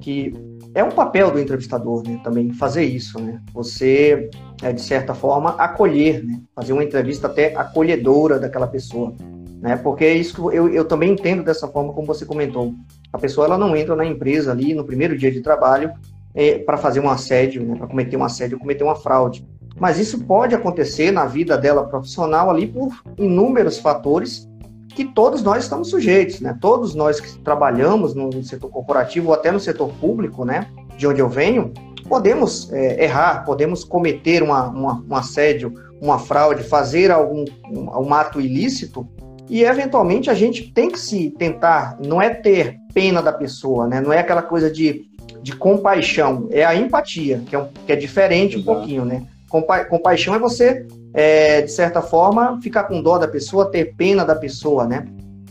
Que 0.00 0.32
é 0.74 0.84
um 0.84 0.90
papel 0.90 1.30
do 1.30 1.40
entrevistador, 1.40 2.02
né? 2.06 2.20
Também 2.22 2.52
fazer 2.52 2.84
isso, 2.84 3.20
né? 3.20 3.40
Você, 3.52 4.28
é, 4.62 4.72
de 4.72 4.80
certa 4.80 5.14
forma, 5.14 5.50
acolher, 5.50 6.24
né? 6.24 6.40
Fazer 6.54 6.72
uma 6.72 6.84
entrevista 6.84 7.26
até 7.26 7.54
acolhedora 7.56 8.38
daquela 8.38 8.66
pessoa, 8.66 9.14
né? 9.60 9.76
Porque 9.76 10.04
é 10.04 10.14
isso 10.14 10.34
que 10.34 10.56
eu, 10.56 10.68
eu 10.68 10.84
também 10.84 11.12
entendo 11.12 11.42
dessa 11.42 11.66
forma 11.68 11.92
como 11.92 12.06
você 12.06 12.26
comentou. 12.26 12.74
A 13.12 13.18
pessoa, 13.18 13.46
ela 13.46 13.58
não 13.58 13.74
entra 13.74 13.96
na 13.96 14.04
empresa 14.04 14.52
ali 14.52 14.74
no 14.74 14.84
primeiro 14.84 15.16
dia 15.16 15.30
de 15.30 15.40
trabalho 15.40 15.92
é, 16.34 16.58
para 16.58 16.76
fazer 16.76 17.00
um 17.00 17.08
assédio, 17.08 17.64
né? 17.64 17.76
Para 17.76 17.86
cometer 17.86 18.16
um 18.16 18.24
assédio, 18.24 18.58
cometer 18.58 18.84
uma 18.84 18.96
fraude. 18.96 19.46
Mas 19.80 19.98
isso 19.98 20.24
pode 20.24 20.54
acontecer 20.54 21.10
na 21.12 21.24
vida 21.24 21.56
dela 21.56 21.84
profissional 21.84 22.50
ali 22.50 22.66
por 22.66 22.92
inúmeros 23.16 23.78
fatores 23.78 24.47
que 24.98 25.04
todos 25.04 25.44
nós 25.44 25.62
estamos 25.62 25.90
sujeitos, 25.90 26.40
né? 26.40 26.58
Todos 26.60 26.92
nós 26.92 27.20
que 27.20 27.38
trabalhamos 27.38 28.16
no 28.16 28.42
setor 28.42 28.68
corporativo 28.68 29.28
ou 29.28 29.34
até 29.34 29.52
no 29.52 29.60
setor 29.60 29.92
público, 30.00 30.44
né? 30.44 30.66
De 30.96 31.06
onde 31.06 31.20
eu 31.20 31.28
venho, 31.28 31.72
podemos 32.08 32.68
é, 32.72 33.04
errar, 33.04 33.44
podemos 33.44 33.84
cometer 33.84 34.42
uma, 34.42 34.66
uma, 34.66 35.04
um 35.08 35.14
assédio, 35.14 35.72
uma 36.02 36.18
fraude, 36.18 36.64
fazer 36.64 37.12
algum 37.12 37.44
um, 37.70 38.08
um 38.08 38.12
ato 38.12 38.40
ilícito 38.40 39.08
e 39.48 39.62
eventualmente 39.62 40.30
a 40.30 40.34
gente 40.34 40.72
tem 40.72 40.90
que 40.90 40.98
se 40.98 41.30
tentar, 41.30 41.96
não 42.04 42.20
é 42.20 42.30
ter 42.30 42.76
pena 42.92 43.22
da 43.22 43.32
pessoa, 43.32 43.86
né? 43.86 44.00
Não 44.00 44.12
é 44.12 44.18
aquela 44.18 44.42
coisa 44.42 44.68
de, 44.68 45.08
de 45.40 45.54
compaixão, 45.54 46.48
é 46.50 46.64
a 46.64 46.74
empatia, 46.74 47.40
que 47.46 47.54
é, 47.54 47.58
um, 47.60 47.68
que 47.86 47.92
é 47.92 47.94
diferente 47.94 48.56
Exato. 48.56 48.68
um 48.68 48.74
pouquinho, 48.74 49.04
né? 49.04 49.22
Compa 49.48 49.84
compaixão 49.84 50.34
é 50.34 50.40
você 50.40 50.88
é, 51.14 51.62
de 51.62 51.70
certa 51.70 52.02
forma, 52.02 52.60
ficar 52.60 52.84
com 52.84 53.02
dó 53.02 53.18
da 53.18 53.28
pessoa, 53.28 53.70
ter 53.70 53.94
pena 53.96 54.24
da 54.24 54.34
pessoa, 54.34 54.86
né? 54.86 55.06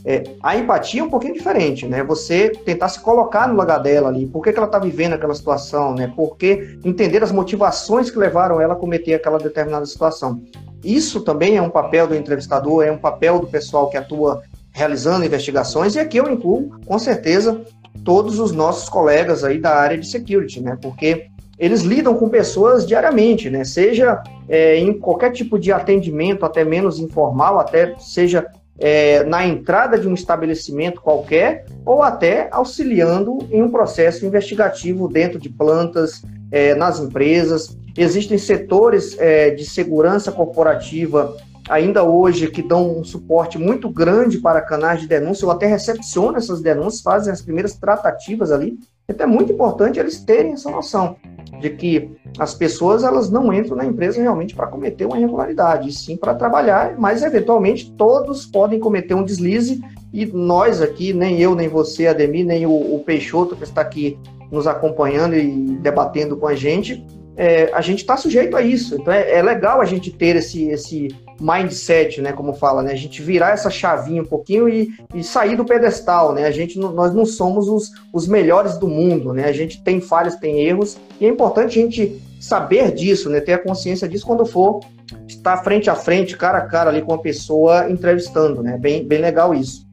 É, 0.05 0.23
a 0.41 0.55
empatia 0.55 1.01
é 1.01 1.03
um 1.03 1.09
pouquinho 1.09 1.33
diferente, 1.33 1.85
né? 1.85 2.01
Você 2.03 2.49
tentar 2.49 2.87
se 2.87 2.99
colocar 3.01 3.47
no 3.47 3.59
lugar 3.59 3.79
dela 3.79 4.07
ali, 4.07 4.25
por 4.25 4.41
que, 4.41 4.53
que 4.53 4.57
ela 4.57 4.67
está 4.67 4.79
vivendo 4.79 5.13
aquela 5.13 5.35
situação, 5.35 5.93
né? 5.93 6.11
Porque 6.15 6.79
entender 6.85 7.21
as 7.23 7.31
motivações 7.31 8.09
que 8.09 8.17
levaram 8.17 8.61
ela 8.61 8.73
a 8.73 8.77
cometer 8.77 9.15
aquela 9.15 9.37
determinada 9.37 9.85
situação. 9.85 10.41
Isso 10.83 11.21
também 11.21 11.57
é 11.57 11.61
um 11.61 11.69
papel 11.69 12.07
do 12.07 12.15
entrevistador, 12.15 12.85
é 12.85 12.91
um 12.91 12.97
papel 12.97 13.39
do 13.39 13.47
pessoal 13.47 13.89
que 13.89 13.97
atua 13.97 14.43
realizando 14.71 15.25
investigações, 15.25 15.95
e 15.95 15.99
aqui 15.99 16.17
eu 16.17 16.29
incluo, 16.29 16.79
com 16.85 16.99
certeza, 16.99 17.61
todos 18.05 18.39
os 18.39 18.51
nossos 18.51 18.87
colegas 18.87 19.43
aí 19.43 19.59
da 19.59 19.75
área 19.75 19.97
de 19.97 20.07
security, 20.07 20.61
né? 20.61 20.77
Porque 20.81 21.27
eles 21.57 21.81
lidam 21.81 22.13
com 22.15 22.29
pessoas 22.29 22.85
diariamente, 22.85 23.49
né? 23.49 23.63
Seja 23.63 24.21
é, 24.47 24.77
em 24.77 24.93
qualquer 24.93 25.31
tipo 25.31 25.57
de 25.57 25.71
atendimento, 25.71 26.45
até 26.45 26.63
menos 26.63 26.99
informal, 26.99 27.59
até 27.59 27.95
seja 27.97 28.45
é, 28.79 29.23
na 29.23 29.45
entrada 29.45 29.97
de 29.97 30.07
um 30.07 30.13
estabelecimento 30.13 31.01
qualquer, 31.01 31.65
ou 31.83 32.03
até 32.03 32.47
auxiliando 32.51 33.39
em 33.49 33.61
um 33.61 33.71
processo 33.71 34.25
investigativo 34.25 35.07
dentro 35.07 35.39
de 35.39 35.49
plantas, 35.49 36.21
é, 36.51 36.75
nas 36.75 36.99
empresas. 36.99 37.75
Existem 37.97 38.37
setores 38.37 39.17
é, 39.19 39.49
de 39.51 39.65
segurança 39.65 40.31
corporativa 40.31 41.35
ainda 41.69 42.03
hoje 42.03 42.49
que 42.49 42.61
dão 42.61 42.99
um 42.99 43.03
suporte 43.03 43.57
muito 43.57 43.89
grande 43.89 44.37
para 44.37 44.61
canais 44.61 45.01
de 45.01 45.07
denúncia, 45.07 45.45
ou 45.45 45.51
até 45.51 45.65
recepcionam 45.65 46.37
essas 46.37 46.61
denúncias, 46.61 47.01
fazem 47.01 47.33
as 47.33 47.41
primeiras 47.41 47.73
tratativas 47.73 48.51
ali. 48.51 48.77
Então 49.09 49.25
é 49.25 49.29
muito 49.29 49.51
importante 49.51 49.99
eles 49.99 50.23
terem 50.23 50.53
essa 50.53 50.71
noção 50.71 51.17
de 51.59 51.69
que 51.69 52.09
as 52.39 52.53
pessoas 52.53 53.03
elas 53.03 53.29
não 53.29 53.51
entram 53.53 53.75
na 53.75 53.85
empresa 53.85 54.21
realmente 54.21 54.55
para 54.55 54.67
cometer 54.67 55.05
uma 55.05 55.17
irregularidade, 55.17 55.91
sim 55.91 56.17
para 56.17 56.35
trabalhar, 56.35 56.95
mas 56.97 57.23
eventualmente 57.23 57.91
todos 57.91 58.45
podem 58.45 58.79
cometer 58.79 59.13
um 59.13 59.23
deslize 59.23 59.81
e 60.13 60.25
nós 60.25 60.81
aqui, 60.81 61.13
nem 61.13 61.39
eu, 61.39 61.55
nem 61.55 61.67
você, 61.67 62.07
Ademir, 62.07 62.45
nem 62.45 62.65
o, 62.65 62.95
o 62.95 63.03
Peixoto 63.05 63.55
que 63.55 63.63
está 63.63 63.81
aqui 63.81 64.17
nos 64.51 64.65
acompanhando 64.65 65.35
e 65.35 65.77
debatendo 65.81 66.37
com 66.37 66.47
a 66.47 66.55
gente, 66.55 67.05
é, 67.35 67.69
a 67.73 67.81
gente 67.81 67.99
está 67.99 68.17
sujeito 68.17 68.55
a 68.55 68.61
isso. 68.61 68.95
Então 68.95 69.13
é, 69.13 69.31
é, 69.31 69.41
legal 69.41 69.79
a 69.81 69.85
gente 69.85 70.11
ter 70.11 70.35
esse, 70.35 70.69
esse 70.69 71.09
mindset, 71.39 72.21
né, 72.21 72.31
como 72.31 72.53
fala, 72.53 72.81
né, 72.81 72.91
a 72.91 72.95
gente 72.95 73.21
virar 73.21 73.51
essa 73.51 73.69
chavinha 73.69 74.21
um 74.21 74.25
pouquinho 74.25 74.67
e, 74.67 74.93
e 75.13 75.23
sair 75.23 75.55
do 75.55 75.65
pedestal, 75.65 76.33
né, 76.33 76.45
a 76.45 76.51
gente, 76.51 76.77
nós 76.79 77.13
não 77.13 77.25
somos 77.25 77.67
os, 77.67 77.91
os 78.13 78.27
melhores 78.27 78.77
do 78.77 78.87
mundo, 78.87 79.33
né, 79.33 79.45
a 79.45 79.51
gente 79.51 79.83
tem 79.83 80.01
falhas, 80.01 80.35
tem 80.35 80.59
erros, 80.59 80.97
e 81.19 81.25
é 81.25 81.29
importante 81.29 81.79
a 81.79 81.81
gente 81.81 82.21
saber 82.39 82.91
disso, 82.91 83.29
né, 83.29 83.39
ter 83.39 83.53
a 83.53 83.63
consciência 83.63 84.07
disso 84.07 84.25
quando 84.25 84.45
for 84.45 84.79
estar 85.27 85.57
frente 85.57 85.89
a 85.89 85.95
frente, 85.95 86.35
cara 86.35 86.59
a 86.59 86.65
cara 86.65 86.89
ali 86.89 87.01
com 87.01 87.13
a 87.13 87.19
pessoa 87.19 87.89
entrevistando, 87.89 88.61
né, 88.63 88.77
bem, 88.77 89.05
bem 89.05 89.19
legal 89.19 89.53
isso. 89.53 89.85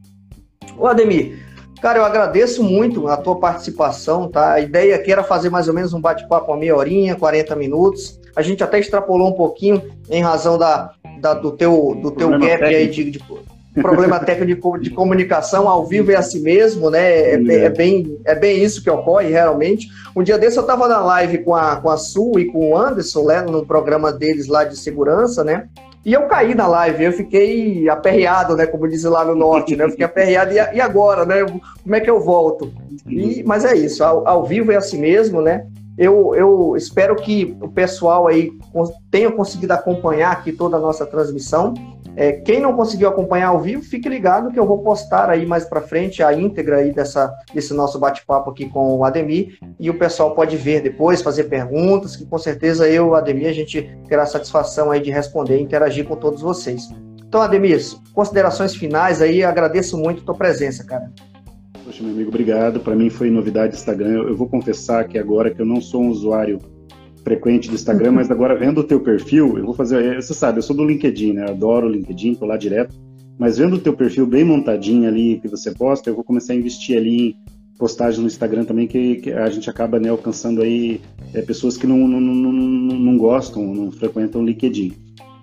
Ô 0.77 0.87
Ademir, 0.87 1.45
Cara, 1.81 1.99
eu 1.99 2.05
agradeço 2.05 2.63
muito 2.63 3.07
a 3.07 3.15
tua 3.15 3.35
participação, 3.35 4.27
tá? 4.27 4.53
A 4.53 4.59
ideia 4.59 4.95
aqui 4.95 5.11
era 5.11 5.23
fazer 5.23 5.51
mais 5.51 5.67
ou 5.67 5.73
menos 5.73 5.93
um 5.93 6.01
bate-papo 6.01 6.51
a 6.51 6.57
meia 6.57 6.75
horinha, 6.75 7.15
40 7.15 7.55
minutos. 7.55 8.19
A 8.35 8.41
gente 8.41 8.63
até 8.63 8.79
extrapolou 8.79 9.29
um 9.29 9.33
pouquinho 9.33 9.81
em 10.09 10.21
razão 10.21 10.57
da, 10.57 10.91
da 11.19 11.33
do 11.33 11.51
teu, 11.51 11.97
do 12.01 12.11
teu 12.11 12.29
gap 12.31 12.41
técnico. 12.41 12.65
aí 12.65 12.87
de, 12.87 13.11
de 13.11 13.19
problema 13.81 14.19
técnico 14.19 14.77
de 14.79 14.89
comunicação 14.89 15.67
ao 15.67 15.85
vivo 15.85 16.11
é 16.11 16.15
assim 16.15 16.41
mesmo, 16.41 16.89
né? 16.89 17.01
É, 17.01 17.33
é, 17.35 17.55
é, 17.65 17.69
bem, 17.69 18.17
é 18.25 18.35
bem 18.35 18.63
isso 18.63 18.81
que 18.81 18.89
ocorre 18.89 19.29
realmente. 19.29 19.87
Um 20.15 20.23
dia 20.23 20.37
desse 20.37 20.57
eu 20.57 20.61
estava 20.61 20.87
na 20.87 20.99
live 20.99 21.39
com 21.39 21.55
a, 21.55 21.75
com 21.75 21.89
a 21.89 21.97
Su 21.97 22.39
e 22.39 22.45
com 22.45 22.71
o 22.71 22.77
Anderson, 22.77 23.25
né, 23.25 23.41
no 23.41 23.65
programa 23.65 24.11
deles 24.11 24.47
lá 24.47 24.63
de 24.63 24.77
segurança, 24.77 25.43
né? 25.43 25.67
E 26.05 26.13
eu 26.13 26.27
caí 26.27 26.53
na 26.53 26.67
live, 26.67 27.03
eu 27.03 27.11
fiquei 27.11 27.89
aperreado, 27.89 28.55
né? 28.55 28.67
Como 28.67 28.87
dizem 28.87 29.09
lá 29.09 29.25
no 29.25 29.33
norte, 29.33 29.75
né? 29.75 29.85
Eu 29.85 29.89
fiquei 29.89 30.05
aperreado, 30.05 30.53
e, 30.53 30.79
agora, 30.79 31.25
né? 31.25 31.43
Como 31.81 31.95
é 31.95 31.99
que 31.99 32.09
eu 32.09 32.19
volto? 32.19 32.71
E, 33.09 33.43
mas 33.43 33.65
é 33.65 33.75
isso, 33.75 34.03
ao, 34.03 34.27
ao 34.27 34.45
vivo 34.45 34.71
é 34.71 34.75
assim 34.75 34.99
mesmo, 34.99 35.41
né? 35.41 35.65
Eu, 35.97 36.35
eu 36.35 36.75
espero 36.75 37.15
que 37.15 37.55
o 37.61 37.69
pessoal 37.69 38.27
aí 38.27 38.51
tenha 39.09 39.31
conseguido 39.31 39.73
acompanhar 39.73 40.31
aqui 40.31 40.51
toda 40.51 40.75
a 40.75 40.79
nossa 40.79 41.05
transmissão. 41.05 41.73
É, 42.17 42.31
quem 42.31 42.61
não 42.61 42.73
conseguiu 42.73 43.09
acompanhar 43.09 43.49
ao 43.49 43.59
vivo, 43.59 43.83
fique 43.83 44.07
ligado 44.07 44.51
que 44.51 44.59
eu 44.59 44.65
vou 44.65 44.79
postar 44.79 45.29
aí 45.29 45.45
mais 45.45 45.65
para 45.65 45.81
frente 45.81 46.23
a 46.23 46.33
íntegra 46.33 46.77
aí 46.77 46.93
dessa, 46.93 47.33
desse 47.53 47.73
nosso 47.73 47.99
bate-papo 47.99 48.49
aqui 48.49 48.69
com 48.69 48.97
o 48.97 49.03
Ademir 49.03 49.57
e 49.77 49.89
o 49.89 49.99
pessoal 49.99 50.33
pode 50.33 50.55
ver 50.55 50.81
depois, 50.81 51.21
fazer 51.21 51.45
perguntas, 51.45 52.15
que 52.15 52.25
com 52.25 52.37
certeza 52.37 52.87
eu, 52.87 53.15
Ademir, 53.15 53.49
a 53.49 53.53
gente 53.53 53.81
terá 54.07 54.25
satisfação 54.25 54.91
aí 54.91 55.01
de 55.01 55.11
responder 55.11 55.57
e 55.57 55.61
interagir 55.61 56.05
com 56.05 56.15
todos 56.15 56.41
vocês. 56.41 56.89
Então, 57.27 57.41
Ademir, 57.41 57.81
considerações 58.13 58.73
finais 58.73 59.21
aí, 59.21 59.43
agradeço 59.43 59.97
muito 59.97 60.21
a 60.21 60.25
tua 60.25 60.35
presença, 60.35 60.85
cara. 60.85 61.11
Poxa, 61.95 62.03
meu 62.03 62.13
amigo, 62.13 62.29
obrigado. 62.29 62.79
Para 62.81 62.93
mim 62.93 63.09
foi 63.09 63.29
novidade 63.29 63.75
Instagram. 63.75 64.23
Eu 64.23 64.35
vou 64.35 64.49
confessar 64.49 65.07
que 65.07 65.17
agora 65.17 65.49
que 65.53 65.61
eu 65.61 65.65
não 65.65 65.79
sou 65.79 66.03
um 66.03 66.09
usuário 66.09 66.59
frequente 67.23 67.69
do 67.69 67.75
Instagram, 67.75 68.11
mas 68.19 68.29
agora 68.29 68.53
vendo 68.53 68.81
o 68.81 68.83
teu 68.83 68.99
perfil, 68.99 69.57
eu 69.57 69.65
vou 69.65 69.73
fazer. 69.73 70.03
É, 70.03 70.15
você 70.15 70.33
sabe, 70.33 70.59
eu 70.59 70.61
sou 70.61 70.75
do 70.75 70.83
LinkedIn, 70.83 71.33
né? 71.33 71.45
Eu 71.45 71.51
adoro 71.51 71.87
o 71.87 71.89
LinkedIn, 71.89 72.35
tô 72.35 72.45
lá 72.45 72.57
direto. 72.57 72.93
Mas 73.39 73.57
vendo 73.57 73.75
o 73.75 73.79
teu 73.79 73.93
perfil 73.93 74.27
bem 74.27 74.43
montadinho 74.43 75.07
ali 75.07 75.39
que 75.39 75.47
você 75.47 75.71
posta, 75.71 76.09
eu 76.09 76.15
vou 76.15 76.23
começar 76.23 76.51
a 76.51 76.55
investir 76.55 76.97
ali 76.97 77.29
em 77.29 77.77
postagem 77.77 78.19
no 78.19 78.27
Instagram 78.27 78.65
também, 78.65 78.87
que, 78.87 79.15
que 79.15 79.31
a 79.31 79.49
gente 79.49 79.69
acaba 79.69 79.97
né, 79.97 80.09
alcançando 80.09 80.61
aí 80.61 80.99
é, 81.33 81.41
pessoas 81.41 81.77
que 81.77 81.87
não, 81.87 81.97
não, 81.97 82.19
não, 82.19 82.51
não, 82.51 82.99
não 82.99 83.17
gostam, 83.17 83.73
não 83.73 83.91
frequentam 83.91 84.41
o 84.41 84.45
LinkedIn. 84.45 84.93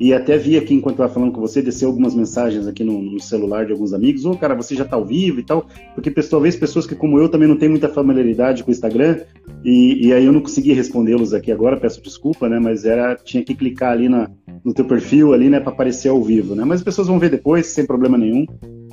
E 0.01 0.12
até 0.12 0.36
vi 0.36 0.57
aqui, 0.57 0.74
enquanto 0.74 0.95
estava 0.95 1.12
falando 1.12 1.32
com 1.32 1.40
você, 1.40 1.62
descer 1.62 1.86
algumas 1.86 2.14
mensagens 2.14 2.66
aqui 2.66 2.82
no, 2.82 3.01
no 3.01 3.20
celular 3.20 3.66
de 3.66 3.72
alguns 3.72 3.93
amigos. 3.93 4.24
Ô, 4.24 4.32
oh, 4.32 4.36
cara, 4.36 4.55
você 4.55 4.74
já 4.74 4.84
está 4.84 4.97
ao 4.97 5.05
vivo 5.05 5.40
e 5.40 5.43
tal. 5.45 5.66
Porque 5.95 6.11
talvez 6.11 6.57
pessoas 6.57 6.86
que, 6.86 6.95
como 6.95 7.18
eu, 7.18 7.28
também 7.28 7.49
não 7.49 7.57
têm 7.57 7.68
muita 7.68 7.88
familiaridade 7.88 8.64
com 8.64 8.70
o 8.70 8.72
Instagram. 8.72 9.20
E, 9.64 10.09
e 10.09 10.12
aí 10.12 10.24
eu 10.24 10.32
não 10.32 10.40
consegui 10.40 10.72
respondê-los 10.72 11.32
aqui 11.32 11.53
agora, 11.53 11.76
peço 11.76 12.03
desculpa, 12.03 12.49
né? 12.49 12.59
Mas 12.59 12.84
era, 12.84 13.14
tinha 13.14 13.45
que 13.45 13.55
clicar 13.55 13.93
ali 13.93 14.09
na, 14.09 14.28
no 14.64 14.74
teu 14.74 14.84
perfil 14.84 15.32
ali, 15.32 15.49
né, 15.49 15.61
para 15.61 15.72
aparecer 15.72 16.09
ao 16.09 16.22
vivo, 16.22 16.55
né? 16.55 16.64
Mas 16.64 16.80
as 16.80 16.84
pessoas 16.84 17.09
vão 17.09 17.18
ver 17.18 17.30
depois, 17.30 17.66
sem 17.66 17.86
problema 17.86 18.18
nenhum. 18.18 18.47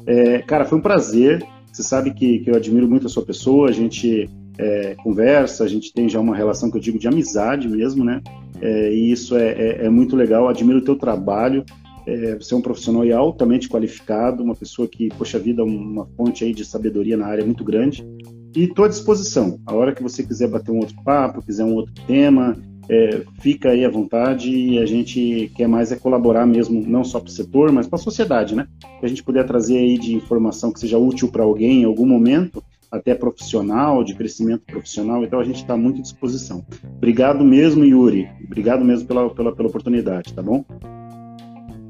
É, 0.05 0.39
cara, 0.39 0.65
foi 0.65 0.77
um 0.77 0.81
prazer. 0.81 1.43
Você 1.71 1.83
sabe 1.83 2.11
que, 2.11 2.39
que 2.39 2.49
eu 2.49 2.55
admiro 2.55 2.87
muito 2.87 3.07
a 3.07 3.09
sua 3.09 3.23
pessoa. 3.25 3.69
A 3.69 3.71
gente 3.71 4.29
é, 4.59 4.95
conversa, 4.95 5.63
a 5.63 5.67
gente 5.67 5.93
tem 5.93 6.09
já 6.09 6.19
uma 6.19 6.35
relação 6.35 6.69
que 6.69 6.77
eu 6.77 6.81
digo 6.81 6.99
de 6.99 7.07
amizade 7.07 7.67
mesmo, 7.67 8.03
né? 8.03 8.21
É, 8.61 8.93
e 8.93 9.11
isso 9.11 9.35
é, 9.35 9.49
é, 9.49 9.85
é, 9.85 9.89
muito 9.89 10.15
legal. 10.15 10.47
Admiro 10.47 10.79
o 10.79 10.83
teu 10.83 10.95
trabalho. 10.95 11.63
É, 12.05 12.35
você 12.35 12.53
é 12.53 12.57
um 12.57 12.61
profissional 12.61 13.03
altamente 13.17 13.69
qualificado, 13.69 14.43
uma 14.43 14.55
pessoa 14.55 14.87
que, 14.87 15.09
poxa 15.09 15.37
vida, 15.37 15.63
uma 15.63 16.05
fonte 16.17 16.43
aí 16.43 16.53
de 16.53 16.65
sabedoria 16.65 17.17
na 17.17 17.27
área 17.27 17.45
muito 17.45 17.63
grande. 17.63 18.05
E 18.55 18.63
estou 18.63 18.85
à 18.85 18.87
disposição. 18.87 19.59
A 19.65 19.75
hora 19.75 19.93
que 19.93 20.01
você 20.01 20.23
quiser 20.23 20.47
bater 20.47 20.71
um 20.71 20.79
outro 20.79 20.95
papo, 21.03 21.41
quiser 21.41 21.63
um 21.63 21.75
outro 21.75 21.93
tema, 22.07 22.57
é, 22.89 23.21
fica 23.39 23.69
aí 23.69 23.85
à 23.85 23.89
vontade 23.89 24.49
e 24.49 24.79
a 24.79 24.85
gente 24.85 25.51
quer 25.55 25.67
mais 25.67 25.91
é 25.91 25.95
colaborar 25.95 26.47
mesmo, 26.47 26.81
não 26.87 27.03
só 27.03 27.19
para 27.19 27.29
o 27.29 27.31
setor, 27.31 27.71
mas 27.71 27.85
para 27.85 27.99
a 27.99 28.01
sociedade, 28.01 28.55
né? 28.55 28.67
Que 28.99 29.05
a 29.05 29.09
gente 29.09 29.23
puder 29.23 29.45
trazer 29.45 29.77
aí 29.77 29.99
de 29.99 30.15
informação 30.15 30.73
que 30.73 30.79
seja 30.79 30.97
útil 30.97 31.29
para 31.29 31.43
alguém 31.43 31.81
em 31.81 31.85
algum 31.85 32.07
momento, 32.07 32.63
até 32.91 33.13
profissional, 33.13 34.03
de 34.03 34.15
crescimento 34.15 34.63
profissional, 34.65 35.23
então 35.23 35.39
a 35.39 35.43
gente 35.43 35.61
está 35.61 35.77
muito 35.77 35.99
à 35.99 36.01
disposição. 36.01 36.65
Obrigado 36.97 37.43
mesmo, 37.43 37.85
Yuri. 37.85 38.29
Obrigado 38.45 38.83
mesmo 38.83 39.07
pela, 39.07 39.29
pela, 39.29 39.55
pela 39.55 39.69
oportunidade, 39.69 40.33
tá 40.33 40.41
bom? 40.41 40.63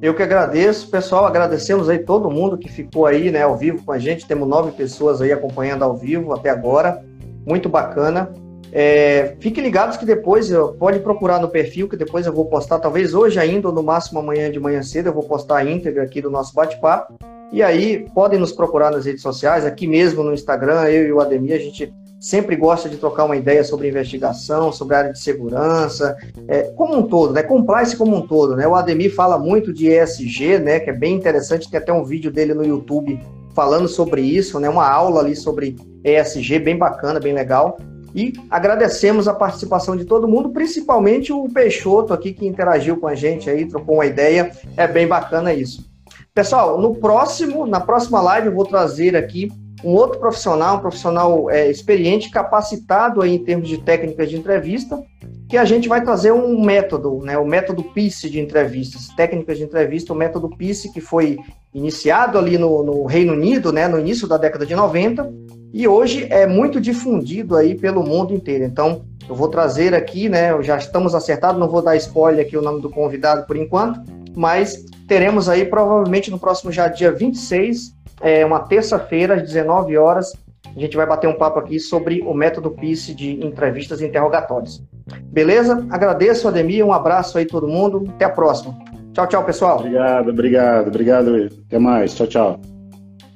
Eu 0.01 0.13
que 0.13 0.23
agradeço, 0.23 0.89
pessoal. 0.89 1.25
Agradecemos 1.25 1.89
aí 1.89 1.99
todo 1.99 2.31
mundo 2.31 2.57
que 2.57 2.69
ficou 2.69 3.05
aí, 3.05 3.31
né, 3.31 3.43
ao 3.43 3.57
vivo 3.57 3.83
com 3.83 3.91
a 3.91 3.99
gente. 3.99 4.25
Temos 4.25 4.47
nove 4.47 4.71
pessoas 4.71 5.21
aí 5.21 5.31
acompanhando 5.31 5.83
ao 5.83 5.95
vivo 5.95 6.33
até 6.33 6.49
agora. 6.49 7.03
Muito 7.45 7.67
bacana. 7.67 8.31
É, 8.71 9.35
fiquem 9.39 9.63
ligados 9.63 9.97
que 9.97 10.05
depois 10.05 10.49
eu, 10.49 10.73
pode 10.73 10.99
procurar 10.99 11.39
no 11.39 11.49
perfil, 11.49 11.89
que 11.89 11.97
depois 11.97 12.25
eu 12.25 12.33
vou 12.33 12.45
postar, 12.45 12.79
talvez 12.79 13.13
hoje 13.13 13.39
ainda, 13.39 13.67
ou 13.67 13.73
no 13.73 13.81
máximo 13.81 14.19
amanhã 14.19 14.49
de 14.51 14.59
manhã 14.59 14.83
cedo, 14.83 15.07
eu 15.07 15.13
vou 15.13 15.23
postar 15.23 15.57
a 15.57 15.65
íntegra 15.65 16.03
aqui 16.03 16.21
do 16.21 16.29
nosso 16.29 16.53
bate-papo. 16.53 17.15
E 17.51 17.63
aí, 17.63 18.07
podem 18.13 18.39
nos 18.39 18.51
procurar 18.51 18.91
nas 18.91 19.05
redes 19.05 19.23
sociais, 19.23 19.65
aqui 19.65 19.87
mesmo 19.87 20.23
no 20.23 20.33
Instagram, 20.33 20.83
eu 20.83 21.07
e 21.07 21.11
o 21.11 21.19
Ademir, 21.19 21.55
a 21.55 21.59
gente 21.59 21.91
sempre 22.19 22.55
gosta 22.55 22.89
de 22.89 22.97
trocar 22.97 23.23
uma 23.23 23.37
ideia 23.37 23.63
sobre 23.63 23.87
investigação, 23.87 24.71
sobre 24.71 24.95
área 24.95 25.11
de 25.11 25.19
segurança, 25.19 26.15
é, 26.47 26.63
como 26.75 26.97
um 26.97 27.03
todo, 27.03 27.33
né? 27.33 27.41
Compliance 27.41 27.95
como 27.95 28.15
um 28.15 28.27
todo, 28.27 28.55
né? 28.55 28.67
O 28.67 28.75
Ademir 28.75 29.15
fala 29.15 29.39
muito 29.39 29.73
de 29.73 29.87
ESG, 29.87 30.59
né? 30.59 30.79
Que 30.79 30.89
é 30.89 30.93
bem 30.93 31.15
interessante, 31.15 31.69
tem 31.69 31.79
até 31.79 31.93
um 31.93 32.03
vídeo 32.03 32.31
dele 32.31 32.53
no 32.53 32.65
YouTube 32.65 33.19
falando 33.55 33.87
sobre 33.87 34.21
isso, 34.21 34.59
né? 34.59 34.69
Uma 34.69 34.87
aula 34.87 35.21
ali 35.21 35.35
sobre 35.35 35.75
ESG, 36.03 36.59
bem 36.59 36.77
bacana, 36.77 37.19
bem 37.19 37.33
legal. 37.33 37.77
E 38.13 38.33
agradecemos 38.49 39.27
a 39.27 39.33
participação 39.33 39.95
de 39.95 40.03
todo 40.03 40.27
mundo, 40.27 40.49
principalmente 40.49 41.31
o 41.31 41.47
Peixoto 41.47 42.13
aqui 42.13 42.33
que 42.33 42.45
interagiu 42.45 42.97
com 42.97 43.07
a 43.07 43.15
gente 43.15 43.49
aí, 43.49 43.65
trocou 43.65 43.95
uma 43.95 44.05
ideia. 44.05 44.51
É 44.75 44.87
bem 44.87 45.07
bacana 45.07 45.53
isso. 45.53 45.88
Pessoal, 46.33 46.79
no 46.79 46.95
próximo, 46.95 47.65
na 47.65 47.79
próxima 47.79 48.21
live 48.21 48.47
eu 48.47 48.55
vou 48.55 48.65
trazer 48.65 49.15
aqui 49.15 49.51
um 49.83 49.93
outro 49.93 50.19
profissional, 50.19 50.77
um 50.77 50.79
profissional 50.79 51.49
é, 51.49 51.69
experiente, 51.69 52.29
capacitado 52.29 53.21
aí 53.21 53.35
em 53.35 53.43
termos 53.43 53.67
de 53.67 53.77
técnicas 53.77 54.29
de 54.29 54.37
entrevista, 54.37 55.01
que 55.47 55.57
a 55.57 55.65
gente 55.65 55.87
vai 55.87 56.03
trazer 56.03 56.31
um 56.31 56.63
método, 56.63 57.19
né, 57.23 57.37
o 57.37 57.45
método 57.45 57.83
PICE 57.83 58.29
de 58.29 58.39
entrevistas, 58.39 59.07
técnicas 59.15 59.57
de 59.57 59.63
entrevista, 59.63 60.13
o 60.13 60.15
método 60.15 60.49
PICE 60.49 60.93
que 60.93 61.01
foi 61.01 61.37
iniciado 61.73 62.37
ali 62.37 62.57
no, 62.57 62.83
no 62.83 63.05
Reino 63.05 63.33
Unido, 63.33 63.71
né, 63.71 63.87
no 63.87 63.99
início 63.99 64.27
da 64.27 64.37
década 64.37 64.65
de 64.65 64.75
90, 64.75 65.31
e 65.73 65.87
hoje 65.87 66.27
é 66.29 66.45
muito 66.45 66.79
difundido 66.79 67.55
aí 67.55 67.75
pelo 67.75 68.03
mundo 68.03 68.33
inteiro. 68.33 68.63
Então, 68.63 69.05
eu 69.27 69.35
vou 69.35 69.47
trazer 69.47 69.93
aqui, 69.93 70.27
né, 70.27 70.61
já 70.61 70.77
estamos 70.77 71.15
acertados, 71.15 71.59
não 71.59 71.69
vou 71.69 71.81
dar 71.81 71.95
spoiler 71.95 72.45
aqui 72.45 72.57
o 72.57 72.61
nome 72.61 72.81
do 72.81 72.89
convidado 72.89 73.45
por 73.45 73.55
enquanto, 73.55 74.01
mas 74.35 74.85
teremos 75.09 75.49
aí 75.49 75.65
provavelmente 75.65 76.31
no 76.31 76.39
próximo 76.39 76.71
já 76.71 76.87
dia 76.87 77.11
26 77.11 77.97
é 78.21 78.45
uma 78.45 78.59
terça-feira, 78.59 79.35
às 79.35 79.41
19 79.41 79.97
horas. 79.97 80.33
A 80.75 80.79
gente 80.79 80.95
vai 80.95 81.05
bater 81.05 81.27
um 81.27 81.33
papo 81.33 81.59
aqui 81.59 81.79
sobre 81.79 82.21
o 82.21 82.33
método 82.33 82.71
PICE 82.71 83.13
de 83.13 83.43
entrevistas 83.43 84.01
e 84.01 84.05
interrogatórios. 84.05 84.83
Beleza? 85.23 85.85
Agradeço, 85.89 86.47
Ademir. 86.47 86.85
Um 86.85 86.93
abraço 86.93 87.37
aí 87.37 87.45
todo 87.45 87.67
mundo. 87.67 88.05
Até 88.15 88.25
a 88.25 88.29
próxima. 88.29 88.77
Tchau, 89.13 89.27
tchau, 89.27 89.43
pessoal. 89.43 89.79
Obrigado, 89.79 90.29
obrigado, 90.29 90.87
obrigado. 90.87 91.49
Até 91.67 91.79
mais. 91.79 92.13
Tchau, 92.13 92.27
tchau. 92.27 92.59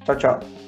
Tchau, 0.05 0.15
tchau. 0.15 0.62